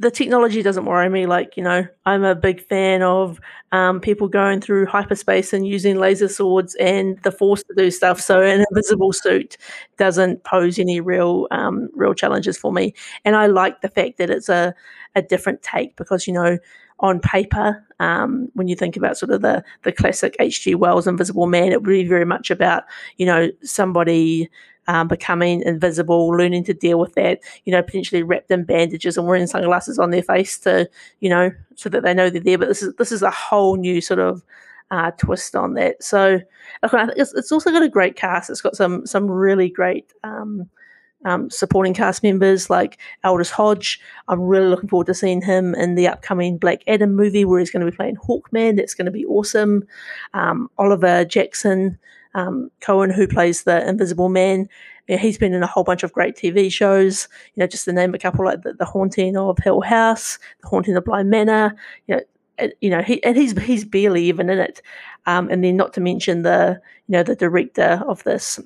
the 0.00 0.10
technology 0.10 0.62
doesn't 0.62 0.86
worry 0.86 1.10
me. 1.10 1.26
Like, 1.26 1.58
you 1.58 1.62
know, 1.62 1.86
I'm 2.06 2.24
a 2.24 2.34
big 2.34 2.66
fan 2.66 3.02
of 3.02 3.38
um, 3.70 4.00
people 4.00 4.28
going 4.28 4.62
through 4.62 4.86
hyperspace 4.86 5.52
and 5.52 5.66
using 5.68 5.98
laser 5.98 6.26
swords 6.26 6.74
and 6.76 7.18
the 7.22 7.30
force 7.30 7.62
to 7.64 7.74
do 7.76 7.90
stuff. 7.90 8.18
So 8.18 8.40
an 8.40 8.64
invisible 8.70 9.12
suit 9.12 9.58
doesn't 9.98 10.42
pose 10.44 10.78
any 10.78 11.00
real 11.00 11.48
um, 11.50 11.90
real 11.94 12.14
challenges 12.14 12.56
for 12.56 12.72
me. 12.72 12.94
And 13.26 13.36
I 13.36 13.46
like 13.46 13.82
the 13.82 13.90
fact 13.90 14.16
that 14.16 14.30
it's 14.30 14.48
a, 14.48 14.74
a 15.16 15.20
different 15.20 15.60
take 15.62 15.96
because, 15.96 16.26
you 16.26 16.32
know, 16.32 16.56
on 17.00 17.20
paper, 17.20 17.84
um, 17.98 18.48
when 18.54 18.68
you 18.68 18.76
think 18.76 18.96
about 18.96 19.18
sort 19.18 19.30
of 19.32 19.42
the 19.42 19.62
the 19.82 19.92
classic 19.92 20.34
H.G. 20.40 20.76
Wells 20.76 21.06
Invisible 21.06 21.46
Man, 21.46 21.72
it 21.72 21.82
would 21.82 21.90
be 21.90 22.04
very 22.08 22.24
much 22.24 22.50
about, 22.50 22.84
you 23.18 23.26
know, 23.26 23.50
somebody 23.62 24.48
um, 24.90 25.06
becoming 25.06 25.62
invisible, 25.62 26.30
learning 26.30 26.64
to 26.64 26.74
deal 26.74 26.98
with 26.98 27.14
that, 27.14 27.38
you 27.64 27.70
know, 27.70 27.80
potentially 27.80 28.24
wrapped 28.24 28.50
in 28.50 28.64
bandages 28.64 29.16
and 29.16 29.24
wearing 29.24 29.46
sunglasses 29.46 30.00
on 30.00 30.10
their 30.10 30.22
face 30.22 30.58
to, 30.58 30.90
you 31.20 31.30
know, 31.30 31.52
so 31.76 31.88
that 31.88 32.02
they 32.02 32.12
know 32.12 32.28
they're 32.28 32.40
there. 32.40 32.58
But 32.58 32.66
this 32.66 32.82
is 32.82 32.92
this 32.96 33.12
is 33.12 33.22
a 33.22 33.30
whole 33.30 33.76
new 33.76 34.00
sort 34.00 34.18
of 34.18 34.42
uh, 34.90 35.12
twist 35.12 35.54
on 35.54 35.74
that. 35.74 36.02
So 36.02 36.40
it's, 36.82 37.32
it's, 37.34 37.52
also 37.52 37.70
got 37.70 37.84
a 37.84 37.88
great 37.88 38.16
cast. 38.16 38.50
It's 38.50 38.60
got 38.60 38.74
some 38.74 39.06
some 39.06 39.30
really 39.30 39.68
great 39.68 40.12
um, 40.24 40.68
um, 41.24 41.50
supporting 41.50 41.94
cast 41.94 42.22
members 42.22 42.70
like 42.70 42.98
Aldis 43.24 43.50
Hodge. 43.50 44.00
I'm 44.28 44.40
really 44.40 44.68
looking 44.68 44.88
forward 44.88 45.06
to 45.06 45.14
seeing 45.14 45.42
him 45.42 45.74
in 45.74 45.94
the 45.94 46.08
upcoming 46.08 46.58
Black 46.58 46.82
Adam 46.86 47.14
movie 47.14 47.44
where 47.44 47.58
he's 47.58 47.70
going 47.70 47.84
to 47.84 47.90
be 47.90 47.96
playing 47.96 48.16
Hawkman. 48.16 48.76
That's 48.76 48.94
going 48.94 49.06
to 49.06 49.12
be 49.12 49.26
awesome. 49.26 49.84
Um, 50.34 50.70
Oliver 50.78 51.24
Jackson 51.24 51.98
um, 52.34 52.70
Cohen, 52.80 53.10
who 53.10 53.26
plays 53.26 53.64
the 53.64 53.86
Invisible 53.86 54.28
Man. 54.28 54.68
He's 55.06 55.38
been 55.38 55.54
in 55.54 55.62
a 55.62 55.66
whole 55.66 55.82
bunch 55.82 56.04
of 56.04 56.12
great 56.12 56.36
TV 56.36 56.70
shows. 56.70 57.26
You 57.54 57.60
know, 57.60 57.66
just 57.66 57.84
to 57.86 57.92
name 57.92 58.14
a 58.14 58.18
couple, 58.18 58.44
like 58.44 58.62
the, 58.62 58.74
the 58.74 58.84
Haunting 58.84 59.36
of 59.36 59.58
Hill 59.58 59.80
House, 59.80 60.38
The 60.62 60.68
Haunting 60.68 60.96
of 60.96 61.04
Bly 61.04 61.24
Manor. 61.24 61.74
You 62.06 62.16
know, 62.16 62.70
you 62.80 62.90
know, 62.90 63.02
he 63.02 63.22
and 63.24 63.36
he's 63.36 63.58
he's 63.62 63.84
barely 63.84 64.24
even 64.24 64.48
in 64.50 64.58
it. 64.60 64.82
Um, 65.26 65.48
and 65.50 65.64
then 65.64 65.76
not 65.76 65.92
to 65.94 66.00
mention 66.00 66.42
the 66.42 66.80
you 67.08 67.12
know 67.12 67.22
the 67.24 67.34
director 67.34 68.02
of 68.06 68.22
this, 68.22 68.60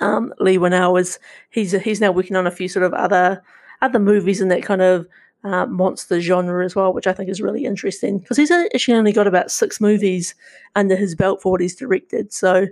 um, 0.00 0.32
Leigh 0.38 0.58
Whannell 0.58 1.00
is 1.00 1.18
he's 1.50 1.72
he's 1.72 2.00
now 2.00 2.12
working 2.12 2.36
on 2.36 2.46
a 2.46 2.50
few 2.50 2.68
sort 2.68 2.84
of 2.84 2.92
other 2.94 3.42
other 3.82 3.98
movies 3.98 4.40
in 4.40 4.48
that 4.48 4.62
kind 4.62 4.82
of 4.82 5.06
uh, 5.44 5.66
monster 5.66 6.20
genre 6.20 6.64
as 6.64 6.76
well, 6.76 6.92
which 6.92 7.06
I 7.06 7.12
think 7.12 7.30
is 7.30 7.40
really 7.40 7.64
interesting 7.64 8.18
because 8.18 8.36
he's 8.36 8.50
actually 8.50 8.94
only 8.94 9.12
got 9.12 9.26
about 9.26 9.50
six 9.50 9.80
movies 9.80 10.34
under 10.76 10.96
his 10.96 11.14
belt 11.14 11.40
for 11.40 11.52
what 11.52 11.60
he's 11.60 11.76
directed. 11.76 12.32
So, 12.32 12.66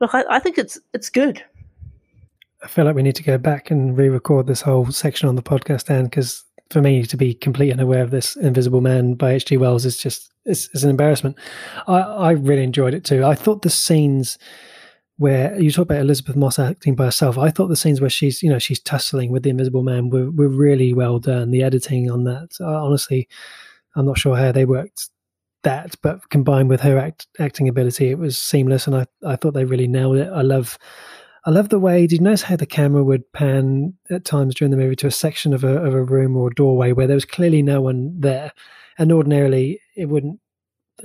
look, 0.00 0.14
I, 0.14 0.24
I 0.28 0.38
think 0.38 0.58
it's 0.58 0.78
it's 0.92 1.10
good. 1.10 1.44
I 2.62 2.66
feel 2.66 2.84
like 2.84 2.96
we 2.96 3.02
need 3.02 3.14
to 3.16 3.22
go 3.22 3.38
back 3.38 3.70
and 3.70 3.96
re-record 3.96 4.48
this 4.48 4.62
whole 4.62 4.90
section 4.90 5.28
on 5.28 5.36
the 5.36 5.42
podcast, 5.42 5.88
and 5.90 6.10
because 6.10 6.44
for 6.70 6.82
me 6.82 7.04
to 7.04 7.16
be 7.16 7.34
complete 7.34 7.70
and 7.70 7.80
aware 7.80 8.02
of 8.02 8.10
this 8.10 8.36
Invisible 8.36 8.80
Man 8.80 9.14
by 9.14 9.32
H.G. 9.32 9.56
Wells 9.56 9.86
is 9.86 9.96
just 9.96 10.32
it's, 10.44 10.68
it's 10.74 10.82
an 10.82 10.90
embarrassment. 10.90 11.36
I, 11.86 12.00
I 12.00 12.30
really 12.32 12.64
enjoyed 12.64 12.94
it 12.94 13.04
too. 13.04 13.24
I 13.24 13.34
thought 13.34 13.62
the 13.62 13.70
scenes 13.70 14.38
where 15.18 15.60
you 15.60 15.70
talk 15.70 15.82
about 15.82 16.00
Elisabeth 16.00 16.36
Moss 16.36 16.58
acting 16.58 16.94
by 16.94 17.06
herself. 17.06 17.36
I 17.36 17.50
thought 17.50 17.66
the 17.66 17.76
scenes 17.76 18.00
where 18.00 18.08
she's, 18.08 18.42
you 18.42 18.48
know, 18.48 18.60
she's 18.60 18.80
tussling 18.80 19.30
with 19.32 19.42
the 19.42 19.50
Invisible 19.50 19.82
Man 19.82 20.10
were, 20.10 20.30
were 20.30 20.48
really 20.48 20.92
well 20.92 21.18
done. 21.18 21.50
The 21.50 21.64
editing 21.64 22.10
on 22.10 22.24
that, 22.24 22.50
uh, 22.60 22.84
honestly, 22.84 23.28
I'm 23.96 24.06
not 24.06 24.18
sure 24.18 24.36
how 24.36 24.52
they 24.52 24.64
worked 24.64 25.10
that, 25.64 25.96
but 26.02 26.28
combined 26.30 26.68
with 26.68 26.80
her 26.82 26.98
act, 26.98 27.26
acting 27.40 27.68
ability, 27.68 28.10
it 28.10 28.18
was 28.18 28.38
seamless, 28.38 28.86
and 28.86 28.94
I, 28.94 29.06
I 29.26 29.34
thought 29.34 29.54
they 29.54 29.64
really 29.64 29.88
nailed 29.88 30.16
it. 30.16 30.30
I 30.32 30.42
love, 30.42 30.78
I 31.44 31.50
love 31.50 31.68
the 31.68 31.80
way. 31.80 32.06
Did 32.06 32.18
you 32.18 32.20
notice 32.20 32.42
how 32.42 32.54
the 32.54 32.64
camera 32.64 33.02
would 33.02 33.30
pan 33.32 33.94
at 34.08 34.24
times 34.24 34.54
during 34.54 34.70
the 34.70 34.76
movie 34.76 34.96
to 34.96 35.08
a 35.08 35.10
section 35.10 35.52
of 35.52 35.64
a 35.64 35.78
of 35.78 35.94
a 35.94 36.02
room 36.04 36.36
or 36.36 36.48
a 36.48 36.54
doorway 36.54 36.92
where 36.92 37.08
there 37.08 37.16
was 37.16 37.24
clearly 37.24 37.62
no 37.62 37.80
one 37.80 38.14
there, 38.20 38.52
and 38.98 39.10
ordinarily 39.10 39.80
it 39.96 40.06
wouldn't 40.06 40.38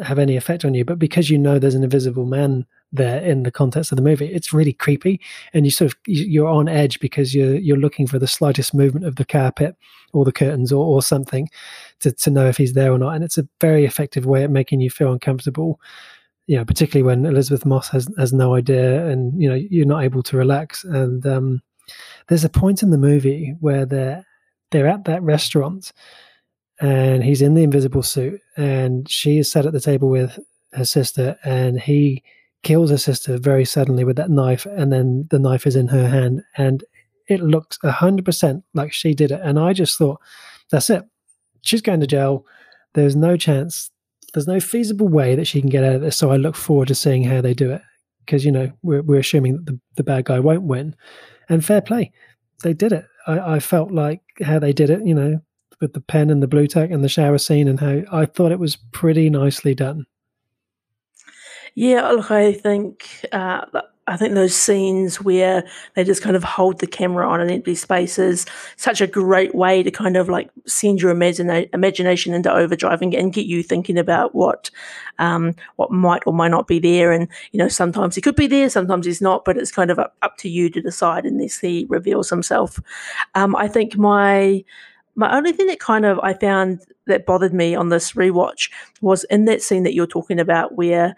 have 0.03 0.19
any 0.19 0.37
effect 0.37 0.63
on 0.65 0.75
you, 0.75 0.85
but 0.85 0.99
because 0.99 1.31
you 1.31 1.37
know 1.39 1.57
there's 1.57 1.75
an 1.75 1.83
invisible 1.83 2.25
man 2.25 2.65
there 2.93 3.21
in 3.21 3.43
the 3.43 3.51
context 3.51 3.91
of 3.91 3.95
the 3.95 4.03
movie. 4.03 4.27
It's 4.27 4.53
really 4.53 4.71
creepy, 4.71 5.19
and 5.53 5.65
you 5.65 5.71
sort 5.71 5.91
of 5.91 5.97
you're 6.05 6.47
on 6.47 6.69
edge 6.69 6.99
because 6.99 7.35
you're 7.35 7.55
you're 7.55 7.77
looking 7.77 8.07
for 8.07 8.19
the 8.19 8.27
slightest 8.27 8.73
movement 8.73 9.05
of 9.05 9.15
the 9.15 9.25
carpet 9.25 9.75
or 10.13 10.23
the 10.23 10.31
curtains 10.31 10.71
or, 10.71 10.85
or 10.85 11.01
something 11.01 11.49
to 11.99 12.11
to 12.11 12.29
know 12.29 12.47
if 12.47 12.57
he's 12.57 12.73
there 12.73 12.93
or 12.93 12.97
not. 12.97 13.15
And 13.15 13.23
it's 13.23 13.37
a 13.37 13.47
very 13.59 13.83
effective 13.83 14.25
way 14.25 14.43
of 14.43 14.51
making 14.51 14.79
you 14.79 14.89
feel 14.89 15.11
uncomfortable. 15.11 15.81
You 16.47 16.57
know, 16.57 16.65
particularly 16.65 17.03
when 17.03 17.25
Elisabeth 17.25 17.65
Moss 17.65 17.89
has 17.89 18.07
has 18.17 18.31
no 18.31 18.55
idea, 18.55 19.07
and 19.07 19.41
you 19.41 19.49
know 19.49 19.55
you're 19.55 19.85
not 19.85 20.03
able 20.03 20.23
to 20.23 20.37
relax. 20.37 20.83
And 20.83 21.25
um, 21.25 21.61
there's 22.27 22.45
a 22.45 22.49
point 22.49 22.83
in 22.83 22.91
the 22.91 22.97
movie 22.97 23.55
where 23.59 23.85
they're 23.85 24.25
they're 24.71 24.87
at 24.87 25.05
that 25.05 25.21
restaurant 25.23 25.91
and 26.81 27.23
he's 27.23 27.41
in 27.41 27.53
the 27.53 27.63
invisible 27.63 28.03
suit 28.03 28.41
and 28.57 29.09
she 29.09 29.37
is 29.37 29.51
sat 29.51 29.65
at 29.65 29.73
the 29.73 29.79
table 29.79 30.09
with 30.09 30.39
her 30.73 30.85
sister 30.85 31.37
and 31.43 31.79
he 31.79 32.23
kills 32.63 32.89
her 32.89 32.97
sister 32.97 33.37
very 33.37 33.65
suddenly 33.65 34.03
with 34.03 34.15
that 34.15 34.31
knife, 34.31 34.65
and 34.65 34.91
then 34.91 35.27
the 35.29 35.39
knife 35.39 35.67
is 35.67 35.75
in 35.75 35.89
her 35.89 36.07
hand, 36.07 36.43
and 36.57 36.83
it 37.27 37.41
hundred 37.83 38.25
percent 38.25 38.63
like 38.73 38.91
she 38.91 39.13
did 39.13 39.31
it. 39.31 39.41
And 39.43 39.59
I 39.59 39.73
just 39.73 39.97
thought, 39.97 40.19
that's 40.69 40.89
it. 40.89 41.03
She's 41.61 41.81
going 41.81 41.99
to 41.99 42.07
jail. 42.07 42.45
There's 42.93 43.15
no 43.15 43.37
chance. 43.37 43.91
There's 44.33 44.47
no 44.47 44.59
feasible 44.59 45.07
way 45.07 45.35
that 45.35 45.45
she 45.45 45.61
can 45.61 45.69
get 45.69 45.83
out 45.83 45.95
of 45.95 46.01
this. 46.01 46.17
So 46.17 46.31
I 46.31 46.37
look 46.37 46.55
forward 46.55 46.87
to 46.87 46.95
seeing 46.95 47.23
how 47.23 47.41
they 47.41 47.53
do 47.53 47.71
it 47.71 47.81
because 48.25 48.45
you 48.45 48.51
know 48.51 48.71
we're 48.81 49.01
we're 49.01 49.19
assuming 49.19 49.53
that 49.53 49.65
the, 49.65 49.79
the 49.95 50.03
bad 50.03 50.25
guy 50.25 50.39
won't 50.39 50.63
win, 50.63 50.95
and 51.49 51.63
fair 51.63 51.81
play, 51.81 52.11
they 52.63 52.73
did 52.73 52.91
it. 52.91 53.05
I, 53.27 53.55
I 53.55 53.59
felt 53.59 53.91
like 53.91 54.21
how 54.43 54.59
they 54.59 54.73
did 54.73 54.89
it. 54.89 55.05
You 55.05 55.15
know, 55.15 55.41
with 55.81 55.93
the 55.93 56.01
pen 56.01 56.29
and 56.29 56.41
the 56.41 56.47
Blu 56.47 56.67
Tack 56.67 56.91
and 56.91 57.03
the 57.03 57.09
shower 57.09 57.37
scene, 57.37 57.67
and 57.67 57.79
how 57.79 58.01
I 58.11 58.25
thought 58.25 58.51
it 58.51 58.59
was 58.59 58.75
pretty 58.75 59.29
nicely 59.29 59.75
done. 59.75 60.05
Yeah, 61.75 62.07
look, 62.09 62.29
I 62.29 62.53
think 62.53 63.25
uh, 63.31 63.65
I 64.05 64.17
think 64.17 64.33
those 64.33 64.55
scenes 64.55 65.21
where 65.21 65.63
they 65.95 66.03
just 66.03 66.21
kind 66.21 66.35
of 66.35 66.43
hold 66.43 66.79
the 66.79 66.87
camera 66.87 67.27
on 67.27 67.39
an 67.39 67.49
empty 67.49 67.73
space 67.73 68.19
is 68.19 68.45
such 68.75 68.99
a 68.99 69.07
great 69.07 69.55
way 69.55 69.81
to 69.81 69.89
kind 69.89 70.17
of 70.17 70.27
like 70.27 70.49
send 70.67 71.01
your 71.01 71.13
imagina- 71.13 71.69
imagination 71.73 72.33
into 72.33 72.53
overdrive 72.53 73.01
and, 73.01 73.33
get 73.33 73.45
you 73.45 73.63
thinking 73.63 73.97
about 73.97 74.35
what 74.35 74.69
um, 75.19 75.55
what 75.77 75.89
might 75.89 76.21
or 76.27 76.33
might 76.33 76.51
not 76.51 76.67
be 76.67 76.79
there. 76.79 77.11
And 77.11 77.27
you 77.53 77.57
know, 77.57 77.69
sometimes 77.69 78.13
he 78.15 78.21
could 78.21 78.35
be 78.35 78.47
there, 78.47 78.69
sometimes 78.69 79.05
he's 79.05 79.21
not, 79.21 79.45
but 79.45 79.57
it's 79.57 79.71
kind 79.71 79.89
of 79.89 79.99
up, 79.99 80.15
up 80.21 80.37
to 80.37 80.49
you 80.49 80.69
to 80.69 80.81
decide 80.81 81.25
unless 81.25 81.57
he 81.59 81.87
reveals 81.89 82.29
himself. 82.29 82.79
Um, 83.35 83.55
I 83.55 83.67
think 83.67 83.97
my 83.97 84.63
my 85.15 85.35
only 85.35 85.53
thing 85.53 85.67
that 85.67 85.79
kind 85.79 86.05
of 86.05 86.19
I 86.19 86.33
found 86.33 86.81
that 87.07 87.25
bothered 87.25 87.53
me 87.53 87.73
on 87.73 87.89
this 87.89 88.13
rewatch 88.13 88.69
was 89.01 89.23
in 89.25 89.45
that 89.45 89.61
scene 89.61 89.83
that 89.83 89.93
you're 89.93 90.07
talking 90.07 90.39
about 90.39 90.75
where 90.75 91.15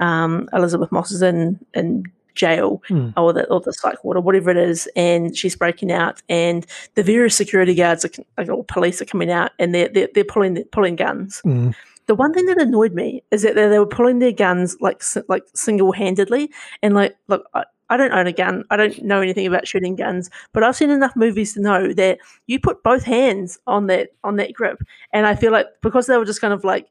um, 0.00 0.48
Elisabeth 0.52 0.92
Moss 0.92 1.10
is 1.10 1.22
in 1.22 1.58
in 1.74 2.04
jail 2.36 2.82
hmm. 2.86 3.08
or 3.16 3.32
the 3.32 3.44
or 3.48 3.60
the 3.60 3.72
psych 3.72 4.04
ward 4.04 4.16
or 4.16 4.20
whatever 4.20 4.50
it 4.50 4.56
is, 4.56 4.88
and 4.94 5.36
she's 5.36 5.56
breaking 5.56 5.90
out, 5.90 6.22
and 6.28 6.64
the 6.94 7.02
various 7.02 7.34
security 7.34 7.74
guards 7.74 8.04
are, 8.04 8.50
or 8.50 8.62
police 8.64 9.02
are 9.02 9.06
coming 9.06 9.30
out, 9.30 9.50
and 9.58 9.74
they're 9.74 9.88
they're, 9.88 10.08
they're 10.14 10.24
pulling 10.24 10.62
pulling 10.70 10.94
guns. 10.94 11.40
Hmm. 11.40 11.70
The 12.06 12.14
one 12.14 12.32
thing 12.32 12.46
that 12.46 12.60
annoyed 12.60 12.92
me 12.92 13.24
is 13.32 13.42
that 13.42 13.56
they, 13.56 13.68
they 13.68 13.80
were 13.80 13.86
pulling 13.86 14.20
their 14.20 14.32
guns 14.32 14.76
like 14.80 15.02
like 15.28 15.42
single 15.54 15.92
handedly, 15.92 16.50
and 16.82 16.94
like 16.94 17.16
look. 17.26 17.44
I, 17.54 17.64
I 17.88 17.96
don't 17.96 18.10
own 18.10 18.26
a 18.26 18.32
gun. 18.32 18.64
I 18.70 18.76
don't 18.76 19.00
know 19.04 19.20
anything 19.20 19.46
about 19.46 19.68
shooting 19.68 19.94
guns, 19.94 20.28
but 20.52 20.64
I've 20.64 20.74
seen 20.74 20.90
enough 20.90 21.14
movies 21.14 21.54
to 21.54 21.60
know 21.60 21.92
that 21.92 22.18
you 22.48 22.58
put 22.58 22.82
both 22.82 23.04
hands 23.04 23.60
on 23.68 23.86
that 23.86 24.08
on 24.24 24.34
that 24.36 24.52
grip, 24.54 24.82
and 25.12 25.24
I 25.24 25.36
feel 25.36 25.52
like 25.52 25.68
because 25.82 26.08
they 26.08 26.16
were 26.16 26.24
just 26.24 26.40
kind 26.40 26.52
of 26.52 26.64
like 26.64 26.88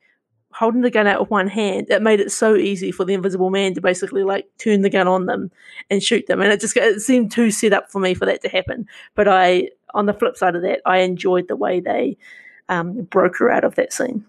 holding 0.57 0.81
the 0.81 0.89
gun 0.89 1.05
out 1.05 1.19
with 1.19 1.29
one 1.29 1.47
hand, 1.47 1.87
it 1.89 2.01
made 2.01 2.21
it 2.21 2.31
so 2.31 2.55
easy 2.55 2.91
for 2.91 3.03
the 3.03 3.13
Invisible 3.13 3.49
Man 3.49 3.73
to 3.73 3.81
basically 3.81 4.23
like 4.23 4.47
turn 4.57 4.81
the 4.81 4.89
gun 4.89 5.07
on 5.07 5.25
them 5.25 5.51
and 5.89 6.01
shoot 6.01 6.27
them. 6.27 6.41
And 6.41 6.51
it 6.51 6.61
just 6.61 6.77
it 6.77 7.01
seemed 7.01 7.31
too 7.31 7.51
set 7.51 7.73
up 7.73 7.91
for 7.91 7.99
me 7.99 8.13
for 8.13 8.25
that 8.25 8.41
to 8.43 8.49
happen. 8.49 8.87
But 9.15 9.27
I, 9.27 9.69
on 9.93 10.05
the 10.05 10.13
flip 10.13 10.37
side 10.37 10.55
of 10.55 10.61
that, 10.61 10.81
I 10.85 10.99
enjoyed 10.99 11.49
the 11.49 11.57
way 11.57 11.81
they 11.81 12.17
um, 12.69 13.03
broke 13.03 13.37
her 13.37 13.51
out 13.51 13.65
of 13.65 13.75
that 13.75 13.91
scene. 13.91 14.25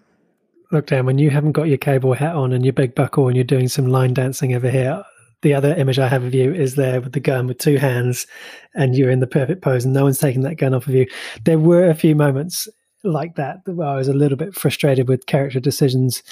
Look, 0.69 0.87
Dan, 0.87 1.05
when 1.05 1.17
you 1.17 1.29
haven't 1.29 1.53
got 1.53 1.69
your 1.69 1.77
cowboy 1.77 2.15
hat 2.15 2.35
on 2.35 2.51
and 2.51 2.65
your 2.65 2.73
big 2.73 2.93
buckle 2.93 3.29
and 3.29 3.37
you're 3.37 3.45
doing 3.45 3.69
some 3.69 3.87
line 3.87 4.13
dancing 4.13 4.53
over 4.53 4.69
here, 4.69 5.01
the 5.43 5.53
other 5.53 5.73
image 5.75 5.97
I 5.97 6.09
have 6.09 6.23
of 6.23 6.33
you 6.33 6.53
is 6.53 6.75
there 6.75 6.99
with 6.99 7.13
the 7.13 7.21
gun 7.21 7.47
with 7.47 7.57
two 7.57 7.77
hands 7.77 8.27
and 8.75 8.95
you're 8.95 9.11
in 9.11 9.21
the 9.21 9.27
perfect 9.27 9.61
pose 9.61 9.85
and 9.85 9.93
no 9.93 10.03
one's 10.03 10.19
taking 10.19 10.41
that 10.41 10.55
gun 10.55 10.73
off 10.73 10.87
of 10.87 10.93
you. 10.93 11.07
There 11.45 11.59
were 11.59 11.89
a 11.89 11.95
few 11.95 12.15
moments 12.15 12.67
like 13.03 13.35
that 13.35 13.59
where 13.65 13.87
I 13.87 13.95
was 13.95 14.07
a 14.07 14.13
little 14.13 14.37
bit 14.37 14.55
frustrated 14.55 15.07
with 15.07 15.25
character 15.25 15.59
decisions 15.59 16.23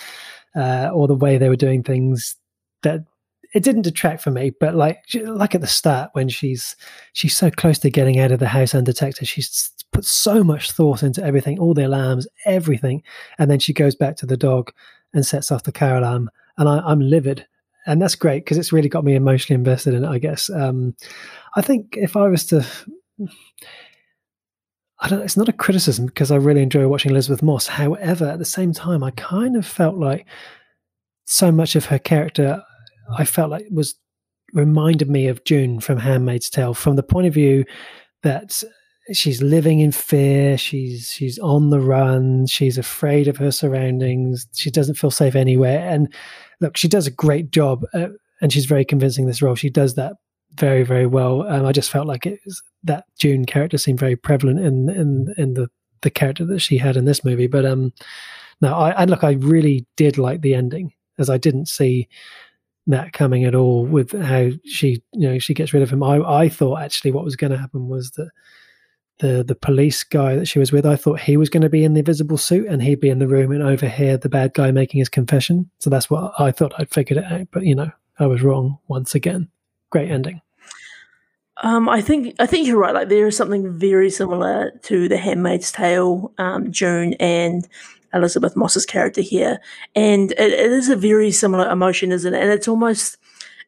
uh, 0.55 0.89
or 0.93 1.07
the 1.07 1.15
way 1.15 1.37
they 1.37 1.49
were 1.49 1.55
doing 1.55 1.83
things 1.83 2.35
that 2.83 3.01
it 3.53 3.63
didn't 3.63 3.83
detract 3.83 4.21
for 4.21 4.31
me. 4.31 4.51
But 4.59 4.75
like 4.75 5.03
like 5.23 5.55
at 5.55 5.61
the 5.61 5.67
start 5.67 6.09
when 6.13 6.29
she's 6.29 6.75
she's 7.13 7.35
so 7.35 7.49
close 7.49 7.79
to 7.79 7.89
getting 7.89 8.19
out 8.19 8.31
of 8.31 8.39
the 8.39 8.47
house 8.47 8.75
undetected 8.75 9.27
she's 9.27 9.71
put 9.91 10.05
so 10.05 10.43
much 10.43 10.71
thought 10.71 11.03
into 11.03 11.23
everything 11.23 11.57
all 11.57 11.73
the 11.73 11.85
alarms 11.85 12.27
everything 12.45 13.01
and 13.39 13.49
then 13.49 13.59
she 13.59 13.71
goes 13.71 13.95
back 13.95 14.17
to 14.17 14.25
the 14.25 14.35
dog 14.35 14.73
and 15.13 15.25
sets 15.25 15.51
off 15.51 15.63
the 15.63 15.71
car 15.71 15.97
alarm. 15.97 16.29
And 16.57 16.67
I, 16.67 16.91
am 16.91 16.99
livid. 16.99 17.47
And 17.85 18.01
that's 18.01 18.15
great 18.15 18.43
because 18.43 18.57
it's 18.57 18.73
really 18.73 18.89
got 18.89 19.05
me 19.05 19.15
emotionally 19.15 19.57
invested 19.57 19.93
in 19.93 20.03
it 20.03 20.09
i 20.09 20.17
guess. 20.17 20.49
Um, 20.49 20.95
i 21.55 21.61
think 21.61 21.95
if 21.97 22.17
i 22.17 22.27
was 22.27 22.45
to 22.47 22.65
I 25.05 25.07
don't. 25.07 25.21
It's 25.21 25.37
not 25.37 25.47
a 25.47 25.53
criticism 25.53 26.07
because 26.07 26.31
I 26.31 26.37
really 26.37 26.63
enjoy 26.63 26.87
watching 26.87 27.11
Elisabeth 27.11 27.43
Moss. 27.43 27.67
However, 27.67 28.25
at 28.25 28.39
the 28.39 28.45
same 28.45 28.73
time, 28.73 29.03
I 29.03 29.11
kind 29.11 29.55
of 29.55 29.63
felt 29.63 29.97
like 29.97 30.25
so 31.27 31.51
much 31.51 31.75
of 31.75 31.85
her 31.85 31.99
character, 31.99 32.63
I 33.15 33.23
felt 33.23 33.51
like 33.51 33.67
was 33.69 33.93
reminded 34.53 35.07
me 35.07 35.27
of 35.27 35.43
June 35.43 35.79
from 35.79 35.99
Handmaid's 35.99 36.49
Tale, 36.49 36.73
from 36.73 36.95
the 36.95 37.03
point 37.03 37.27
of 37.27 37.35
view 37.35 37.65
that 38.23 38.63
she's 39.13 39.43
living 39.43 39.81
in 39.81 39.91
fear 39.91 40.57
she's 40.57 41.11
she's 41.11 41.37
on 41.37 41.69
the 41.69 41.79
run 41.79 42.47
she's 42.47 42.75
afraid 42.75 43.27
of 43.27 43.37
her 43.37 43.51
surroundings 43.51 44.47
she 44.55 44.71
doesn't 44.71 44.95
feel 44.95 45.11
safe 45.11 45.35
anywhere 45.35 45.87
and 45.87 46.11
look 46.59 46.75
she 46.75 46.87
does 46.87 47.05
a 47.05 47.11
great 47.11 47.51
job 47.51 47.85
uh, 47.93 48.07
and 48.41 48.51
she's 48.51 48.65
very 48.65 48.83
convincing 48.83 49.27
this 49.27 49.43
role 49.43 49.53
she 49.53 49.69
does 49.69 49.93
that 49.93 50.13
very 50.57 50.83
very 50.83 51.05
well 51.05 51.47
um, 51.47 51.65
i 51.65 51.71
just 51.71 51.89
felt 51.89 52.07
like 52.07 52.25
it 52.25 52.39
was, 52.45 52.61
that 52.83 53.05
june 53.17 53.45
character 53.45 53.77
seemed 53.77 53.99
very 53.99 54.15
prevalent 54.15 54.59
in 54.59 54.89
in 54.89 55.33
in 55.37 55.53
the 55.53 55.67
the 56.01 56.09
character 56.09 56.45
that 56.45 56.59
she 56.59 56.77
had 56.77 56.97
in 56.97 57.05
this 57.05 57.23
movie 57.23 57.47
but 57.47 57.65
um 57.65 57.91
no 58.61 58.73
i, 58.73 58.91
I 58.91 59.05
look 59.05 59.23
i 59.23 59.33
really 59.33 59.85
did 59.95 60.17
like 60.17 60.41
the 60.41 60.55
ending 60.55 60.93
as 61.17 61.29
i 61.29 61.37
didn't 61.37 61.67
see 61.67 62.07
that 62.87 63.13
coming 63.13 63.43
at 63.43 63.55
all 63.55 63.85
with 63.85 64.11
how 64.21 64.51
she 64.65 65.01
you 65.13 65.27
know 65.27 65.39
she 65.39 65.53
gets 65.53 65.73
rid 65.73 65.83
of 65.83 65.89
him 65.89 66.03
i 66.03 66.17
i 66.19 66.49
thought 66.49 66.81
actually 66.81 67.11
what 67.11 67.25
was 67.25 67.35
going 67.35 67.51
to 67.51 67.57
happen 67.57 67.87
was 67.87 68.11
that 68.11 68.29
the 69.19 69.43
the 69.43 69.55
police 69.55 70.03
guy 70.03 70.35
that 70.35 70.47
she 70.47 70.59
was 70.59 70.71
with, 70.71 70.85
I 70.85 70.95
thought 70.95 71.19
he 71.19 71.37
was 71.37 71.49
going 71.49 71.63
to 71.63 71.69
be 71.69 71.83
in 71.83 71.93
the 71.93 71.99
invisible 71.99 72.37
suit 72.37 72.67
and 72.67 72.81
he'd 72.81 72.99
be 72.99 73.09
in 73.09 73.19
the 73.19 73.27
room 73.27 73.51
and 73.51 73.63
overhear 73.63 74.17
the 74.17 74.29
bad 74.29 74.53
guy 74.53 74.71
making 74.71 74.99
his 74.99 75.09
confession. 75.09 75.69
So 75.79 75.89
that's 75.89 76.09
what 76.09 76.33
I 76.39 76.51
thought 76.51 76.73
I'd 76.77 76.91
figured 76.91 77.19
it 77.19 77.31
out. 77.31 77.47
But 77.51 77.63
you 77.63 77.75
know, 77.75 77.91
I 78.19 78.27
was 78.27 78.41
wrong 78.41 78.77
once 78.87 79.15
again. 79.15 79.49
Great 79.89 80.11
ending. 80.11 80.41
Um, 81.63 81.87
I 81.87 82.01
think 82.01 82.35
I 82.39 82.45
think 82.45 82.67
you're 82.67 82.77
right. 82.77 82.93
Like 82.93 83.09
there 83.09 83.27
is 83.27 83.37
something 83.37 83.77
very 83.77 84.09
similar 84.09 84.71
to 84.83 85.07
The 85.07 85.17
Handmaid's 85.17 85.71
Tale, 85.71 86.31
um, 86.37 86.71
June 86.71 87.13
and 87.19 87.67
Elisabeth 88.13 88.55
Moss's 88.55 88.85
character 88.85 89.21
here, 89.21 89.59
and 89.95 90.31
it, 90.33 90.39
it 90.39 90.71
is 90.71 90.89
a 90.89 90.95
very 90.95 91.31
similar 91.31 91.69
emotion, 91.69 92.11
isn't 92.11 92.33
it? 92.33 92.41
And 92.41 92.51
it's 92.51 92.67
almost 92.67 93.17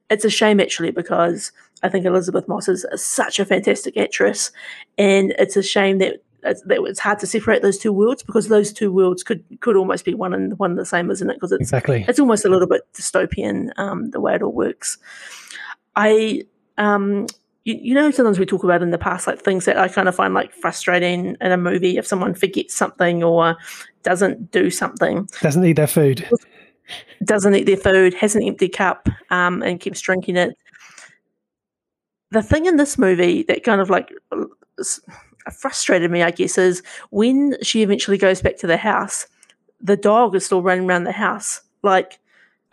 it's 0.10 0.26
a 0.26 0.30
shame 0.30 0.60
actually 0.60 0.92
because 0.92 1.52
I 1.84 1.90
think 1.90 2.06
Elisabeth 2.06 2.48
Moss 2.48 2.68
is 2.68 2.86
such 2.96 3.40
a 3.40 3.46
fantastic 3.46 3.96
actress, 3.96 4.52
and 4.98 5.34
it's 5.40 5.56
a 5.56 5.64
shame 5.64 6.00
that 6.00 6.22
that 6.42 6.62
it's 6.68 7.00
hard 7.00 7.20
to 7.20 7.28
separate 7.28 7.62
those 7.62 7.78
two 7.78 7.92
worlds 7.92 8.24
because 8.24 8.48
those 8.48 8.72
two 8.74 8.92
worlds 8.92 9.24
could 9.24 9.44
could 9.62 9.76
almost 9.76 10.06
be 10.06 10.14
one 10.14 10.34
and 10.34 10.60
one 10.60 10.72
and 10.72 10.80
the 10.80 10.86
same, 10.86 11.10
isn't 11.10 11.30
it? 11.30 11.36
Because 11.36 11.54
it's 11.54 11.62
exactly 11.62 12.06
it's 12.08 12.20
almost 12.20 12.44
a 12.44 12.50
little 12.50 12.68
bit 12.68 12.82
dystopian 12.94 13.70
um, 13.78 14.12
the 14.12 14.20
way 14.20 14.36
it 14.36 14.42
all 14.42 14.52
works. 14.52 14.98
I 15.96 16.44
um, 16.78 17.28
you, 17.68 17.80
you, 17.82 17.94
know 17.94 18.10
sometimes 18.12 18.40
we 18.40 18.46
talk 18.46 18.64
about 18.64 18.82
in 18.82 18.92
the 18.92 18.98
past 18.98 19.28
like 19.28 19.42
things 19.42 19.66
that 19.66 19.78
I 19.78 19.88
kind 19.88 20.08
of 20.08 20.16
find 20.16 20.34
like 20.34 20.54
frustrating 20.54 21.36
in 21.40 21.52
a 21.52 21.58
movie 21.58 21.98
if 21.98 22.08
someone 22.08 22.34
forgets 22.34 22.74
something 22.74 23.24
or 23.24 23.58
doesn't 24.04 24.52
do 24.52 24.70
something, 24.70 25.28
doesn't 25.42 25.66
eat 25.66 25.74
their 25.74 25.88
food. 25.88 26.28
Doesn't 27.26 27.54
eat 27.54 27.66
their 27.66 27.76
food, 27.76 28.14
has 28.14 28.36
an 28.36 28.44
empty 28.44 28.70
cup, 28.70 29.10
um, 29.30 29.62
and 29.62 29.80
keeps 29.80 30.00
drinking 30.00 30.38
it 30.38 30.58
the 32.32 32.42
thing 32.42 32.66
in 32.66 32.78
this 32.78 32.98
movie 32.98 33.44
that 33.44 33.64
kind 33.64 33.82
of 33.82 33.90
like 33.90 34.12
frustrated 35.52 36.12
me, 36.12 36.24
I 36.24 36.32
guess, 36.32 36.58
is 36.58 36.84
when 37.10 37.56
she 37.62 37.84
eventually 37.84 38.18
goes 38.18 38.42
back 38.42 38.58
to 38.58 38.68
the 38.68 38.78
house, 38.78 39.28
the 39.82 39.98
dog 39.98 40.36
is 40.36 40.46
still 40.46 40.62
running 40.62 40.90
around 40.90 41.06
the 41.06 41.12
house. 41.12 41.62
Like, 41.84 42.20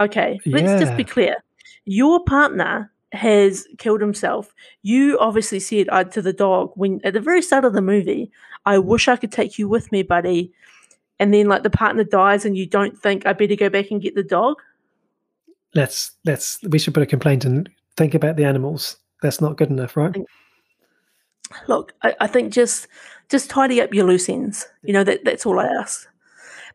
okay, 0.01 0.41
let's 0.47 0.83
just 0.83 0.97
be 0.97 1.05
clear. 1.05 1.37
Your 1.85 2.25
partner 2.25 2.91
has 3.15 3.67
killed 3.79 4.01
himself. 4.01 4.55
You 4.83 5.19
obviously 5.19 5.61
said 5.61 5.89
uh, 5.91 6.05
to 6.05 6.23
the 6.23 6.33
dog 6.33 6.73
when 6.75 7.01
at 7.05 7.13
the 7.13 7.21
very 7.21 7.43
start 7.43 7.65
of 7.65 7.73
the 7.73 7.83
movie, 7.83 8.31
I 8.67 8.79
wish 8.79 9.09
I 9.09 9.17
could 9.17 9.33
take 9.33 9.59
you 9.59 9.69
with 9.69 9.91
me, 9.93 10.03
buddy. 10.03 10.53
And 11.21 11.33
then 11.33 11.47
like 11.47 11.63
the 11.63 11.71
partner 11.71 12.05
dies 12.05 12.45
and 12.45 12.57
you 12.57 12.67
don't 12.67 12.99
think 12.99 13.27
I 13.27 13.33
better 13.33 13.57
go 13.57 13.71
back 13.71 13.91
and 13.91 14.03
get 14.03 14.15
the 14.15 14.23
dog. 14.25 14.57
Let's 15.75 16.13
let's 16.25 16.59
we 16.65 16.79
should 16.79 16.95
put 16.95 17.03
a 17.03 17.07
complaint 17.07 17.45
and 17.45 17.69
think 17.97 18.15
about 18.15 18.37
the 18.37 18.45
animals 18.45 18.97
that's 19.23 19.41
not 19.41 19.57
good 19.57 19.71
enough, 19.71 19.97
right? 19.97 20.17
Look, 21.69 21.93
I, 22.03 22.15
I, 22.21 22.27
think 22.27 22.53
just 22.53 22.89
just 23.29 23.51
tidy 23.51 23.81
up 23.81 23.95
your 23.95 24.07
loose 24.07 24.29
ends. 24.29 24.67
You 24.83 24.93
know 24.93 25.05
that 25.05 25.25
that's 25.25 25.47
all 25.47 25.61
I 25.61 25.67
ask. 25.67 26.09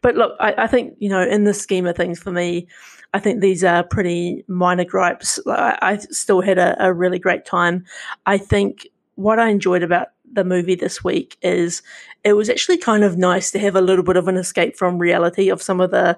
But 0.01 0.15
look, 0.15 0.35
I, 0.39 0.53
I 0.57 0.67
think 0.67 0.95
you 0.99 1.09
know 1.09 1.21
in 1.21 1.43
the 1.43 1.53
scheme 1.53 1.85
of 1.85 1.95
things, 1.95 2.19
for 2.19 2.31
me, 2.31 2.67
I 3.13 3.19
think 3.19 3.41
these 3.41 3.63
are 3.63 3.83
pretty 3.83 4.43
minor 4.47 4.85
gripes. 4.85 5.39
I, 5.47 5.77
I 5.81 5.97
still 5.97 6.41
had 6.41 6.57
a, 6.57 6.75
a 6.83 6.93
really 6.93 7.19
great 7.19 7.45
time. 7.45 7.85
I 8.25 8.37
think 8.37 8.87
what 9.15 9.39
I 9.39 9.49
enjoyed 9.49 9.83
about 9.83 10.09
the 10.31 10.43
movie 10.43 10.75
this 10.75 11.03
week 11.03 11.37
is 11.41 11.81
it 12.23 12.33
was 12.33 12.49
actually 12.49 12.77
kind 12.77 13.03
of 13.03 13.17
nice 13.17 13.51
to 13.51 13.59
have 13.59 13.75
a 13.75 13.81
little 13.81 14.03
bit 14.03 14.15
of 14.15 14.27
an 14.27 14.37
escape 14.37 14.77
from 14.77 14.99
reality 14.99 15.49
of 15.49 15.61
some 15.61 15.81
of 15.81 15.91
the 15.91 16.17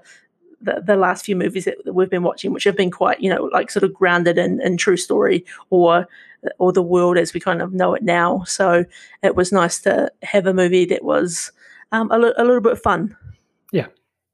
the, 0.62 0.84
the 0.86 0.96
last 0.96 1.26
few 1.26 1.36
movies 1.36 1.66
that, 1.66 1.78
we've 1.92 2.10
been 2.10 2.24
watching, 2.24 2.54
which 2.54 2.66
have 2.66 2.78
been 2.78 2.92
quite, 2.92 3.20
you 3.20 3.34
know, 3.34 3.46
like 3.46 3.72
sort 3.72 3.84
of 3.84 3.94
grounded 3.94 4.38
in, 4.38 4.62
in 4.62 4.78
true 4.78 4.98
story 4.98 5.44
or 5.72 6.08
or 6.58 6.72
the 6.72 6.82
world 6.82 7.18
as 7.18 7.34
we 7.34 7.40
kind 7.40 7.62
of 7.62 7.74
know 7.74 7.94
it 7.94 8.02
now. 8.04 8.44
So 8.46 8.86
it 9.22 9.36
was 9.36 9.52
nice 9.52 9.80
to 9.82 10.12
have 10.24 10.48
a 10.48 10.54
movie 10.54 10.86
that 10.86 11.04
was 11.04 11.52
um, 11.92 12.10
a, 12.12 12.16
l- 12.16 12.34
a 12.38 12.44
little 12.44 12.62
bit 12.62 12.80
fun. 12.80 13.16
Yeah, 13.72 13.88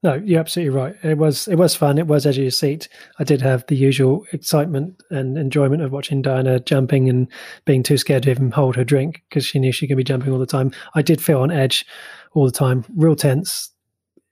no, 0.03 0.13
you're 0.13 0.39
absolutely 0.39 0.69
right. 0.69 0.95
It 1.03 1.17
was 1.17 1.47
it 1.47 1.55
was 1.55 1.75
fun. 1.75 1.97
It 1.97 2.07
was 2.07 2.25
edge 2.25 2.37
of 2.37 2.43
your 2.43 2.51
seat. 2.51 2.87
I 3.19 3.23
did 3.23 3.41
have 3.41 3.65
the 3.67 3.75
usual 3.75 4.25
excitement 4.31 5.01
and 5.09 5.37
enjoyment 5.37 5.81
of 5.81 5.91
watching 5.91 6.21
Diana 6.21 6.59
jumping 6.59 7.09
and 7.09 7.27
being 7.65 7.81
too 7.81 7.97
scared 7.97 8.23
to 8.23 8.31
even 8.31 8.51
hold 8.51 8.75
her 8.75 8.83
drink 8.83 9.23
because 9.27 9.45
she 9.45 9.59
knew 9.59 9.71
she 9.71 9.87
could 9.87 9.97
be 9.97 10.03
jumping 10.03 10.31
all 10.31 10.39
the 10.39 10.45
time. 10.45 10.71
I 10.93 11.01
did 11.01 11.21
feel 11.21 11.41
on 11.41 11.51
edge 11.51 11.85
all 12.33 12.45
the 12.45 12.51
time, 12.51 12.85
real 12.95 13.15
tense. 13.15 13.71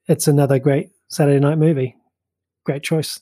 It's 0.08 0.28
another 0.28 0.60
great 0.60 0.92
Saturday 1.08 1.40
night 1.40 1.58
movie. 1.58 1.96
Great 2.64 2.84
choice. 2.84 3.20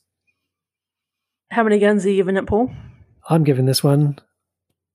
How 1.50 1.64
many 1.64 1.80
guns 1.80 2.06
are 2.06 2.10
you 2.10 2.18
giving 2.18 2.36
it, 2.36 2.46
Paul? 2.46 2.72
I'm 3.30 3.46
giving 3.46 3.66
this 3.66 3.84
one 3.84 4.20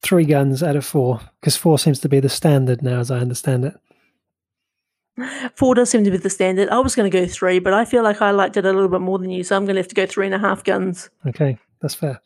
three 0.03 0.27
guns 0.27 0.63
out 0.63 0.77
of 0.77 0.85
four 0.85 1.21
because 1.41 1.57
four 1.57 1.79
seems 1.79 1.99
to 2.01 2.09
be 2.09 2.21
the 2.21 2.29
standard 2.29 2.83
now, 2.83 3.01
as 3.01 3.11
I 3.11 3.19
understand 3.19 3.65
it. 3.65 3.75
Four 5.55 5.75
does 5.75 5.91
seem 5.91 6.05
to 6.05 6.11
be 6.11 6.17
the 6.17 6.31
standard. 6.31 6.69
I 6.69 6.79
was 6.79 6.95
going 6.95 7.11
to 7.11 7.21
go 7.21 7.27
three, 7.27 7.59
but 7.59 7.73
I 7.73 7.85
feel 7.85 8.03
like 8.03 8.23
I 8.23 8.31
liked 8.31 8.57
it 8.57 8.65
a 8.65 8.73
little 8.73 8.89
bit 8.89 9.01
more 9.01 9.19
than 9.19 9.31
you, 9.31 9.43
so 9.45 9.57
I'm 9.57 9.65
going 9.65 9.77
to 9.77 9.81
have 9.81 9.89
to 9.89 9.95
go 9.95 10.07
three 10.07 10.27
and 10.27 10.35
a 10.35 10.39
half 10.39 10.65
guns. 10.65 11.11
Okay, 11.27 11.59
that's 11.81 11.95
fair. 11.95 12.21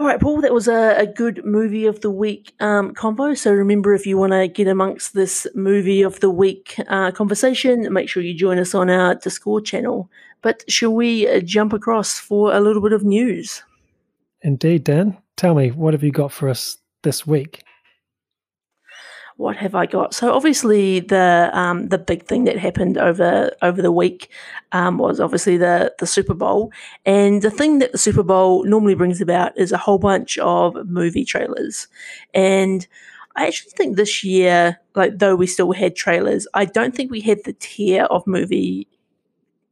All 0.00 0.08
right, 0.08 0.20
Paul, 0.20 0.40
that 0.40 0.52
was 0.52 0.66
a, 0.66 0.96
a 0.98 1.06
good 1.06 1.44
movie 1.44 1.86
of 1.86 2.00
the 2.00 2.10
week 2.10 2.52
um, 2.58 2.94
convo. 2.94 3.38
So 3.38 3.52
remember, 3.52 3.94
if 3.94 4.06
you 4.06 4.18
want 4.18 4.32
to 4.32 4.48
get 4.48 4.66
amongst 4.66 5.14
this 5.14 5.46
movie 5.54 6.02
of 6.02 6.18
the 6.18 6.30
week 6.30 6.74
uh, 6.88 7.12
conversation, 7.12 7.92
make 7.92 8.08
sure 8.08 8.20
you 8.20 8.34
join 8.34 8.58
us 8.58 8.74
on 8.74 8.90
our 8.90 9.14
Discord 9.14 9.64
channel. 9.64 10.10
But 10.42 10.64
shall 10.68 10.92
we 10.92 11.28
uh, 11.28 11.38
jump 11.38 11.72
across 11.72 12.18
for 12.18 12.52
a 12.52 12.60
little 12.60 12.82
bit 12.82 12.92
of 12.92 13.04
news? 13.04 13.62
Indeed, 14.42 14.82
Dan. 14.82 15.16
Tell 15.36 15.54
me, 15.54 15.70
what 15.70 15.94
have 15.94 16.02
you 16.02 16.10
got 16.10 16.32
for 16.32 16.48
us 16.48 16.78
this 17.02 17.24
week? 17.24 17.62
What 19.36 19.56
have 19.56 19.74
I 19.74 19.86
got? 19.86 20.14
So 20.14 20.32
obviously 20.32 21.00
the 21.00 21.50
um, 21.52 21.88
the 21.88 21.98
big 21.98 22.24
thing 22.24 22.44
that 22.44 22.58
happened 22.58 22.96
over 22.96 23.50
over 23.62 23.82
the 23.82 23.92
week 23.92 24.30
um, 24.72 24.98
was 24.98 25.20
obviously 25.20 25.56
the 25.56 25.92
the 25.98 26.06
Super 26.06 26.34
Bowl, 26.34 26.72
and 27.04 27.42
the 27.42 27.50
thing 27.50 27.78
that 27.80 27.92
the 27.92 27.98
Super 27.98 28.22
Bowl 28.22 28.64
normally 28.64 28.94
brings 28.94 29.20
about 29.20 29.56
is 29.58 29.72
a 29.72 29.78
whole 29.78 29.98
bunch 29.98 30.38
of 30.38 30.76
movie 30.86 31.24
trailers, 31.24 31.88
and 32.32 32.86
I 33.36 33.48
actually 33.48 33.72
think 33.72 33.96
this 33.96 34.22
year, 34.22 34.78
like 34.94 35.18
though 35.18 35.34
we 35.34 35.48
still 35.48 35.72
had 35.72 35.96
trailers, 35.96 36.46
I 36.54 36.64
don't 36.64 36.94
think 36.94 37.10
we 37.10 37.20
had 37.20 37.38
the 37.44 37.54
tier 37.54 38.04
of 38.04 38.26
movie 38.26 38.86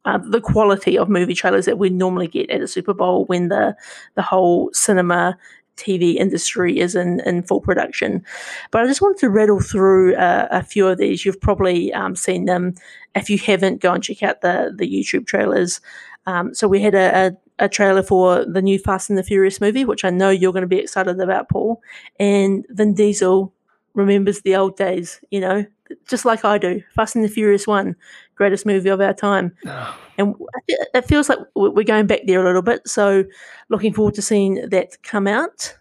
uh, 0.04 0.18
the 0.18 0.40
quality 0.40 0.98
of 0.98 1.08
movie 1.08 1.34
trailers 1.34 1.66
that 1.66 1.78
we 1.78 1.88
normally 1.88 2.26
get 2.26 2.50
at 2.50 2.60
a 2.60 2.66
Super 2.66 2.94
Bowl 2.94 3.24
when 3.26 3.48
the 3.48 3.76
the 4.14 4.22
whole 4.22 4.70
cinema 4.72 5.38
TV 5.76 6.14
industry 6.16 6.78
is 6.78 6.94
in, 6.94 7.20
in 7.20 7.42
full 7.42 7.60
production. 7.60 8.24
But 8.70 8.82
I 8.82 8.86
just 8.86 9.00
wanted 9.00 9.18
to 9.20 9.30
rattle 9.30 9.60
through 9.60 10.14
uh, 10.16 10.48
a 10.50 10.62
few 10.62 10.86
of 10.86 10.98
these. 10.98 11.24
You've 11.24 11.40
probably 11.40 11.92
um, 11.92 12.16
seen 12.16 12.44
them. 12.44 12.74
If 13.14 13.30
you 13.30 13.38
haven't, 13.38 13.80
go 13.80 13.92
and 13.92 14.02
check 14.02 14.22
out 14.22 14.40
the, 14.40 14.72
the 14.76 14.88
YouTube 14.88 15.26
trailers. 15.26 15.80
Um, 16.26 16.54
so 16.54 16.68
we 16.68 16.80
had 16.80 16.94
a, 16.94 17.36
a, 17.58 17.64
a, 17.64 17.68
trailer 17.68 18.02
for 18.02 18.44
the 18.44 18.62
new 18.62 18.78
Fast 18.78 19.10
and 19.10 19.18
the 19.18 19.24
Furious 19.24 19.60
movie, 19.60 19.84
which 19.84 20.04
I 20.04 20.10
know 20.10 20.30
you're 20.30 20.52
going 20.52 20.62
to 20.62 20.68
be 20.68 20.78
excited 20.78 21.20
about, 21.20 21.48
Paul. 21.48 21.82
And 22.20 22.64
Vin 22.70 22.94
Diesel 22.94 23.52
remembers 23.94 24.40
the 24.40 24.54
old 24.54 24.76
days, 24.76 25.20
you 25.30 25.40
know, 25.40 25.66
just 26.08 26.24
like 26.24 26.44
I 26.44 26.58
do. 26.58 26.82
Fast 26.94 27.16
and 27.16 27.24
the 27.24 27.28
Furious 27.28 27.66
1, 27.66 27.96
greatest 28.34 28.66
movie 28.66 28.88
of 28.88 29.00
our 29.00 29.14
time. 29.14 29.52
Oh. 29.66 29.98
And 30.18 30.34
it 30.68 31.06
feels 31.06 31.30
like 31.30 31.38
we're 31.54 31.84
going 31.84 32.06
back 32.06 32.20
there 32.26 32.42
a 32.42 32.44
little 32.44 32.60
bit. 32.60 32.86
So, 32.86 33.24
looking 33.70 33.94
forward 33.94 34.12
to 34.16 34.22
seeing 34.22 34.68
that 34.68 35.02
come 35.02 35.26
out. 35.26 35.74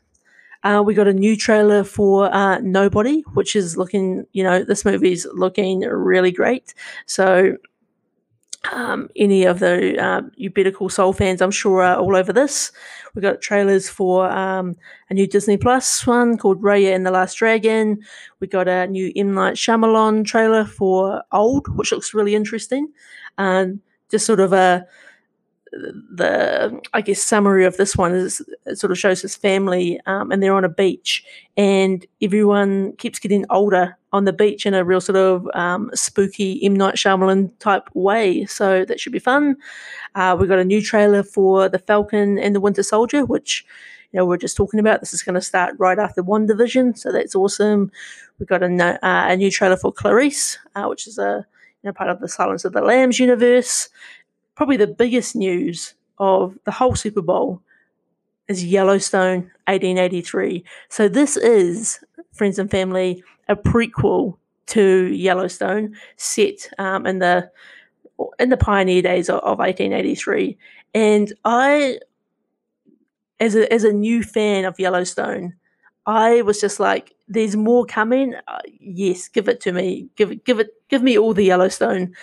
Uh, 0.64 0.82
we 0.86 0.94
got 0.94 1.06
a 1.10 1.14
new 1.14 1.36
trailer 1.36 1.84
for 1.84 2.34
uh, 2.34 2.60
Nobody, 2.60 3.22
which 3.34 3.58
is 3.58 3.76
looking, 3.76 4.26
you 4.32 4.42
know, 4.42 4.64
this 4.64 4.86
movie's 4.86 5.28
looking 5.34 5.82
really 5.82 6.32
great. 6.32 6.74
So, 7.08 7.58
um, 8.72 9.10
any 9.16 9.46
of 9.46 9.60
the 9.60 9.98
uh, 10.00 10.22
you 10.36 10.50
Better 10.50 10.72
Call 10.72 10.90
Saul 10.90 11.14
fans, 11.14 11.42
I'm 11.42 11.52
sure, 11.52 11.82
are 11.82 11.98
all 11.98 12.16
over 12.16 12.32
this. 12.32 12.72
We've 13.14 13.24
got 13.24 13.42
trailers 13.42 13.90
for 13.90 14.30
um, 14.30 14.76
a 15.10 15.14
new 15.14 15.28
Disney 15.28 15.58
Plus 15.58 16.06
one 16.06 16.38
called 16.38 16.62
Raya 16.62 16.94
and 16.96 17.06
the 17.06 17.12
Last 17.12 17.36
Dragon. 17.36 18.00
We 18.40 18.48
got 18.48 18.68
a 18.68 18.88
new 18.88 19.12
M 19.16 19.34
Night 19.34 19.56
Shyamalan 19.56 20.26
trailer 20.26 20.66
for 20.66 21.24
Old, 21.32 21.68
which 21.76 21.92
looks 21.92 22.14
really 22.14 22.36
interesting. 22.36 22.90
Um, 23.38 23.82
just 24.10 24.26
sort 24.26 24.40
of 24.40 24.54
a 24.54 24.86
the 25.72 26.80
I 26.94 27.02
guess 27.02 27.24
summary 27.24 27.66
of 27.66 27.78
this 27.78 27.96
one 27.96 28.14
is 28.14 28.42
it 28.66 28.78
sort 28.78 28.92
of 28.92 29.00
shows 29.00 29.22
his 29.22 29.36
family 29.36 30.00
um, 30.06 30.32
and 30.32 30.44
they're 30.44 30.54
on 30.54 30.66
a 30.66 30.70
beach 30.70 31.24
and 31.56 32.06
everyone 32.22 32.94
keeps 32.98 33.20
getting 33.20 33.46
older 33.50 33.98
on 34.14 34.26
the 34.26 34.34
beach 34.34 34.66
in 34.66 34.74
a 34.74 34.84
real 34.84 35.02
sort 35.02 35.18
of 35.18 35.48
um, 35.54 35.90
spooky 35.94 36.64
M 36.64 36.76
Night 36.76 36.96
Shyamalan 36.96 37.58
type 37.60 37.90
way. 37.94 38.46
So 38.46 38.86
that 38.86 39.00
should 39.00 39.14
be 39.14 39.20
fun. 39.20 39.56
Uh, 40.16 40.36
we 40.40 40.48
got 40.48 40.60
a 40.60 40.66
new 40.66 40.82
trailer 40.82 41.24
for 41.24 41.70
the 41.70 41.80
Falcon 41.80 42.38
and 42.38 42.54
the 42.56 42.60
Winter 42.60 42.84
Soldier, 42.84 43.26
which 43.26 43.66
you 44.12 44.18
know 44.18 44.26
we're 44.26 44.38
just 44.38 44.58
talking 44.58 44.80
about. 44.80 45.00
This 45.00 45.14
is 45.14 45.24
going 45.24 45.36
to 45.36 45.42
start 45.42 45.76
right 45.78 46.00
after 46.00 46.24
WandaVision, 46.24 46.98
so 46.98 47.12
that's 47.12 47.36
awesome. 47.36 47.92
We've 48.40 48.50
got 48.50 48.64
a, 48.64 48.68
uh, 48.68 48.98
a 49.32 49.38
new 49.38 49.52
trailer 49.52 49.78
for 49.78 49.94
Clarice, 49.94 50.58
uh, 50.76 50.86
which 50.86 51.08
is 51.08 51.18
a 51.18 51.46
you 51.84 51.88
know 51.88 51.94
part 51.94 52.10
of 52.10 52.20
the 52.20 52.28
Silence 52.28 52.66
of 52.66 52.74
the 52.74 52.82
Lambs 52.82 53.20
universe 53.20 53.90
probably 54.62 54.78
the 54.78 54.86
biggest 54.86 55.36
news 55.36 55.96
of 56.20 56.56
the 56.66 56.72
whole 56.72 56.96
Super 56.96 57.24
Bowl 57.24 57.62
is 58.48 58.64
Yellowstone 58.64 59.50
1883. 59.66 60.64
So 60.88 61.08
this 61.08 61.36
is, 61.36 62.00
friends 62.32 62.60
and 62.60 62.70
family, 62.70 63.24
a 63.52 63.56
prequel 63.56 64.38
to 64.68 65.14
Yellowstone 65.14 65.96
set 66.18 66.70
um, 66.80 67.06
in 67.06 67.20
the 67.20 67.50
in 68.40 68.50
the 68.50 68.58
pioneer 68.58 69.02
days 69.02 69.30
of, 69.30 69.40
of 69.40 69.58
1883. 69.58 70.58
And 70.94 71.34
I, 71.46 72.00
as 73.40 73.56
a 73.56 73.72
as 73.72 73.84
a 73.84 73.94
new 73.94 74.24
fan 74.24 74.66
of 74.66 74.80
Yellowstone, 74.80 75.54
I 76.06 76.42
was 76.42 76.60
just 76.60 76.80
like, 76.80 77.14
"There's 77.28 77.56
more 77.56 77.86
coming. 77.86 78.36
Uh, 78.48 78.60
yes, 78.80 79.28
give 79.28 79.48
it 79.48 79.62
to 79.62 79.72
me. 79.72 80.08
Give 80.16 80.44
give 80.44 80.60
it, 80.60 80.70
give 80.90 81.04
me 81.04 81.18
all 81.18 81.34
the 81.34 81.46
Yellowstone." 81.46 82.14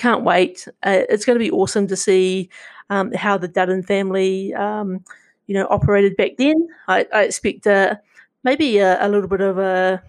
can't 0.00 0.24
wait. 0.24 0.66
Uh, 0.82 1.02
it's 1.10 1.26
going 1.26 1.38
to 1.38 1.44
be 1.44 1.50
awesome 1.50 1.86
to 1.86 1.94
see 1.94 2.48
um, 2.88 3.12
how 3.12 3.36
the 3.36 3.46
Dutton 3.46 3.82
family, 3.82 4.52
um, 4.54 5.04
you 5.46 5.54
know, 5.54 5.66
operated 5.68 6.16
back 6.16 6.32
then. 6.38 6.68
I, 6.88 7.06
I 7.12 7.24
expect 7.24 7.66
uh, 7.66 7.96
maybe 8.42 8.78
a, 8.78 9.06
a, 9.06 9.08
little 9.08 9.28
bit 9.28 9.42
of 9.42 9.58
a 9.58 10.02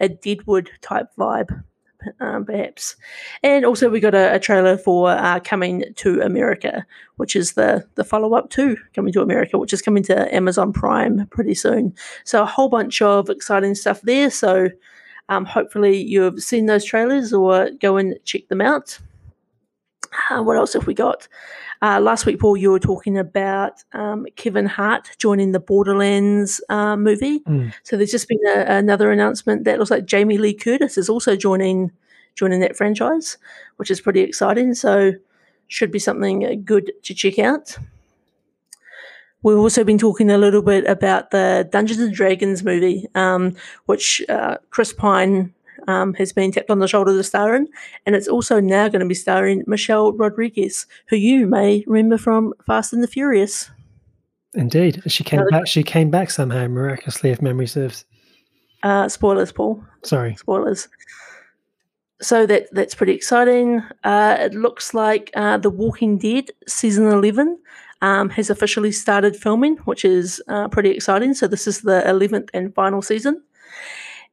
a 0.00 0.08
Deadwood 0.08 0.70
type 0.80 1.08
vibe, 1.18 1.62
um, 2.20 2.44
perhaps. 2.44 2.96
And 3.42 3.64
also, 3.64 3.90
we 3.90 4.00
got 4.00 4.14
a, 4.14 4.34
a 4.34 4.38
trailer 4.38 4.78
for 4.78 5.10
uh, 5.10 5.40
Coming 5.40 5.84
to 5.96 6.20
America, 6.20 6.86
which 7.16 7.34
is 7.34 7.52
the 7.52 7.84
the 7.96 8.04
follow 8.04 8.34
up 8.34 8.50
to 8.50 8.76
Coming 8.94 9.12
to 9.12 9.22
America, 9.22 9.58
which 9.58 9.72
is 9.72 9.82
coming 9.82 10.02
to 10.04 10.34
Amazon 10.34 10.72
Prime 10.72 11.26
pretty 11.28 11.54
soon. 11.54 11.94
So 12.24 12.42
a 12.42 12.46
whole 12.46 12.68
bunch 12.68 13.02
of 13.02 13.28
exciting 13.30 13.74
stuff 13.74 14.00
there. 14.02 14.30
So 14.30 14.70
um, 15.28 15.44
hopefully, 15.44 15.96
you've 15.96 16.42
seen 16.42 16.66
those 16.66 16.84
trailers 16.84 17.32
or 17.32 17.70
go 17.80 17.96
and 17.96 18.18
check 18.24 18.48
them 18.48 18.60
out. 18.60 18.98
Uh, 20.30 20.42
what 20.42 20.56
else 20.56 20.72
have 20.72 20.86
we 20.86 20.94
got? 20.94 21.28
Uh, 21.80 22.00
last 22.00 22.26
week, 22.26 22.40
Paul, 22.40 22.56
you 22.56 22.70
were 22.70 22.80
talking 22.80 23.16
about 23.18 23.82
um, 23.92 24.26
Kevin 24.36 24.66
Hart 24.66 25.10
joining 25.18 25.52
the 25.52 25.60
Borderlands 25.60 26.60
uh, 26.68 26.96
movie. 26.96 27.40
Mm. 27.40 27.72
So 27.84 27.96
there's 27.96 28.10
just 28.10 28.28
been 28.28 28.40
a, 28.46 28.64
another 28.66 29.12
announcement 29.12 29.64
that 29.64 29.78
looks 29.78 29.90
like 29.90 30.04
Jamie 30.04 30.38
Lee 30.38 30.54
Curtis 30.54 30.98
is 30.98 31.08
also 31.08 31.36
joining 31.36 31.92
joining 32.34 32.60
that 32.60 32.76
franchise, 32.76 33.36
which 33.76 33.90
is 33.90 34.00
pretty 34.00 34.20
exciting. 34.20 34.74
So 34.74 35.12
should 35.68 35.90
be 35.90 35.98
something 35.98 36.62
good 36.64 36.92
to 37.02 37.14
check 37.14 37.38
out. 37.38 37.76
We've 39.42 39.58
also 39.58 39.84
been 39.84 39.98
talking 39.98 40.30
a 40.30 40.38
little 40.38 40.62
bit 40.62 40.84
about 40.86 41.30
the 41.30 41.68
Dungeons 41.70 42.00
and 42.00 42.12
Dragons 42.12 42.64
movie, 42.64 43.06
um, 43.14 43.54
which 43.86 44.20
uh, 44.28 44.56
Chris 44.70 44.92
Pine 44.92 45.54
um, 45.88 46.14
has 46.14 46.32
been 46.32 46.52
tapped 46.52 46.70
on 46.70 46.78
the 46.78 46.86
shoulder 46.86 47.16
to 47.16 47.24
star 47.24 47.56
in, 47.56 47.66
and 48.06 48.14
it's 48.14 48.28
also 48.28 48.60
now 48.60 48.86
going 48.86 49.00
to 49.00 49.06
be 49.06 49.14
starring 49.14 49.64
Michelle 49.66 50.12
Rodriguez, 50.12 50.86
who 51.08 51.16
you 51.16 51.48
may 51.48 51.82
remember 51.88 52.18
from 52.18 52.54
Fast 52.66 52.92
and 52.92 53.02
the 53.02 53.08
Furious. 53.08 53.70
Indeed, 54.54 55.02
she 55.08 55.24
came 55.24 55.44
back. 55.50 55.66
She 55.66 55.82
came 55.82 56.10
back 56.10 56.30
somehow 56.30 56.68
miraculously, 56.68 57.30
if 57.30 57.42
memory 57.42 57.66
serves. 57.66 58.04
Uh, 58.82 59.08
spoilers, 59.08 59.50
Paul. 59.50 59.82
Sorry, 60.04 60.36
spoilers. 60.36 60.88
So 62.20 62.46
that 62.46 62.68
that's 62.72 62.94
pretty 62.94 63.14
exciting. 63.14 63.82
Uh, 64.04 64.36
it 64.38 64.54
looks 64.54 64.94
like 64.94 65.30
uh, 65.34 65.58
The 65.58 65.70
Walking 65.70 66.18
Dead 66.18 66.50
season 66.66 67.06
eleven 67.06 67.58
um, 68.00 68.30
has 68.30 68.50
officially 68.50 68.92
started 68.92 69.36
filming, 69.36 69.76
which 69.78 70.04
is 70.04 70.42
uh, 70.48 70.68
pretty 70.68 70.90
exciting. 70.90 71.34
So 71.34 71.46
this 71.46 71.66
is 71.66 71.80
the 71.80 72.02
11th 72.06 72.48
and 72.54 72.74
final 72.74 73.02
season. 73.02 73.42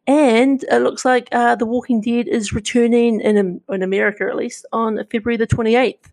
And 0.08 0.64
it 0.70 0.80
looks 0.80 1.03
like 1.03 1.30
uh, 1.32 1.56
The 1.56 1.66
Walking 1.66 2.01
Dead 2.01 2.28
is 2.28 2.53
returning 2.53 3.22
in, 3.22 3.62
in 3.70 3.84
America, 3.84 4.26
at 4.30 4.36
least, 4.36 4.66
on 4.72 5.03
February 5.12 5.38
the 5.38 5.47
28th, 5.47 6.12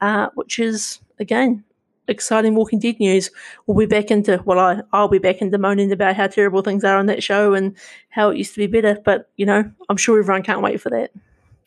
uh, 0.00 0.28
which 0.34 0.58
is, 0.58 1.00
again, 1.18 1.62
exciting 2.08 2.54
Walking 2.54 2.78
Dead 2.78 2.98
news. 2.98 3.30
We'll 3.66 3.76
be 3.76 3.86
back 3.86 4.10
into, 4.10 4.42
well, 4.46 4.58
I, 4.58 4.80
I'll 4.92 5.08
be 5.08 5.18
back 5.18 5.42
into 5.42 5.58
moaning 5.58 5.92
about 5.92 6.16
how 6.16 6.26
terrible 6.26 6.62
things 6.62 6.84
are 6.84 6.96
on 6.96 7.06
that 7.06 7.22
show 7.22 7.52
and 7.52 7.76
how 8.08 8.30
it 8.30 8.38
used 8.38 8.54
to 8.54 8.66
be 8.66 8.80
better. 8.80 8.98
But, 9.04 9.30
you 9.36 9.44
know, 9.44 9.70
I'm 9.88 9.96
sure 9.96 10.18
everyone 10.18 10.42
can't 10.42 10.62
wait 10.62 10.80
for 10.80 10.90
that. 10.90 11.10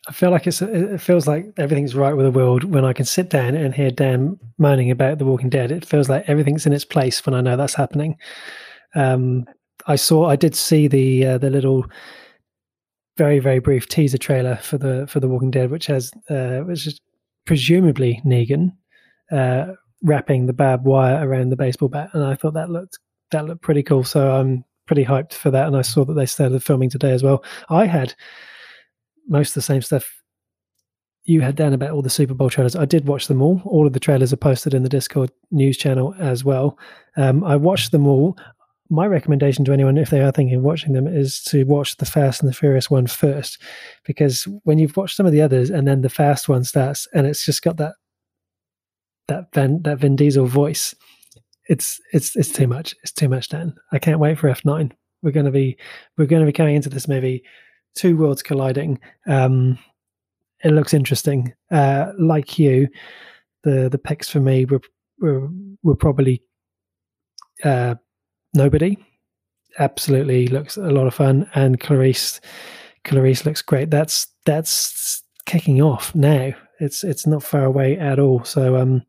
I 0.08 0.12
feel 0.12 0.30
like 0.30 0.46
it's 0.46 0.62
it 0.62 1.00
feels 1.02 1.26
like 1.26 1.52
everything's 1.58 1.94
right 1.94 2.14
with 2.14 2.24
the 2.24 2.32
world 2.32 2.64
when 2.64 2.84
I 2.84 2.94
can 2.94 3.04
sit 3.04 3.28
down 3.28 3.54
and 3.54 3.74
hear 3.74 3.90
Dan 3.90 4.38
moaning 4.56 4.90
about 4.90 5.18
The 5.18 5.26
Walking 5.26 5.50
Dead. 5.50 5.70
It 5.70 5.84
feels 5.84 6.08
like 6.08 6.26
everything's 6.26 6.64
in 6.64 6.72
its 6.72 6.84
place 6.84 7.24
when 7.26 7.34
I 7.34 7.42
know 7.42 7.58
that's 7.58 7.74
happening. 7.74 8.16
Um, 8.94 9.46
I 9.88 9.96
saw, 9.96 10.26
I 10.26 10.36
did 10.36 10.54
see 10.54 10.86
the 10.86 11.26
uh, 11.26 11.38
the 11.38 11.50
little 11.50 11.86
very 13.16 13.40
very 13.40 13.58
brief 13.58 13.88
teaser 13.88 14.18
trailer 14.18 14.56
for 14.56 14.78
the 14.78 15.06
for 15.08 15.18
The 15.18 15.28
Walking 15.28 15.50
Dead, 15.50 15.70
which 15.70 15.86
has 15.86 16.12
uh, 16.30 16.58
which 16.60 16.86
is 16.86 17.00
presumably 17.46 18.20
Negan 18.24 18.72
uh, 19.32 19.72
wrapping 20.02 20.46
the 20.46 20.52
barbed 20.52 20.84
wire 20.84 21.26
around 21.26 21.48
the 21.48 21.56
baseball 21.56 21.88
bat, 21.88 22.10
and 22.12 22.22
I 22.22 22.34
thought 22.34 22.54
that 22.54 22.70
looked 22.70 22.98
that 23.32 23.46
looked 23.46 23.62
pretty 23.62 23.82
cool. 23.82 24.04
So 24.04 24.30
I'm 24.30 24.64
pretty 24.86 25.04
hyped 25.04 25.32
for 25.32 25.50
that, 25.50 25.66
and 25.66 25.76
I 25.76 25.82
saw 25.82 26.04
that 26.04 26.14
they 26.14 26.26
started 26.26 26.62
filming 26.62 26.90
today 26.90 27.12
as 27.12 27.22
well. 27.22 27.42
I 27.68 27.86
had 27.86 28.14
most 29.26 29.50
of 29.50 29.54
the 29.54 29.62
same 29.62 29.82
stuff 29.82 30.22
you 31.24 31.42
had 31.42 31.56
down 31.56 31.74
about 31.74 31.90
all 31.90 32.00
the 32.00 32.08
Super 32.08 32.32
Bowl 32.32 32.48
trailers. 32.48 32.74
I 32.74 32.86
did 32.86 33.06
watch 33.06 33.26
them 33.26 33.42
all. 33.42 33.60
All 33.66 33.86
of 33.86 33.92
the 33.92 34.00
trailers 34.00 34.32
are 34.32 34.38
posted 34.38 34.72
in 34.72 34.82
the 34.82 34.88
Discord 34.88 35.30
news 35.50 35.76
channel 35.76 36.14
as 36.18 36.42
well. 36.42 36.78
Um, 37.18 37.44
I 37.44 37.56
watched 37.56 37.92
them 37.92 38.06
all. 38.06 38.38
My 38.90 39.06
recommendation 39.06 39.64
to 39.66 39.72
anyone, 39.72 39.98
if 39.98 40.10
they 40.10 40.22
are 40.22 40.32
thinking 40.32 40.56
of 40.56 40.62
watching 40.62 40.94
them, 40.94 41.06
is 41.06 41.42
to 41.44 41.64
watch 41.64 41.96
the 41.96 42.06
Fast 42.06 42.40
and 42.40 42.48
the 42.48 42.54
Furious 42.54 42.90
one 42.90 43.06
first, 43.06 43.60
because 44.04 44.44
when 44.64 44.78
you've 44.78 44.96
watched 44.96 45.16
some 45.16 45.26
of 45.26 45.32
the 45.32 45.42
others 45.42 45.68
and 45.68 45.86
then 45.86 46.00
the 46.00 46.08
Fast 46.08 46.48
one 46.48 46.64
starts, 46.64 47.06
and 47.12 47.26
it's 47.26 47.44
just 47.44 47.62
got 47.62 47.76
that 47.76 47.94
that 49.28 49.52
Vin, 49.52 49.82
that 49.82 49.98
Vin 49.98 50.16
Diesel 50.16 50.46
voice, 50.46 50.94
it's 51.68 52.00
it's 52.12 52.34
it's 52.34 52.50
too 52.50 52.66
much. 52.66 52.94
It's 53.02 53.12
too 53.12 53.28
much, 53.28 53.48
Dan. 53.48 53.74
I 53.92 53.98
can't 53.98 54.20
wait 54.20 54.38
for 54.38 54.48
F 54.48 54.64
nine. 54.64 54.92
We're 55.22 55.32
gonna 55.32 55.50
be 55.50 55.76
we're 56.16 56.26
gonna 56.26 56.46
be 56.46 56.52
coming 56.52 56.76
into 56.76 56.88
this 56.88 57.08
movie 57.08 57.44
two 57.94 58.16
worlds 58.16 58.42
colliding. 58.42 59.00
Um, 59.26 59.78
it 60.64 60.70
looks 60.70 60.94
interesting. 60.94 61.52
Uh, 61.70 62.12
like 62.18 62.58
you, 62.58 62.88
the 63.64 63.88
the 63.88 63.98
picks 63.98 64.28
for 64.30 64.40
me 64.40 64.64
were 64.64 64.80
were, 65.20 65.48
were 65.82 65.96
probably 65.96 66.42
uh, 67.64 67.96
nobody. 68.54 68.96
Absolutely 69.78 70.48
looks 70.48 70.76
a 70.76 70.90
lot 70.90 71.06
of 71.06 71.14
fun, 71.14 71.48
and 71.54 71.78
Clarice 71.80 72.40
Clarice 73.04 73.46
looks 73.46 73.62
great. 73.62 73.90
That's 73.90 74.26
that's 74.44 75.22
kicking 75.46 75.80
off 75.80 76.14
now. 76.14 76.52
It's 76.80 77.04
it's 77.04 77.26
not 77.26 77.42
far 77.42 77.64
away 77.64 77.98
at 77.98 78.18
all. 78.18 78.44
So 78.44 78.76
um, 78.76 79.02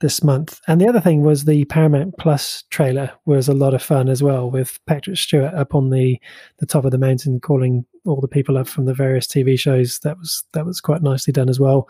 this 0.00 0.22
month. 0.22 0.60
And 0.68 0.80
the 0.80 0.88
other 0.88 1.00
thing 1.00 1.22
was 1.22 1.44
the 1.44 1.64
Paramount 1.64 2.18
Plus 2.18 2.64
trailer 2.70 3.10
was 3.24 3.48
a 3.48 3.54
lot 3.54 3.74
of 3.74 3.82
fun 3.82 4.08
as 4.08 4.22
well, 4.22 4.50
with 4.50 4.78
Patrick 4.86 5.16
Stewart 5.16 5.54
up 5.54 5.74
on 5.74 5.90
the 5.90 6.20
the 6.58 6.66
top 6.66 6.84
of 6.84 6.90
the 6.90 6.98
mountain 6.98 7.40
calling 7.40 7.86
all 8.04 8.20
the 8.20 8.28
people 8.28 8.58
up 8.58 8.68
from 8.68 8.84
the 8.84 8.94
various 8.94 9.26
TV 9.26 9.58
shows. 9.58 10.00
That 10.00 10.18
was 10.18 10.44
that 10.52 10.66
was 10.66 10.80
quite 10.80 11.02
nicely 11.02 11.32
done 11.32 11.48
as 11.48 11.58
well. 11.58 11.88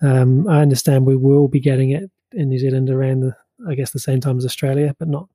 Um, 0.00 0.48
I 0.48 0.62
understand 0.62 1.04
we 1.04 1.16
will 1.16 1.48
be 1.48 1.60
getting 1.60 1.90
it 1.90 2.10
in 2.32 2.48
New 2.48 2.58
Zealand 2.58 2.88
around 2.88 3.20
the 3.20 3.36
I 3.68 3.74
guess 3.74 3.90
the 3.90 3.98
same 3.98 4.20
time 4.20 4.38
as 4.38 4.44
Australia, 4.44 4.94
but 4.98 5.08
not 5.08 5.28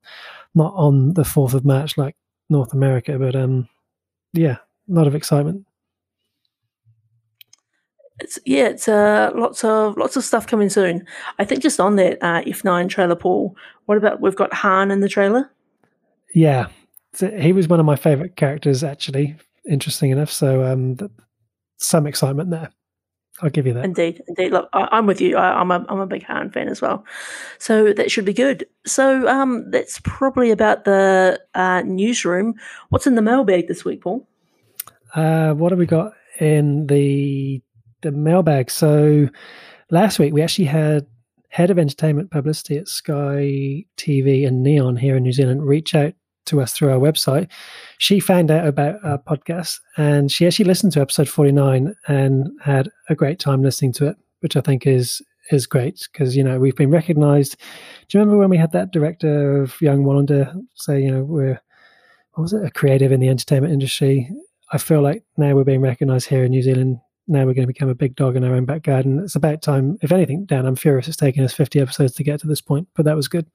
not 0.54 0.72
on 0.74 1.14
the 1.14 1.24
fourth 1.24 1.54
of 1.54 1.64
March 1.64 1.96
like 1.96 2.16
North 2.48 2.72
America. 2.72 3.18
But 3.18 3.36
um, 3.36 3.68
yeah, 4.32 4.56
a 4.88 4.92
lot 4.92 5.06
of 5.06 5.14
excitement 5.14 5.66
it's 8.20 8.38
yeah, 8.44 8.68
it's 8.68 8.88
uh, 8.88 9.30
lots 9.34 9.64
of 9.64 9.96
lots 9.96 10.16
of 10.16 10.24
stuff 10.24 10.46
coming 10.46 10.70
soon. 10.70 11.06
I 11.38 11.44
think 11.44 11.62
just 11.62 11.80
on 11.80 11.96
that 11.96 12.22
uh, 12.22 12.42
F 12.46 12.64
nine 12.64 12.88
trailer, 12.88 13.16
Paul. 13.16 13.56
What 13.86 13.98
about 13.98 14.20
we've 14.20 14.36
got 14.36 14.52
Han 14.54 14.90
in 14.90 15.00
the 15.00 15.08
trailer? 15.08 15.50
Yeah, 16.34 16.68
so 17.12 17.30
he 17.30 17.52
was 17.52 17.68
one 17.68 17.80
of 17.80 17.86
my 17.86 17.96
favorite 17.96 18.36
characters 18.36 18.82
actually. 18.82 19.36
Interesting 19.68 20.10
enough, 20.10 20.30
so 20.30 20.64
um, 20.64 20.96
some 21.78 22.06
excitement 22.06 22.50
there 22.50 22.70
I'll 23.42 23.50
give 23.50 23.66
you 23.66 23.74
that. 23.74 23.84
Indeed, 23.84 24.22
indeed. 24.28 24.52
Look, 24.52 24.68
I, 24.72 24.98
am 24.98 25.06
with 25.06 25.20
you. 25.20 25.36
I, 25.36 25.60
am 25.60 25.70
a 25.70 25.84
I'm 25.88 26.00
a 26.00 26.06
big 26.06 26.24
Han 26.24 26.50
fan 26.50 26.68
as 26.68 26.80
well, 26.80 27.04
so 27.58 27.92
that 27.92 28.10
should 28.10 28.24
be 28.24 28.32
good. 28.32 28.66
So 28.86 29.28
um, 29.28 29.70
that's 29.70 30.00
probably 30.04 30.50
about 30.50 30.84
the 30.84 31.40
uh, 31.54 31.82
newsroom. 31.84 32.54
What's 32.88 33.06
in 33.06 33.14
the 33.14 33.22
mailbag 33.22 33.68
this 33.68 33.84
week, 33.84 34.02
Paul? 34.02 34.26
Uh, 35.14 35.52
what 35.52 35.72
have 35.72 35.78
we 35.78 35.86
got 35.86 36.12
in 36.40 36.86
the 36.86 37.62
the 38.00 38.12
mailbag? 38.12 38.70
So 38.70 39.28
last 39.90 40.18
week 40.18 40.32
we 40.32 40.42
actually 40.42 40.66
had 40.66 41.06
head 41.48 41.70
of 41.70 41.78
entertainment 41.78 42.30
publicity 42.30 42.78
at 42.78 42.88
Sky 42.88 43.84
TV 43.96 44.46
and 44.46 44.62
Neon 44.62 44.96
here 44.96 45.16
in 45.16 45.22
New 45.22 45.32
Zealand 45.32 45.66
reach 45.66 45.94
out 45.94 46.14
to 46.46 46.60
us 46.60 46.72
through 46.72 46.90
our 46.90 46.98
website. 46.98 47.48
She 47.98 48.20
found 48.20 48.50
out 48.50 48.66
about 48.66 48.96
our 49.04 49.18
podcast 49.18 49.80
and 49.96 50.30
she 50.30 50.46
actually 50.46 50.66
listened 50.66 50.92
to 50.92 51.00
episode 51.00 51.28
49 51.28 51.94
and 52.08 52.48
had 52.62 52.90
a 53.08 53.14
great 53.14 53.38
time 53.38 53.62
listening 53.62 53.92
to 53.94 54.06
it, 54.06 54.16
which 54.40 54.56
I 54.56 54.60
think 54.60 54.86
is 54.86 55.22
is 55.52 55.66
great 55.66 56.08
because 56.12 56.36
you 56.36 56.42
know 56.42 56.58
we've 56.58 56.76
been 56.76 56.90
recognized. 56.90 57.56
Do 58.08 58.18
you 58.18 58.20
remember 58.20 58.38
when 58.38 58.50
we 58.50 58.56
had 58.56 58.72
that 58.72 58.92
director 58.92 59.62
of 59.62 59.80
Young 59.80 60.04
Wallander 60.04 60.52
say, 60.74 61.00
you 61.00 61.10
know, 61.10 61.22
we're 61.22 61.60
what 62.32 62.42
was 62.42 62.52
it, 62.52 62.64
a 62.64 62.70
creative 62.70 63.12
in 63.12 63.20
the 63.20 63.28
entertainment 63.28 63.72
industry? 63.72 64.30
I 64.72 64.78
feel 64.78 65.00
like 65.00 65.24
now 65.36 65.54
we're 65.54 65.64
being 65.64 65.80
recognized 65.80 66.28
here 66.28 66.44
in 66.44 66.50
New 66.50 66.62
Zealand. 66.62 66.98
Now 67.28 67.40
we're 67.40 67.54
going 67.54 67.66
to 67.66 67.72
become 67.72 67.88
a 67.88 67.94
big 67.94 68.14
dog 68.14 68.36
in 68.36 68.44
our 68.44 68.54
own 68.54 68.66
back 68.66 68.82
garden. 68.82 69.20
It's 69.20 69.34
about 69.34 69.62
time. 69.62 69.96
If 70.02 70.12
anything, 70.12 70.44
Dan, 70.44 70.66
I'm 70.66 70.76
furious 70.76 71.08
it's 71.08 71.16
taken 71.16 71.44
us 71.44 71.52
50 71.52 71.80
episodes 71.80 72.14
to 72.14 72.24
get 72.24 72.40
to 72.40 72.46
this 72.46 72.60
point, 72.60 72.88
but 72.94 73.04
that 73.04 73.16
was 73.16 73.26
good. 73.26 73.46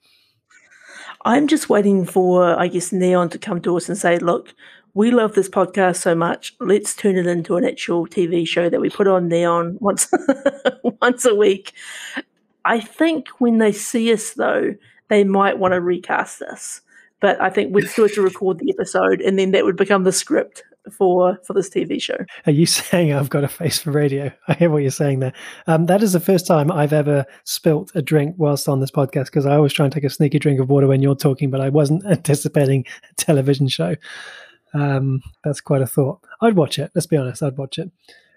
I'm 1.25 1.47
just 1.47 1.69
waiting 1.69 2.05
for, 2.05 2.59
I 2.59 2.67
guess, 2.67 2.91
Neon 2.91 3.29
to 3.29 3.37
come 3.37 3.61
to 3.61 3.77
us 3.77 3.89
and 3.89 3.97
say, 3.97 4.17
look, 4.17 4.53
we 4.93 5.11
love 5.11 5.35
this 5.35 5.49
podcast 5.49 5.97
so 5.97 6.15
much. 6.15 6.55
Let's 6.59 6.95
turn 6.95 7.17
it 7.17 7.27
into 7.27 7.55
an 7.55 7.65
actual 7.65 8.07
TV 8.07 8.47
show 8.47 8.69
that 8.69 8.81
we 8.81 8.89
put 8.89 9.07
on 9.07 9.27
Neon 9.27 9.77
once 9.79 10.11
once 11.01 11.25
a 11.25 11.35
week. 11.35 11.73
I 12.65 12.79
think 12.79 13.27
when 13.39 13.59
they 13.59 13.71
see 13.71 14.11
us, 14.11 14.33
though, 14.33 14.75
they 15.07 15.23
might 15.23 15.59
want 15.59 15.73
to 15.73 15.81
recast 15.81 16.41
us. 16.41 16.81
But 17.19 17.39
I 17.39 17.49
think 17.49 17.73
we'd 17.73 17.87
still 17.87 18.05
have 18.05 18.15
to 18.15 18.21
record 18.21 18.59
the 18.59 18.71
episode, 18.71 19.21
and 19.21 19.37
then 19.37 19.51
that 19.51 19.63
would 19.63 19.77
become 19.77 20.03
the 20.03 20.11
script 20.11 20.63
for 20.97 21.39
for 21.45 21.53
this 21.53 21.69
TV 21.69 22.01
show. 22.01 22.17
Are 22.45 22.51
you 22.51 22.65
saying 22.67 23.13
I've 23.13 23.29
got 23.29 23.43
a 23.43 23.47
face 23.47 23.79
for 23.79 23.91
radio? 23.91 24.31
I 24.47 24.53
hear 24.53 24.69
what 24.69 24.81
you're 24.81 24.91
saying 24.91 25.19
there. 25.19 25.33
Um, 25.67 25.85
that 25.87 26.03
is 26.03 26.13
the 26.13 26.19
first 26.19 26.47
time 26.47 26.71
I've 26.71 26.93
ever 26.93 27.25
spilt 27.43 27.91
a 27.95 28.01
drink 28.01 28.35
whilst 28.37 28.67
on 28.67 28.79
this 28.79 28.91
podcast 28.91 29.25
because 29.25 29.45
I 29.45 29.55
always 29.55 29.73
try 29.73 29.85
and 29.85 29.93
take 29.93 30.03
a 30.03 30.09
sneaky 30.09 30.39
drink 30.39 30.59
of 30.59 30.69
water 30.69 30.87
when 30.87 31.01
you're 31.01 31.15
talking, 31.15 31.49
but 31.49 31.61
I 31.61 31.69
wasn't 31.69 32.05
anticipating 32.09 32.85
a 33.09 33.13
television 33.15 33.67
show. 33.67 33.95
Um, 34.73 35.21
that's 35.43 35.61
quite 35.61 35.81
a 35.81 35.87
thought. 35.87 36.21
I'd 36.41 36.55
watch 36.55 36.79
it. 36.79 36.91
Let's 36.95 37.07
be 37.07 37.17
honest, 37.17 37.43
I'd 37.43 37.57
watch 37.57 37.77
it. 37.77 37.91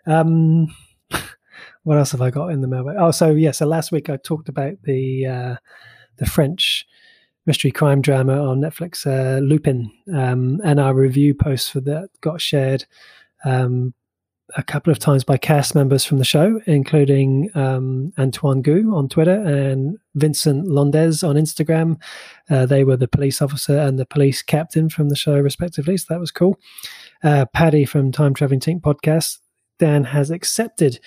Um, 0.06 0.66
what 1.84 1.98
else 1.98 2.12
have 2.12 2.22
I 2.22 2.30
got 2.30 2.48
in 2.48 2.60
the 2.60 2.68
mailbag? 2.68 2.96
Oh, 2.98 3.10
so 3.10 3.30
yeah. 3.30 3.52
So 3.52 3.66
last 3.66 3.92
week 3.92 4.10
I 4.10 4.16
talked 4.16 4.48
about 4.48 4.74
the 4.82 5.26
uh, 5.26 5.56
the 6.16 6.26
French 6.26 6.86
mystery 7.46 7.70
crime 7.70 8.00
drama 8.00 8.40
on 8.48 8.60
Netflix, 8.60 9.06
uh, 9.06 9.40
Lupin, 9.40 9.90
um, 10.14 10.60
and 10.64 10.80
our 10.80 10.94
review 10.94 11.34
post 11.34 11.70
for 11.70 11.80
that 11.80 12.08
got 12.20 12.40
shared 12.40 12.84
um, 13.44 13.94
a 14.56 14.62
couple 14.62 14.92
of 14.92 14.98
times 14.98 15.24
by 15.24 15.36
cast 15.36 15.74
members 15.74 16.04
from 16.04 16.18
the 16.18 16.24
show, 16.24 16.60
including 16.66 17.50
um, 17.54 18.12
Antoine 18.18 18.62
Gouy 18.62 18.84
on 18.94 19.08
Twitter 19.08 19.40
and 19.40 19.96
Vincent 20.14 20.66
Londez 20.66 21.26
on 21.26 21.36
Instagram. 21.36 22.00
Uh, 22.50 22.66
they 22.66 22.84
were 22.84 22.96
the 22.96 23.08
police 23.08 23.40
officer 23.40 23.78
and 23.78 23.98
the 23.98 24.06
police 24.06 24.42
captain 24.42 24.88
from 24.88 25.08
the 25.08 25.16
show, 25.16 25.38
respectively. 25.38 25.96
So 25.96 26.06
that 26.10 26.20
was 26.20 26.30
cool. 26.30 26.58
Uh, 27.22 27.46
Paddy 27.46 27.84
from 27.84 28.12
Time 28.12 28.34
Traveling 28.34 28.60
Tink 28.60 28.80
podcast. 28.82 29.38
Dan 29.80 30.04
has 30.04 30.30
accepted 30.30 31.00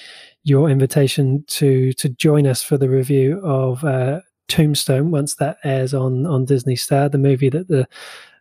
your 0.44 0.70
invitation 0.70 1.46
to 1.48 1.94
to 1.94 2.10
join 2.10 2.46
us 2.46 2.62
for 2.62 2.78
the 2.78 2.90
review 2.90 3.40
of 3.42 3.82
uh, 3.86 4.20
Tombstone 4.48 5.12
once 5.12 5.36
that 5.36 5.58
airs 5.64 5.93
on 5.93 6.26
on 6.26 6.45
Disney 6.45 6.76
Star, 6.76 7.10
the 7.10 7.18
movie 7.18 7.50
that 7.50 7.68
the 7.68 7.88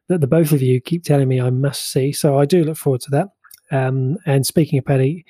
that 0.09 0.20
the 0.20 0.26
both 0.26 0.52
of 0.52 0.62
you 0.62 0.80
keep 0.80 1.02
telling 1.02 1.28
me 1.28 1.40
I 1.40 1.50
must 1.50 1.90
see. 1.90 2.12
So 2.12 2.38
I 2.38 2.44
do 2.44 2.64
look 2.64 2.76
forward 2.76 3.00
to 3.02 3.11
that. 3.11 3.28
Um, 3.72 4.18
and 4.26 4.46
speaking 4.46 4.78
of 4.78 4.84
Paddy, 4.84 5.24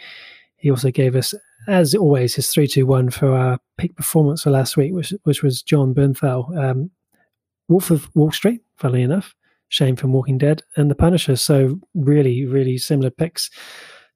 he 0.57 0.71
also 0.71 0.91
gave 0.91 1.17
us, 1.17 1.35
as 1.67 1.95
always, 1.95 2.35
his 2.35 2.51
three 2.51 2.67
two 2.67 2.87
one 2.87 3.11
for 3.11 3.33
our 3.33 3.59
peak 3.79 3.97
performance 3.97 4.43
for 4.43 4.51
last 4.51 4.77
week, 4.77 4.93
which 4.93 5.15
which 5.25 5.43
was 5.43 5.63
Jon 5.63 5.95
Bernthal, 5.95 6.57
um, 6.57 6.91
Wolf 7.69 7.91
of 7.91 8.15
Wall 8.15 8.33
Street, 8.33 8.61
funnily 8.77 9.03
enough, 9.03 9.35
Shane 9.69 9.97
from 9.97 10.13
Walking 10.13 10.39
Dead, 10.39 10.63
and 10.77 10.91
The 10.91 10.95
Punisher. 10.95 11.37
So 11.37 11.81
really, 11.95 12.45
really 12.45 12.77
similar 12.77 13.11
picks 13.11 13.51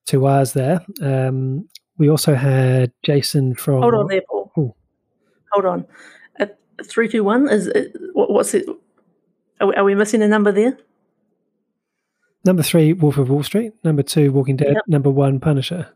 to 0.07 0.27
ours 0.27 0.53
there. 0.53 0.85
Um, 1.01 1.69
we 1.97 2.11
also 2.11 2.35
had 2.35 2.93
Jason 3.03 3.55
from. 3.55 3.81
Hold 3.81 3.95
on 3.95 4.07
there, 4.09 4.23
Paul. 4.29 4.53
Ooh. 4.59 4.75
Hold 5.53 5.65
on 5.65 5.87
three 6.87 7.09
two 7.09 7.25
one 7.25 7.49
is 7.49 7.67
it, 7.67 7.93
what's 8.15 8.55
it? 8.55 8.67
Are 9.61 9.67
we, 9.67 9.75
are 9.75 9.85
we, 9.85 9.95
missing 9.95 10.23
a 10.23 10.29
number 10.29 10.53
there? 10.53 10.79
Number 12.45 12.63
three, 12.63 12.95
Wolf 12.95 13.19
of 13.19 13.29
Wall 13.29 13.43
Street. 13.43 13.73
Number 13.85 14.03
two, 14.03 14.33
Walking 14.33 14.57
Dead. 14.57 14.73
Yep. 14.75 14.85
Number 14.89 15.11
one, 15.11 15.41
Punisher. 15.41 15.89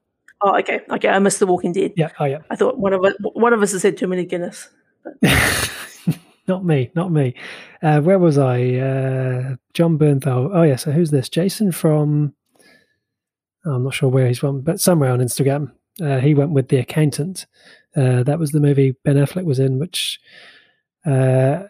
Oh, 0.42 0.58
okay, 0.58 0.80
okay. 0.90 1.08
I 1.08 1.18
missed 1.18 1.40
the 1.40 1.46
Walking 1.46 1.72
Dead. 1.72 1.94
Yeah. 1.96 2.10
Oh, 2.20 2.26
yeah. 2.26 2.40
I 2.50 2.56
thought 2.56 2.78
one 2.78 2.92
of 2.92 3.02
us, 3.02 3.14
one 3.20 3.54
of 3.54 3.62
us 3.62 3.72
has 3.72 3.82
had 3.82 3.96
too 3.96 4.06
many 4.06 4.26
Guinness. 4.26 4.68
not 6.48 6.64
me, 6.64 6.90
not 6.94 7.10
me. 7.10 7.34
Uh, 7.82 8.00
where 8.00 8.18
was 8.18 8.36
I? 8.36 8.74
Uh, 8.74 9.56
Jon 9.72 9.98
Bernthal. 9.98 10.50
Oh, 10.52 10.62
yeah. 10.62 10.76
So 10.76 10.92
who's 10.92 11.10
this? 11.10 11.30
Jason 11.30 11.72
from. 11.72 12.34
Oh, 13.64 13.76
I'm 13.76 13.84
not 13.84 13.94
sure 13.94 14.10
where 14.10 14.28
he's 14.28 14.38
from, 14.38 14.60
but 14.60 14.80
somewhere 14.80 15.10
on 15.10 15.20
Instagram. 15.20 15.72
Uh, 16.02 16.18
he 16.18 16.34
went 16.34 16.50
with 16.50 16.68
the 16.68 16.76
accountant. 16.76 17.46
Uh, 17.96 18.22
that 18.24 18.38
was 18.38 18.50
the 18.50 18.60
movie 18.60 18.96
Ben 19.04 19.16
Affleck 19.16 19.44
was 19.44 19.58
in, 19.58 19.78
which 19.78 20.20
uh, 21.06 21.64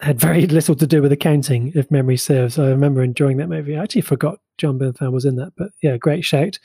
had 0.00 0.18
very 0.18 0.46
little 0.46 0.74
to 0.74 0.86
do 0.86 1.00
with 1.00 1.12
accounting, 1.12 1.72
if 1.74 1.90
memory 1.90 2.16
serves. 2.16 2.58
I 2.58 2.68
remember 2.68 3.02
enjoying 3.02 3.36
that 3.36 3.48
movie. 3.48 3.76
I 3.76 3.82
actually 3.82 4.00
forgot 4.02 4.38
Jon 4.58 4.78
Bernthal 4.78 5.12
was 5.12 5.24
in 5.24 5.36
that, 5.36 5.52
but 5.56 5.70
yeah, 5.82 5.96
great 5.96 6.24
shout. 6.24 6.58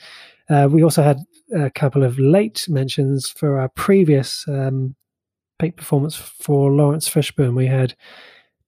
Uh, 0.50 0.68
we 0.70 0.82
also 0.82 1.02
had 1.02 1.20
a 1.54 1.70
couple 1.70 2.02
of 2.02 2.18
late 2.18 2.66
mentions 2.68 3.28
for 3.28 3.58
our 3.58 3.68
previous 3.70 4.44
um, 4.48 4.96
peak 5.58 5.76
performance 5.76 6.14
for 6.16 6.70
Laurence 6.70 7.08
Fishburne. 7.08 7.54
We 7.54 7.66
had 7.66 7.94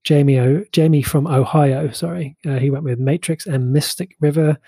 Jamie 0.04 0.38
o, 0.38 0.64
Jamie 0.72 1.02
from 1.02 1.26
Ohio. 1.26 1.90
Sorry, 1.90 2.36
uh, 2.46 2.58
he 2.58 2.70
went 2.70 2.84
with 2.84 2.98
Matrix 2.98 3.46
and 3.46 3.72
Mystic 3.72 4.16
River, 4.20 4.58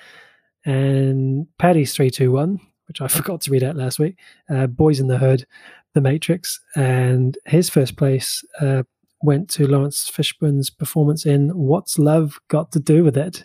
and 0.64 1.47
Paddy's 1.59 1.95
three 1.95 2.11
two 2.11 2.33
one, 2.33 2.61
which 2.89 3.01
I 3.01 3.09
forgot 3.09 3.41
to 3.43 3.51
read 3.51 3.62
out 3.62 3.76
last 3.76 3.99
week. 3.99 4.18
Uh, 4.51 4.66
Boys 4.66 5.01
in 5.01 5.07
the 5.07 5.18
Hood, 5.18 5.47
The 5.95 6.01
Matrix, 6.01 6.61
and 6.74 7.36
his 7.47 7.68
first 7.68 7.97
place 7.97 8.45
uh, 8.61 8.82
went 9.22 9.49
to 9.51 9.66
Laurence 9.66 10.11
Fishburne's 10.11 10.70
performance 10.70 11.26
in 11.26 11.51
What's 11.51 11.99
Love 11.99 12.38
Got 12.49 12.72
to 12.72 12.80
Do 12.80 13.05
with 13.05 13.16
It, 13.16 13.45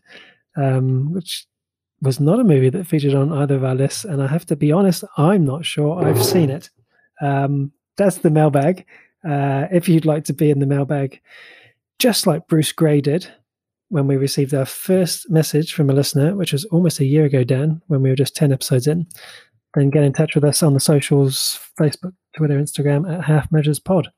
um, 0.56 1.14
which 1.14 1.46
was 2.02 2.20
not 2.20 2.40
a 2.40 2.44
movie 2.44 2.70
that 2.70 2.88
featured 2.88 3.14
on 3.14 3.32
either 3.32 3.56
of 3.56 3.64
our 3.64 3.76
lists. 3.76 4.06
And 4.06 4.22
I 4.22 4.28
have 4.28 4.46
to 4.48 4.56
be 4.56 4.72
honest, 4.72 5.04
I'm 5.18 5.46
not 5.46 5.66
sure 5.66 6.04
I've 6.04 6.24
seen 6.24 6.50
it. 6.50 6.70
Um, 7.22 7.72
that's 7.98 8.20
the 8.20 8.30
mailbag. 8.30 8.86
Uh, 9.28 9.68
if 9.72 9.90
you'd 9.90 10.06
like 10.06 10.24
to 10.26 10.34
be 10.34 10.50
in 10.50 10.60
the 10.60 10.68
mailbag, 10.68 11.20
just 12.00 12.28
like 12.28 12.48
Bruce 12.48 12.72
Gray 12.72 13.02
did 13.02 13.28
when 13.90 14.06
we 14.06 14.18
received 14.18 14.54
our 14.54 14.66
first 14.66 15.30
message 15.30 15.74
from 15.74 15.90
a 15.90 15.94
listener, 15.94 16.36
which 16.36 16.52
was 16.52 16.66
almost 16.66 17.00
a 17.00 17.06
year 17.06 17.26
ago, 17.26 17.44
Dan, 17.44 17.82
when 17.88 18.02
we 18.02 18.10
were 18.10 18.16
just 18.16 18.36
10 18.36 18.52
episodes 18.52 18.86
in, 18.86 19.08
then 19.78 19.90
get 19.90 20.04
in 20.04 20.14
touch 20.14 20.36
with 20.36 20.44
us 20.44 20.64
on 20.64 20.74
the 20.74 20.80
socials 20.80 21.60
Facebook, 21.80 22.14
Twitter, 22.36 22.60
Instagram 22.60 23.12
at 23.12 23.24
Half 23.24 23.52
Measures 23.52 23.80
Pod. 23.80 24.12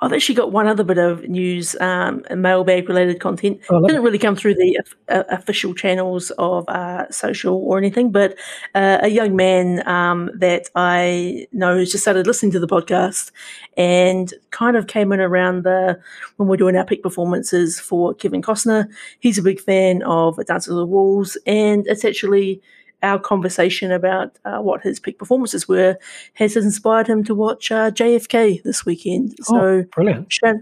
I've 0.00 0.12
actually 0.12 0.34
got 0.34 0.52
one 0.52 0.66
other 0.66 0.84
bit 0.84 0.98
of 0.98 1.26
news, 1.28 1.76
um, 1.80 2.24
mailbag 2.34 2.88
related 2.88 3.20
content. 3.20 3.60
Oh, 3.70 3.86
Didn't 3.86 4.02
really 4.02 4.18
come 4.18 4.36
through 4.36 4.54
the 4.54 4.78
uh, 5.08 5.22
official 5.30 5.72
channels 5.72 6.30
of 6.32 6.68
uh, 6.68 7.10
social 7.10 7.56
or 7.56 7.78
anything, 7.78 8.10
but 8.10 8.36
uh, 8.74 8.98
a 9.00 9.08
young 9.08 9.34
man 9.34 9.86
um, 9.88 10.30
that 10.34 10.68
I 10.74 11.46
know 11.52 11.78
has 11.78 11.92
just 11.92 12.04
started 12.04 12.26
listening 12.26 12.52
to 12.52 12.60
the 12.60 12.66
podcast 12.66 13.30
and 13.78 14.34
kind 14.50 14.76
of 14.76 14.88
came 14.88 15.12
in 15.12 15.20
around 15.20 15.62
the 15.62 15.98
when 16.36 16.48
we're 16.48 16.56
doing 16.56 16.76
our 16.76 16.84
peak 16.84 17.02
performances 17.02 17.80
for 17.80 18.12
Kevin 18.14 18.42
Costner. 18.42 18.86
He's 19.20 19.38
a 19.38 19.42
big 19.42 19.60
fan 19.60 20.02
of 20.02 20.44
Dances 20.44 20.74
with 20.74 20.88
Wolves, 20.88 21.38
and 21.46 21.86
it's 21.86 22.04
actually 22.04 22.60
our 23.04 23.18
conversation 23.18 23.92
about 23.92 24.38
uh, 24.44 24.58
what 24.58 24.82
his 24.82 24.98
peak 24.98 25.18
performances 25.18 25.68
were 25.68 25.96
has 26.34 26.56
inspired 26.56 27.06
him 27.06 27.22
to 27.24 27.34
watch 27.34 27.70
uh, 27.70 27.90
JFK 27.90 28.62
this 28.62 28.84
weekend. 28.84 29.36
Oh, 29.42 29.44
so 29.44 29.56
oh, 29.56 29.84
brilliant! 29.92 30.32
Shout, 30.32 30.56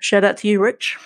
shout 0.00 0.24
out 0.24 0.36
to 0.38 0.48
you, 0.48 0.60
Rich. 0.60 0.98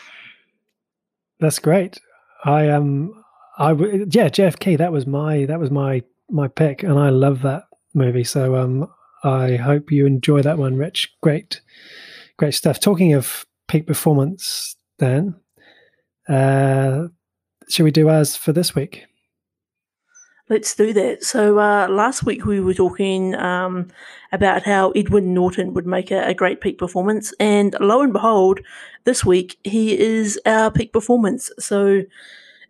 That's 1.38 1.58
great. 1.58 2.00
I 2.44 2.68
um, 2.68 3.22
I 3.58 3.72
yeah, 3.72 4.28
JFK. 4.28 4.78
That 4.78 4.92
was 4.92 5.06
my 5.06 5.44
that 5.44 5.60
was 5.60 5.70
my 5.70 6.02
my 6.30 6.48
pick, 6.48 6.82
and 6.82 6.98
I 6.98 7.10
love 7.10 7.42
that 7.42 7.64
movie. 7.94 8.24
So 8.24 8.56
um, 8.56 8.88
I 9.22 9.56
hope 9.56 9.92
you 9.92 10.06
enjoy 10.06 10.42
that 10.42 10.58
one, 10.58 10.76
Rich. 10.76 11.14
Great, 11.20 11.60
great 12.38 12.54
stuff. 12.54 12.80
Talking 12.80 13.12
of 13.12 13.46
peak 13.68 13.86
performance, 13.86 14.76
then, 14.98 15.34
uh, 16.28 17.08
should 17.68 17.84
we 17.84 17.90
do 17.90 18.08
ours 18.08 18.36
for 18.36 18.52
this 18.52 18.74
week? 18.74 19.04
Let's 20.52 20.74
do 20.74 20.92
that. 20.92 21.24
So 21.24 21.58
uh, 21.58 21.88
last 21.88 22.24
week 22.24 22.44
we 22.44 22.60
were 22.60 22.74
talking 22.74 23.34
um, 23.36 23.88
about 24.32 24.64
how 24.64 24.90
Edward 24.90 25.24
Norton 25.24 25.72
would 25.72 25.86
make 25.86 26.10
a, 26.10 26.26
a, 26.26 26.34
great 26.34 26.60
peak 26.60 26.76
performance, 26.76 27.32
and 27.40 27.74
lo 27.80 28.02
and 28.02 28.12
behold, 28.12 28.60
this 29.04 29.24
week 29.24 29.56
he 29.64 29.98
is 29.98 30.38
our 30.44 30.70
peak 30.70 30.92
performance. 30.92 31.50
So 31.58 32.02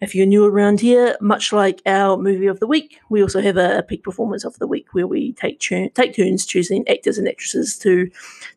if 0.00 0.14
you're 0.14 0.26
new 0.26 0.44
around 0.44 0.78
here, 0.78 1.16
much 1.20 1.52
like 1.52 1.82
our 1.84 2.16
movie 2.16 2.46
of 2.46 2.60
the 2.60 2.68
week, 2.68 3.00
we 3.08 3.20
also 3.20 3.42
have 3.42 3.56
a, 3.56 3.78
a 3.78 3.82
peak 3.82 4.04
performance 4.04 4.44
of 4.44 4.56
the 4.60 4.68
week 4.68 4.86
where 4.94 5.08
we 5.08 5.32
take 5.32 5.58
take 5.58 6.14
turns 6.14 6.46
choosing 6.46 6.86
actors 6.86 7.18
and 7.18 7.26
actresses 7.26 7.76
to 7.78 8.08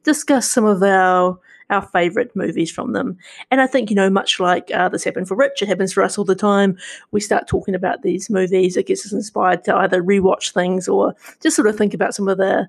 discuss 0.03 0.51
some 0.51 0.65
of 0.65 0.83
our 0.83 1.39
our 1.69 1.81
favorite 1.81 2.35
movies 2.35 2.71
from 2.71 2.93
them. 2.93 3.17
And 3.51 3.61
I 3.61 3.67
think, 3.67 3.89
you 3.89 3.95
know, 3.95 4.09
much 4.09 4.39
like 4.39 4.71
uh, 4.71 4.89
this 4.89 5.03
happened 5.03 5.27
for 5.27 5.35
Rich, 5.35 5.61
it 5.61 5.67
happens 5.67 5.93
for 5.93 6.03
us 6.03 6.17
all 6.17 6.25
the 6.25 6.35
time. 6.35 6.77
We 7.11 7.19
start 7.19 7.47
talking 7.47 7.75
about 7.75 8.01
these 8.01 8.29
movies, 8.29 8.77
it 8.77 8.87
gets 8.87 9.05
us 9.05 9.13
inspired 9.13 9.63
to 9.65 9.75
either 9.75 10.03
rewatch 10.03 10.51
things 10.51 10.87
or 10.87 11.15
just 11.41 11.55
sort 11.55 11.67
of 11.67 11.77
think 11.77 11.93
about 11.93 12.15
some 12.15 12.27
of 12.27 12.37
the 12.37 12.67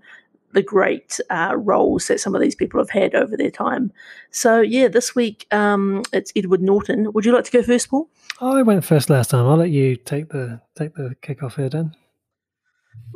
the 0.53 0.63
great 0.63 1.21
uh, 1.29 1.55
roles 1.55 2.07
that 2.07 2.19
some 2.19 2.35
of 2.35 2.41
these 2.41 2.55
people 2.55 2.81
have 2.81 2.89
had 2.89 3.15
over 3.15 3.37
their 3.37 3.51
time. 3.51 3.93
So 4.31 4.61
yeah, 4.61 4.89
this 4.89 5.15
week 5.15 5.47
um, 5.51 6.03
it's 6.15 6.33
Edward 6.35 6.63
Norton. 6.63 7.13
Would 7.13 7.27
you 7.27 7.33
like 7.33 7.45
to 7.45 7.51
go 7.51 7.63
first, 7.63 7.91
Paul? 7.91 8.09
I 8.41 8.63
went 8.63 8.85
first 8.85 9.11
last 9.11 9.31
time. 9.31 9.47
I'll 9.47 9.57
let 9.57 9.71
you 9.71 9.97
take 9.97 10.31
the 10.31 10.61
take 10.75 10.95
the 10.95 11.15
kick 11.21 11.43
off 11.43 11.57
here, 11.57 11.69
Dan. 11.69 11.95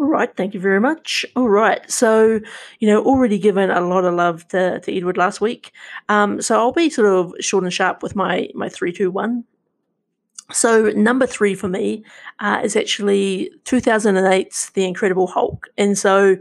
All 0.00 0.06
right, 0.06 0.34
thank 0.34 0.54
you 0.54 0.60
very 0.60 0.80
much. 0.80 1.26
All 1.36 1.48
right, 1.48 1.88
so 1.90 2.40
you 2.78 2.88
know, 2.88 3.04
already 3.04 3.38
given 3.38 3.70
a 3.70 3.82
lot 3.82 4.06
of 4.06 4.14
love 4.14 4.48
to, 4.48 4.80
to 4.80 4.96
Edward 4.96 5.18
last 5.18 5.42
week. 5.42 5.72
Um, 6.08 6.40
so 6.40 6.58
I'll 6.58 6.72
be 6.72 6.88
sort 6.88 7.08
of 7.08 7.34
short 7.40 7.64
and 7.64 7.72
sharp 7.72 8.02
with 8.02 8.16
my 8.16 8.48
my 8.54 8.70
three, 8.70 8.92
two, 8.92 9.10
one. 9.10 9.44
So 10.52 10.90
number 10.90 11.26
three 11.26 11.54
for 11.54 11.68
me 11.68 12.02
uh, 12.40 12.60
is 12.64 12.76
actually 12.76 13.52
2008's 13.64 14.70
The 14.70 14.84
Incredible 14.84 15.26
Hulk, 15.26 15.68
and 15.76 15.98
so 15.98 16.38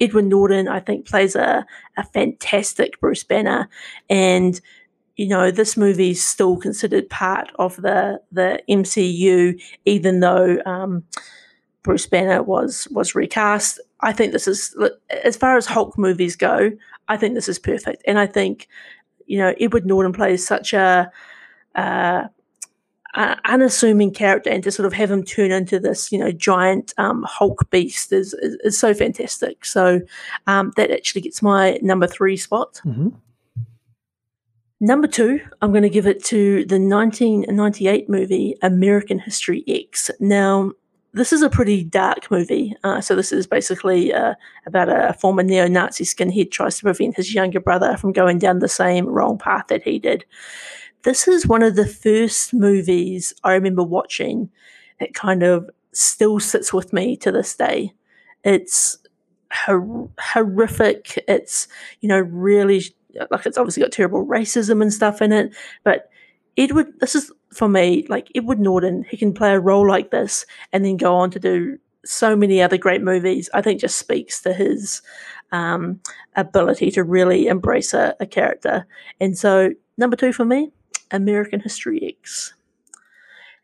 Edward 0.00 0.26
Norton 0.26 0.68
I 0.68 0.80
think 0.80 1.06
plays 1.06 1.34
a 1.34 1.66
a 1.96 2.04
fantastic 2.04 3.00
Bruce 3.00 3.24
Banner, 3.24 3.70
and 4.10 4.60
you 5.16 5.28
know 5.28 5.50
this 5.50 5.78
movie 5.78 6.10
is 6.10 6.22
still 6.22 6.58
considered 6.58 7.08
part 7.08 7.50
of 7.58 7.76
the 7.76 8.20
the 8.30 8.62
MCU, 8.68 9.58
even 9.86 10.20
though. 10.20 10.58
Um, 10.66 11.04
Bruce 11.82 12.06
Banner 12.06 12.42
was 12.42 12.88
was 12.90 13.14
recast. 13.14 13.80
I 14.00 14.12
think 14.12 14.32
this 14.32 14.48
is 14.48 14.76
as 15.24 15.36
far 15.36 15.56
as 15.56 15.66
Hulk 15.66 15.96
movies 15.98 16.36
go. 16.36 16.72
I 17.08 17.16
think 17.16 17.34
this 17.34 17.48
is 17.48 17.58
perfect, 17.58 18.02
and 18.06 18.18
I 18.18 18.26
think 18.26 18.68
you 19.26 19.38
know 19.38 19.54
Edward 19.60 19.86
Norton 19.86 20.12
plays 20.12 20.46
such 20.46 20.72
a, 20.72 21.10
a, 21.74 22.28
a 23.14 23.36
unassuming 23.44 24.12
character, 24.12 24.50
and 24.50 24.62
to 24.64 24.70
sort 24.70 24.86
of 24.86 24.92
have 24.92 25.10
him 25.10 25.24
turn 25.24 25.50
into 25.50 25.78
this 25.78 26.12
you 26.12 26.18
know 26.18 26.32
giant 26.32 26.92
um, 26.98 27.24
Hulk 27.28 27.70
beast 27.70 28.12
is, 28.12 28.34
is, 28.34 28.56
is 28.64 28.78
so 28.78 28.92
fantastic. 28.92 29.64
So 29.64 30.00
um, 30.46 30.72
that 30.76 30.90
actually 30.90 31.22
gets 31.22 31.42
my 31.42 31.78
number 31.82 32.06
three 32.06 32.36
spot. 32.36 32.80
Mm-hmm. 32.84 33.08
Number 34.80 35.08
two, 35.08 35.40
I'm 35.60 35.72
going 35.72 35.82
to 35.82 35.88
give 35.88 36.06
it 36.06 36.22
to 36.26 36.64
the 36.66 36.78
1998 36.78 38.08
movie 38.08 38.56
American 38.62 39.18
History 39.18 39.64
X. 39.66 40.08
Now, 40.20 40.70
this 41.18 41.32
is 41.32 41.42
a 41.42 41.50
pretty 41.50 41.84
dark 41.84 42.30
movie. 42.30 42.74
Uh, 42.84 43.00
so 43.00 43.14
this 43.14 43.32
is 43.32 43.46
basically 43.46 44.12
uh, 44.12 44.34
about 44.66 44.88
a 44.88 45.12
former 45.12 45.42
neo-Nazi 45.42 46.04
skinhead 46.04 46.50
tries 46.50 46.76
to 46.78 46.84
prevent 46.84 47.16
his 47.16 47.34
younger 47.34 47.60
brother 47.60 47.96
from 47.96 48.12
going 48.12 48.38
down 48.38 48.60
the 48.60 48.68
same 48.68 49.06
wrong 49.06 49.36
path 49.36 49.66
that 49.68 49.82
he 49.82 49.98
did. 49.98 50.24
This 51.02 51.28
is 51.28 51.46
one 51.46 51.62
of 51.62 51.76
the 51.76 51.86
first 51.86 52.54
movies 52.54 53.34
I 53.44 53.52
remember 53.52 53.82
watching 53.82 54.50
that 55.00 55.14
kind 55.14 55.42
of 55.42 55.68
still 55.92 56.40
sits 56.40 56.72
with 56.72 56.92
me 56.92 57.16
to 57.18 57.30
this 57.30 57.54
day. 57.54 57.92
It's 58.44 58.98
hor- 59.52 60.10
horrific. 60.18 61.22
It's 61.28 61.68
you 62.00 62.08
know 62.08 62.20
really 62.20 62.82
like 63.30 63.46
it's 63.46 63.58
obviously 63.58 63.82
got 63.82 63.92
terrible 63.92 64.26
racism 64.26 64.82
and 64.82 64.92
stuff 64.92 65.20
in 65.22 65.32
it, 65.32 65.54
but 65.84 66.10
Edward, 66.56 66.98
this 66.98 67.14
is 67.14 67.32
for 67.58 67.68
me, 67.68 68.06
like 68.08 68.30
Edward 68.36 68.60
Norton, 68.60 69.04
he 69.10 69.16
can 69.16 69.34
play 69.34 69.50
a 69.50 69.58
role 69.58 69.86
like 69.86 70.12
this 70.12 70.46
and 70.72 70.84
then 70.84 70.96
go 70.96 71.16
on 71.16 71.28
to 71.32 71.40
do 71.40 71.76
so 72.04 72.36
many 72.36 72.62
other 72.62 72.78
great 72.78 73.02
movies. 73.02 73.50
I 73.52 73.62
think 73.62 73.80
just 73.80 73.98
speaks 73.98 74.40
to 74.42 74.52
his 74.52 75.02
um, 75.50 76.00
ability 76.36 76.92
to 76.92 77.02
really 77.02 77.48
embrace 77.48 77.92
a, 77.92 78.14
a 78.20 78.26
character. 78.26 78.86
And 79.20 79.36
so, 79.36 79.70
number 79.96 80.14
two 80.14 80.32
for 80.32 80.44
me, 80.44 80.70
American 81.10 81.58
History 81.58 82.16
X. 82.16 82.54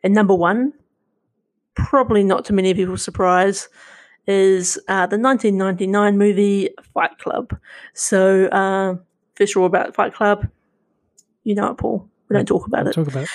And 0.03 0.13
number 0.13 0.35
one, 0.35 0.73
probably 1.75 2.25
not 2.25 2.45
to 2.47 2.53
many 2.53 2.75
people's 2.75 3.03
surprise, 3.03 3.69
is 4.27 4.77
uh, 4.89 5.07
the 5.07 5.19
1999 5.19 6.19
movie 6.19 6.71
Fight 6.93 7.17
Club. 7.19 7.57
So, 7.93 8.47
uh, 8.47 8.97
first 9.37 9.55
of 9.55 9.61
all, 9.61 9.67
about 9.67 9.95
Fight 9.95 10.15
Club, 10.15 10.49
you 11.45 11.55
know 11.55 11.71
it, 11.71 11.79
Paul. 11.79 12.09
We 12.29 12.35
don't 12.35 12.47
talk 12.47 12.67
about 12.67 12.87
it. 12.87 12.95
Talk 12.95 13.09
about 13.09 13.25
it. 13.25 13.31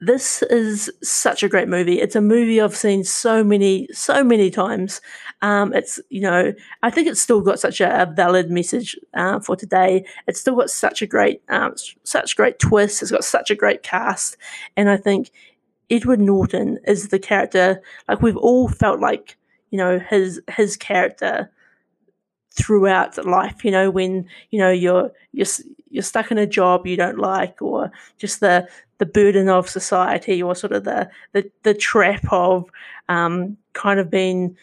This 0.00 0.42
is 0.44 0.90
such 1.02 1.42
a 1.42 1.48
great 1.48 1.66
movie. 1.66 2.00
It's 2.00 2.14
a 2.14 2.20
movie 2.20 2.60
I've 2.60 2.76
seen 2.76 3.02
so 3.02 3.42
many, 3.42 3.88
so 3.92 4.22
many 4.22 4.48
times. 4.48 5.00
Um, 5.42 5.74
it's 5.74 5.98
you 6.08 6.20
know, 6.20 6.52
I 6.84 6.90
think 6.90 7.08
it's 7.08 7.20
still 7.20 7.40
got 7.40 7.58
such 7.58 7.80
a, 7.80 8.02
a 8.02 8.06
valid 8.06 8.48
message 8.48 8.96
uh, 9.14 9.40
for 9.40 9.56
today. 9.56 10.04
It's 10.28 10.40
still 10.40 10.54
got 10.54 10.70
such 10.70 11.02
a 11.02 11.06
great, 11.06 11.42
um, 11.48 11.74
such 12.04 12.36
great 12.36 12.60
twist. 12.60 13.02
It's 13.02 13.10
got 13.10 13.24
such 13.24 13.50
a 13.50 13.56
great 13.56 13.82
cast, 13.82 14.36
and 14.76 14.88
I 14.88 14.96
think 14.96 15.32
Edward 15.90 16.20
Norton 16.20 16.78
is 16.86 17.08
the 17.08 17.18
character. 17.18 17.82
Like 18.08 18.22
we've 18.22 18.36
all 18.36 18.68
felt 18.68 19.00
like 19.00 19.36
you 19.70 19.78
know 19.78 19.98
his 19.98 20.40
his 20.48 20.76
character 20.76 21.50
throughout 22.50 23.24
life 23.24 23.64
you 23.64 23.70
know 23.70 23.88
when 23.88 24.26
you 24.50 24.58
know 24.58 24.70
you're 24.70 25.12
you're 25.32 25.46
you're 25.90 26.02
stuck 26.02 26.32
in 26.32 26.38
a 26.38 26.46
job 26.46 26.86
you 26.86 26.96
don't 26.96 27.18
like 27.18 27.62
or 27.62 27.92
just 28.18 28.40
the 28.40 28.66
the 28.98 29.06
burden 29.06 29.48
of 29.48 29.68
society 29.68 30.42
or 30.42 30.54
sort 30.54 30.72
of 30.72 30.84
the 30.84 31.08
the, 31.32 31.50
the 31.62 31.74
trap 31.74 32.24
of 32.30 32.68
um, 33.08 33.56
kind 33.72 34.00
of 34.00 34.10
being 34.10 34.56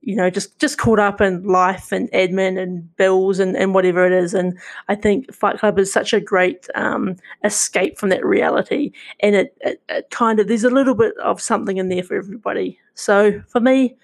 you 0.00 0.14
know 0.14 0.30
just 0.30 0.58
just 0.58 0.78
caught 0.78 0.98
up 0.98 1.20
in 1.20 1.42
life 1.44 1.90
and 1.90 2.10
admin 2.12 2.60
and 2.60 2.96
bills 2.96 3.38
and, 3.40 3.56
and 3.56 3.74
whatever 3.74 4.06
it 4.06 4.12
is 4.12 4.32
and 4.32 4.56
i 4.86 4.94
think 4.94 5.32
fight 5.34 5.58
club 5.58 5.76
is 5.76 5.92
such 5.92 6.12
a 6.12 6.20
great 6.20 6.68
um, 6.76 7.16
escape 7.42 7.98
from 7.98 8.08
that 8.08 8.24
reality 8.24 8.92
and 9.20 9.34
it, 9.34 9.56
it, 9.62 9.82
it 9.88 10.08
kind 10.10 10.38
of 10.38 10.46
there's 10.46 10.62
a 10.62 10.70
little 10.70 10.94
bit 10.94 11.16
of 11.18 11.40
something 11.40 11.78
in 11.78 11.88
there 11.88 12.04
for 12.04 12.16
everybody 12.16 12.78
so 12.94 13.42
for 13.48 13.60
me 13.60 13.96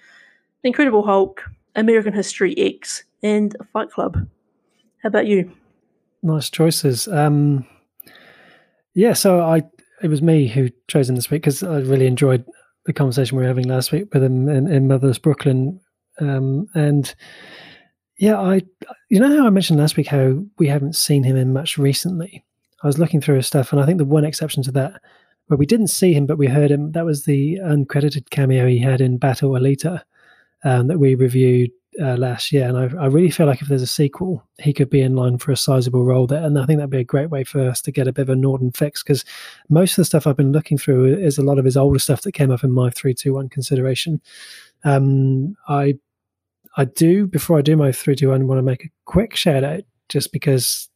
incredible 0.65 1.01
hulk 1.01 1.49
american 1.75 2.11
history 2.11 2.53
x 2.57 3.05
and 3.25 3.55
Fight 3.73 3.89
Club. 3.89 4.27
How 5.01 5.07
about 5.07 5.25
you? 5.25 5.51
Nice 6.21 6.49
choices. 6.49 7.07
Um, 7.07 7.65
yeah, 8.93 9.13
so 9.13 9.41
I 9.41 9.63
it 10.01 10.09
was 10.09 10.21
me 10.21 10.47
who 10.47 10.69
chose 10.87 11.09
him 11.09 11.15
this 11.15 11.29
week 11.29 11.43
because 11.43 11.63
I 11.63 11.79
really 11.79 12.07
enjoyed 12.07 12.45
the 12.85 12.93
conversation 12.93 13.37
we 13.37 13.43
were 13.43 13.47
having 13.47 13.67
last 13.67 13.91
week 13.91 14.13
with 14.13 14.23
him 14.23 14.47
in, 14.49 14.71
in 14.71 14.87
Motherless 14.87 15.17
Brooklyn, 15.17 15.79
um, 16.19 16.67
and 16.75 17.13
yeah, 18.17 18.39
I 18.39 18.61
you 19.09 19.19
know 19.19 19.35
how 19.37 19.47
I 19.47 19.49
mentioned 19.49 19.79
last 19.79 19.97
week 19.97 20.07
how 20.07 20.43
we 20.57 20.67
haven't 20.67 20.95
seen 20.95 21.23
him 21.23 21.35
in 21.35 21.53
much 21.53 21.77
recently. 21.77 22.45
I 22.83 22.87
was 22.87 22.99
looking 22.99 23.21
through 23.21 23.37
his 23.37 23.47
stuff, 23.47 23.71
and 23.71 23.81
I 23.81 23.85
think 23.85 23.97
the 23.97 24.05
one 24.05 24.25
exception 24.25 24.63
to 24.63 24.71
that, 24.73 25.01
where 25.47 25.57
we 25.57 25.65
didn't 25.65 25.87
see 25.87 26.13
him 26.13 26.25
but 26.25 26.37
we 26.37 26.47
heard 26.47 26.71
him, 26.71 26.91
that 26.91 27.05
was 27.05 27.25
the 27.25 27.57
uncredited 27.63 28.29
cameo 28.29 28.67
he 28.67 28.79
had 28.79 29.01
in 29.01 29.17
Battle 29.17 29.51
Alita 29.51 30.01
um, 30.63 30.87
that 30.87 30.99
we 30.99 31.15
reviewed 31.15 31.71
uh, 32.01 32.17
last 32.17 32.51
year, 32.51 32.67
and 32.67 32.77
I, 32.77 33.03
I, 33.03 33.07
really 33.07 33.29
feel 33.29 33.45
like 33.45 33.61
if 33.61 33.67
there's 33.67 33.81
a 33.81 33.87
sequel, 33.87 34.43
he 34.59 34.73
could 34.73 34.89
be 34.89 35.01
in 35.01 35.15
line 35.15 35.37
for 35.37 35.51
a 35.51 35.57
sizable 35.57 36.03
role 36.03 36.27
there, 36.27 36.43
and 36.43 36.59
I 36.59 36.65
think 36.65 36.77
that'd 36.77 36.89
be 36.89 36.99
a 36.99 37.03
great 37.03 37.29
way 37.29 37.43
for 37.43 37.67
us 37.69 37.81
to 37.83 37.91
get 37.91 38.07
a 38.07 38.13
bit 38.13 38.23
of 38.23 38.29
a 38.29 38.35
Norton 38.35 38.71
fix 38.71 39.01
because 39.01 39.23
most 39.69 39.91
of 39.91 39.97
the 39.97 40.05
stuff 40.05 40.27
I've 40.27 40.37
been 40.37 40.51
looking 40.51 40.77
through 40.77 41.15
is 41.15 41.37
a 41.37 41.43
lot 41.43 41.57
of 41.57 41.65
his 41.65 41.77
older 41.77 41.99
stuff 41.99 42.21
that 42.21 42.33
came 42.33 42.51
up 42.51 42.63
in 42.63 42.71
my 42.71 42.89
three 42.89 43.13
two 43.13 43.35
one 43.35 43.49
consideration. 43.49 44.21
Um, 44.83 45.55
I 45.67 45.97
I 46.77 46.85
do 46.85 47.27
before 47.27 47.57
I 47.57 47.61
do 47.61 47.77
my 47.77 47.91
three 47.91 48.15
two 48.15 48.29
one 48.29 48.47
want 48.47 48.59
to 48.59 48.63
make 48.63 48.83
a 48.83 48.91
quick 49.05 49.35
shout 49.35 49.63
out 49.63 49.83
just 50.09 50.31
because 50.31 50.89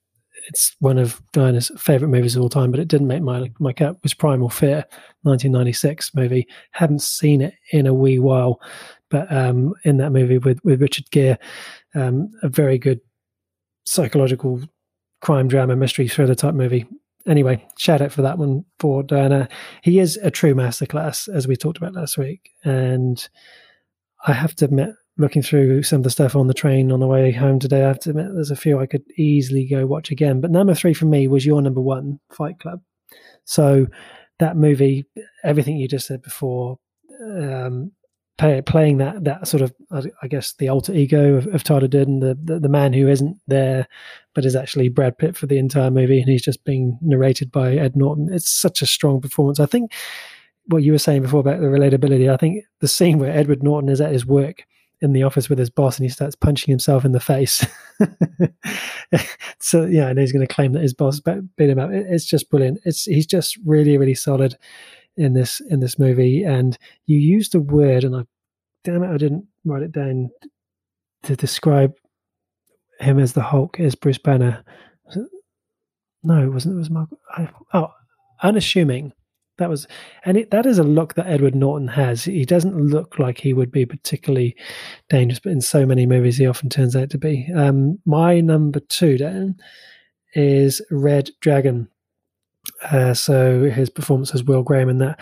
it's 0.48 0.76
one 0.80 0.98
of 0.98 1.22
Diana's 1.32 1.72
favorite 1.78 2.10
movies 2.10 2.36
of 2.36 2.42
all 2.42 2.50
time, 2.50 2.72
but 2.72 2.80
it 2.80 2.88
didn't 2.88 3.08
make 3.08 3.22
my 3.22 3.52
my 3.60 3.74
cut 3.74 4.02
was 4.04 4.14
Primal 4.14 4.50
Fear, 4.50 4.86
1996 5.24 6.14
movie. 6.14 6.48
Haven't 6.72 7.02
seen 7.02 7.42
it 7.42 7.54
in 7.72 7.88
a 7.88 7.94
wee 7.94 8.20
while, 8.20 8.62
but 9.10 9.32
um, 9.32 9.74
in 9.84 9.98
that 9.98 10.12
movie 10.12 10.38
with 10.38 10.60
with 10.64 10.82
Richard 10.82 11.10
Gere, 11.12 11.38
um, 11.96 12.32
a 12.42 12.50
very 12.50 12.78
good 12.78 13.02
psychological 13.86 14.62
crime 15.22 15.48
drama 15.48 15.76
mystery 15.76 16.08
thriller 16.08 16.36
type 16.36 16.54
movie. 16.54 16.86
Anyway, 17.28 17.66
shout 17.78 18.02
out 18.02 18.12
for 18.12 18.22
that 18.22 18.38
one 18.38 18.64
for 18.80 19.04
Diana. 19.04 19.50
He 19.84 20.00
is 20.00 20.18
a 20.18 20.32
true 20.32 20.56
masterclass, 20.56 21.28
as 21.34 21.48
we 21.48 21.56
talked 21.56 21.78
about 21.78 21.94
last 21.94 22.18
week, 22.18 22.52
and 22.64 23.28
I 24.26 24.34
have 24.34 24.56
to 24.56 24.66
admit, 24.66 24.90
looking 25.18 25.42
through 25.42 25.84
some 25.84 25.98
of 25.98 26.04
the 26.04 26.10
stuff 26.10 26.36
on 26.36 26.48
the 26.48 26.54
train 26.54 26.92
on 26.92 27.02
the 27.02 27.08
way 27.08 27.32
home 27.32 27.60
today, 27.60 27.84
I 27.84 27.88
have 27.88 28.00
to 28.02 28.12
admit 28.12 28.28
there's 28.34 28.52
a 28.52 28.56
few 28.56 28.80
I 28.80 28.86
could 28.86 29.04
easily 29.18 29.68
go 29.68 29.86
watch 29.86 30.12
again. 30.12 30.40
But 30.40 30.52
number 30.52 30.74
three 30.74 30.94
for 30.94 31.06
me 31.06 31.28
was 31.28 31.46
your 31.46 31.62
number 31.62 31.82
one, 31.82 32.20
Fight 32.32 32.58
Club. 32.60 32.82
So 33.44 33.88
that 34.40 34.56
movie, 34.56 35.06
everything 35.44 35.78
you 35.78 35.88
just 35.88 36.08
said 36.08 36.22
before, 36.22 36.80
um, 37.22 37.92
play, 38.40 38.62
playing 38.62 38.98
that 38.98 39.24
that 39.26 39.48
sort 39.48 39.62
of 39.62 39.74
I 39.92 40.28
guess 40.28 40.54
the 40.54 40.70
alter 40.70 40.94
ego 40.94 41.36
of, 41.36 41.48
of 41.48 41.64
Tyler 41.64 41.88
Durden, 41.88 42.22
the, 42.22 42.38
the, 42.42 42.60
the 42.60 42.70
man 42.70 42.94
who 42.94 43.08
isn't 43.08 43.38
there, 43.48 43.88
but 44.34 44.46
is 44.46 44.56
actually 44.56 44.90
Brad 44.90 45.18
Pitt 45.18 45.38
for 45.38 45.46
the 45.46 45.60
entire 45.60 45.92
movie, 45.92 46.20
and 46.20 46.30
he's 46.30 46.42
just 46.42 46.64
being 46.64 46.98
narrated 47.02 47.52
by 47.52 47.76
Ed 47.76 47.96
Norton. 47.96 48.30
It's 48.32 48.50
such 48.50 48.82
a 48.82 48.88
strong 48.88 49.22
performance. 49.22 49.60
I 49.60 49.66
think 49.68 49.94
what 50.68 50.84
you 50.84 50.92
were 50.92 51.00
saying 51.00 51.22
before 51.22 51.42
about 51.42 51.60
the 51.60 51.68
relatability. 51.68 52.32
I 52.32 52.38
think 52.38 52.64
the 52.80 52.88
scene 52.88 53.20
where 53.20 53.36
Edward 53.36 53.62
Norton 53.62 53.90
is 53.90 54.02
at 54.02 54.14
his 54.14 54.26
work 54.26 54.66
in 55.02 55.14
the 55.14 55.24
office 55.24 55.50
with 55.50 55.58
his 55.58 55.70
boss 55.70 55.98
and 55.98 56.06
he 56.06 56.10
starts 56.10 56.36
punching 56.36 56.72
himself 56.72 57.06
in 57.06 57.12
the 57.12 57.20
face. 57.20 57.66
so 59.60 59.86
yeah, 59.86 60.08
and 60.08 60.20
he's 60.20 60.32
going 60.32 60.46
to 60.46 60.54
claim 60.54 60.74
that 60.74 60.82
his 60.82 60.94
boss 60.94 61.20
beat 61.20 61.70
him 61.70 61.80
up. 61.80 61.90
It's 61.92 62.26
just 62.26 62.50
brilliant. 62.50 62.80
It's 62.86 63.06
he's 63.06 63.26
just 63.26 63.58
really 63.66 63.98
really 63.98 64.16
solid 64.16 64.58
in 65.20 65.34
this 65.34 65.62
in 65.70 65.80
this 65.80 66.00
movie. 66.00 66.44
And 66.44 66.78
you 67.06 67.18
used 67.18 67.56
a 67.56 67.60
word, 67.60 68.04
and 68.04 68.16
I 68.16 68.24
damn 68.84 69.04
it, 69.04 69.14
I 69.14 69.18
didn't 69.18 69.46
write 69.66 69.84
it 69.84 69.92
down 69.92 70.30
to 71.24 71.36
describe 71.36 71.94
him 73.00 73.20
as 73.20 73.34
the 73.34 73.44
Hulk 73.44 73.80
as 73.80 73.96
Bruce 73.96 74.18
Banner. 74.18 74.64
It, 75.16 75.30
no, 76.24 76.44
it 76.44 76.50
wasn't. 76.50 76.76
It 76.76 76.80
was 76.80 76.90
Mark. 76.90 77.10
I, 77.36 77.50
oh, 77.74 77.92
unassuming 78.42 79.14
that 79.60 79.70
was 79.70 79.88
and 80.26 80.38
it, 80.38 80.52
that 80.52 80.66
is 80.66 80.80
a 80.80 80.84
look 80.84 81.14
that 81.14 81.28
Edward 81.28 81.54
Norton 81.54 81.90
has. 81.90 82.24
He 82.24 82.46
doesn't 82.46 82.76
look 82.76 83.20
like 83.20 83.38
he 83.38 83.54
would 83.54 83.72
be 83.72 83.86
particularly 83.86 84.56
dangerous, 85.10 85.40
but 85.40 85.52
in 85.52 85.62
so 85.62 85.86
many 85.86 86.06
movies 86.06 86.38
he 86.38 86.48
often 86.48 86.70
turns 86.70 86.96
out 86.96 87.12
to 87.12 87.18
be. 87.18 87.48
Um, 87.56 88.00
my 88.06 88.42
number 88.42 88.80
two, 88.80 89.18
Dan, 89.18 89.58
is 90.34 90.82
Red 90.90 91.30
Dragon. 91.42 91.88
Uh, 92.84 93.14
so 93.14 93.64
his 93.64 93.90
performance 93.90 94.34
as 94.34 94.44
Will 94.44 94.64
Graham 94.64 94.90
in 94.90 94.98
that. 95.00 95.20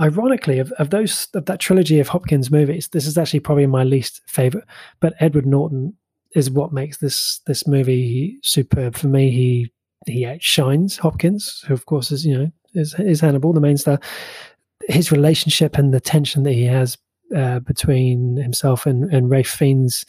Ironically, 0.00 0.58
of, 0.58 0.72
of 0.72 0.90
those 0.90 1.28
of 1.34 1.44
that 1.46 1.60
trilogy 1.60 2.00
of 2.00 2.08
Hopkins 2.08 2.50
movies, 2.50 2.88
this 2.88 3.06
is 3.06 3.16
actually 3.16 3.40
probably 3.40 3.66
my 3.66 3.84
least 3.84 4.22
favorite. 4.26 4.64
But 5.00 5.14
Edward 5.20 5.46
Norton 5.46 5.94
is 6.34 6.50
what 6.50 6.72
makes 6.72 6.98
this 6.98 7.40
this 7.46 7.66
movie 7.66 8.38
superb 8.42 8.96
for 8.96 9.06
me. 9.06 9.30
He 9.30 9.72
he 10.06 10.26
outshines 10.26 10.98
Hopkins, 10.98 11.62
who 11.66 11.74
of 11.74 11.86
course 11.86 12.10
is 12.10 12.26
you 12.26 12.36
know 12.36 12.52
is, 12.74 12.94
is 12.98 13.20
Hannibal, 13.20 13.52
the 13.52 13.60
main 13.60 13.76
star. 13.76 14.00
His 14.88 15.12
relationship 15.12 15.78
and 15.78 15.94
the 15.94 16.00
tension 16.00 16.42
that 16.42 16.52
he 16.52 16.64
has 16.64 16.98
uh, 17.34 17.60
between 17.60 18.36
himself 18.36 18.86
and, 18.86 19.12
and 19.12 19.30
Ralph 19.30 19.46
Fiennes' 19.46 20.04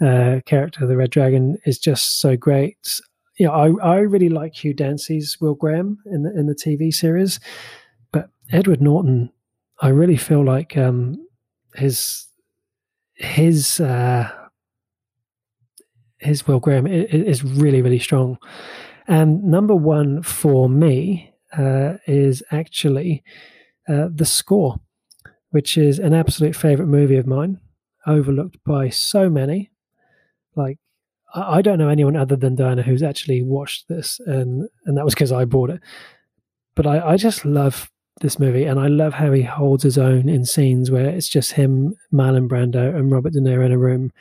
uh, 0.00 0.40
character, 0.44 0.86
the 0.86 0.96
Red 0.96 1.10
Dragon, 1.10 1.56
is 1.64 1.78
just 1.78 2.20
so 2.20 2.36
great. 2.36 3.00
Know, 3.38 3.52
I, 3.52 3.94
I 3.94 3.96
really 3.98 4.28
like 4.28 4.54
Hugh 4.54 4.74
Dancy's 4.74 5.38
Will 5.40 5.54
Graham 5.54 5.98
in 6.06 6.22
the 6.22 6.30
in 6.38 6.46
the 6.46 6.54
TV 6.54 6.94
series, 6.94 7.40
but 8.12 8.30
Edward 8.52 8.80
Norton, 8.80 9.30
I 9.80 9.88
really 9.88 10.16
feel 10.16 10.44
like 10.44 10.76
um, 10.76 11.26
his 11.74 12.26
his 13.14 13.80
uh, 13.80 14.30
his 16.18 16.46
Will 16.46 16.60
Graham 16.60 16.86
is 16.86 17.42
really 17.42 17.82
really 17.82 17.98
strong. 17.98 18.38
And 19.06 19.44
number 19.44 19.74
one 19.74 20.22
for 20.22 20.68
me 20.68 21.34
uh, 21.56 21.94
is 22.06 22.42
actually 22.50 23.22
uh, 23.88 24.08
The 24.14 24.24
Score, 24.24 24.80
which 25.50 25.76
is 25.76 25.98
an 25.98 26.14
absolute 26.14 26.56
favorite 26.56 26.86
movie 26.86 27.16
of 27.16 27.26
mine, 27.26 27.60
overlooked 28.06 28.58
by 28.64 28.88
so 28.88 29.28
many. 29.28 29.70
Like, 30.56 30.78
I, 31.34 31.62
don't 31.62 31.78
know 31.78 31.88
anyone 31.88 32.16
other 32.16 32.36
than 32.36 32.54
Diana 32.54 32.82
who's 32.82 33.02
actually 33.02 33.42
watched 33.42 33.88
this, 33.88 34.20
and, 34.26 34.68
and 34.86 34.96
that 34.96 35.04
was 35.04 35.14
because 35.14 35.32
I 35.32 35.44
bought 35.44 35.70
it. 35.70 35.80
But 36.74 36.86
I, 36.86 37.12
I 37.12 37.16
just 37.16 37.44
love 37.44 37.90
this 38.20 38.38
movie, 38.38 38.64
and 38.64 38.78
I 38.78 38.86
love 38.86 39.14
how 39.14 39.32
he 39.32 39.42
holds 39.42 39.82
his 39.82 39.98
own 39.98 40.28
in 40.28 40.44
scenes 40.44 40.90
where 40.90 41.08
it's 41.08 41.28
just 41.28 41.52
him, 41.52 41.94
Marlon 42.12 42.48
Brando, 42.48 42.94
and 42.94 43.10
Robert 43.10 43.32
De 43.32 43.40
Niro 43.40 43.66
in 43.66 43.72
a 43.72 43.78
room. 43.78 44.12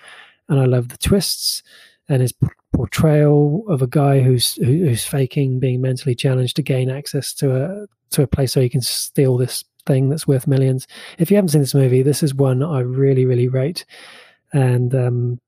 And 0.49 0.59
I 0.59 0.65
love 0.65 0.89
the 0.89 0.97
twists 0.97 1.63
and 2.09 2.21
his 2.21 2.33
portrayal 2.73 3.63
of 3.69 3.81
a 3.81 3.87
guy 3.87 4.19
who's 4.19 4.55
who's 4.55 5.05
faking 5.05 5.59
being 5.59 5.81
mentally 5.81 6.15
challenged 6.15 6.55
to 6.57 6.61
gain 6.61 6.89
access 6.89 7.33
to 7.35 7.55
a 7.55 7.87
to 8.11 8.23
a 8.23 8.27
place 8.27 8.55
where 8.55 8.63
he 8.63 8.69
can 8.69 8.81
steal 8.81 9.37
this 9.37 9.63
thing 9.85 10.09
that's 10.09 10.27
worth 10.27 10.47
millions. 10.47 10.87
If 11.17 11.29
you 11.31 11.37
haven't 11.37 11.49
seen 11.49 11.61
this 11.61 11.73
movie, 11.73 12.01
this 12.01 12.23
is 12.23 12.33
one 12.33 12.61
I 12.61 12.79
really 12.79 13.25
really 13.25 13.47
rate, 13.47 13.85
and 14.51 14.93
um, 14.93 15.39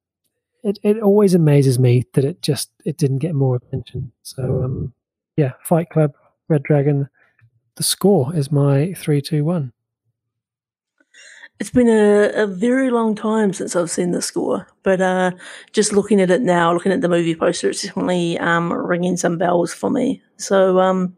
it 0.65 0.79
it 0.83 0.99
always 1.01 1.33
amazes 1.35 1.79
me 1.79 2.03
that 2.13 2.25
it 2.25 2.41
just 2.41 2.71
it 2.83 2.97
didn't 2.97 3.19
get 3.19 3.35
more 3.35 3.55
attention. 3.55 4.11
So 4.23 4.63
um, 4.63 4.93
yeah, 5.37 5.53
Fight 5.63 5.89
Club, 5.89 6.13
Red 6.49 6.63
Dragon. 6.63 7.07
The 7.75 7.83
score 7.83 8.35
is 8.35 8.51
my 8.51 8.93
three 8.93 9.21
two 9.21 9.45
one. 9.45 9.71
It's 11.59 11.69
been 11.69 11.87
a, 11.87 12.31
a 12.43 12.47
very 12.47 12.89
long 12.89 13.15
time 13.15 13.53
since 13.53 13.77
I've 13.77 13.89
seen 13.89 14.11
the 14.11 14.21
score, 14.21 14.67
but 14.83 14.99
uh, 14.99 15.31
just 15.71 15.93
looking 15.93 16.19
at 16.19 16.29
it 16.29 16.41
now, 16.41 16.73
looking 16.73 16.91
at 16.91 16.99
the 16.99 17.07
movie 17.07 17.33
poster, 17.35 17.69
it's 17.69 17.83
definitely 17.83 18.37
um, 18.39 18.73
ringing 18.73 19.15
some 19.15 19.37
bells 19.37 19.73
for 19.73 19.89
me. 19.89 20.21
So 20.35 20.79
um, 20.79 21.15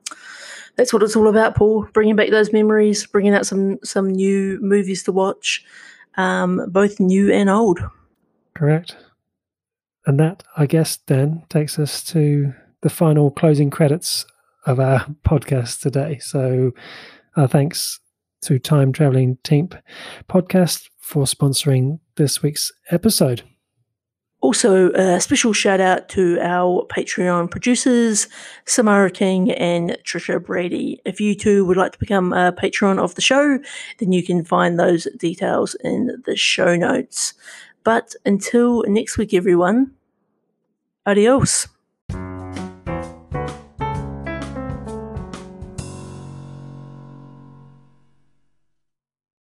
that's 0.76 0.93
what 0.93 1.02
it's 1.02 1.16
all 1.16 1.28
about, 1.28 1.56
Paul. 1.56 1.88
Bringing 1.93 2.16
back 2.16 2.30
those 2.30 2.54
memories, 2.54 3.08
bringing 3.08 3.34
out 3.34 3.48
some 3.48 3.80
some 3.84 4.10
new 4.10 4.60
movies 4.62 5.04
to 5.04 5.12
watch, 5.12 5.64
um, 6.18 6.70
both 6.70 7.00
new 7.00 7.32
and 7.32 7.50
old. 7.50 7.80
Correct. 8.54 8.95
And 10.08 10.18
that, 10.22 10.41
I 10.55 10.66
guess, 10.66 10.97
then 11.08 11.43
takes 11.49 11.78
us 11.78 12.01
to 12.05 12.53
the 12.82 12.89
final 12.89 13.30
closing 13.30 13.70
credits 13.70 14.26
of 14.66 14.80
our 14.80 15.05
podcast 15.28 15.82
today. 15.82 16.18
So, 16.20 16.72
uh, 17.36 17.45
thanks 17.45 17.99
to 18.43 18.58
Time 18.58 18.93
Traveling 18.93 19.38
Team 19.43 19.70
podcast 20.30 20.88
for 20.97 21.26
sponsoring 21.26 21.99
this 22.16 22.41
week's 22.41 22.72
episode. 22.89 23.43
Also, 24.39 24.91
a 24.91 25.20
special 25.20 25.51
shout 25.51 25.82
out 25.82 26.08
to 26.10 26.39
our 26.39 26.86
Patreon 26.86 27.51
producers, 27.51 28.30
Samara 28.66 29.12
King 29.12 29.51
and 29.51 29.97
Trisha 30.05 30.41
Brady. 30.41 31.01
If 31.03 31.20
you 31.20 31.36
too 31.36 31.66
would 31.66 31.76
like 31.76 31.91
to 31.93 31.99
become 31.99 32.32
a 32.32 32.53
patron 32.53 32.97
of 32.97 33.16
the 33.16 33.22
show, 33.22 33.60
then 33.97 34.14
you 34.14 34.24
can 34.24 34.45
find 34.45 34.80
those 34.80 35.05
details 35.18 35.76
in 35.84 36.22
the 36.26 36.38
show 36.38 36.78
notes. 36.78 37.34
But 37.84 38.16
until 38.26 38.84
next 38.88 39.18
week, 39.18 39.34
everyone, 39.34 39.91
adios. 41.08 41.70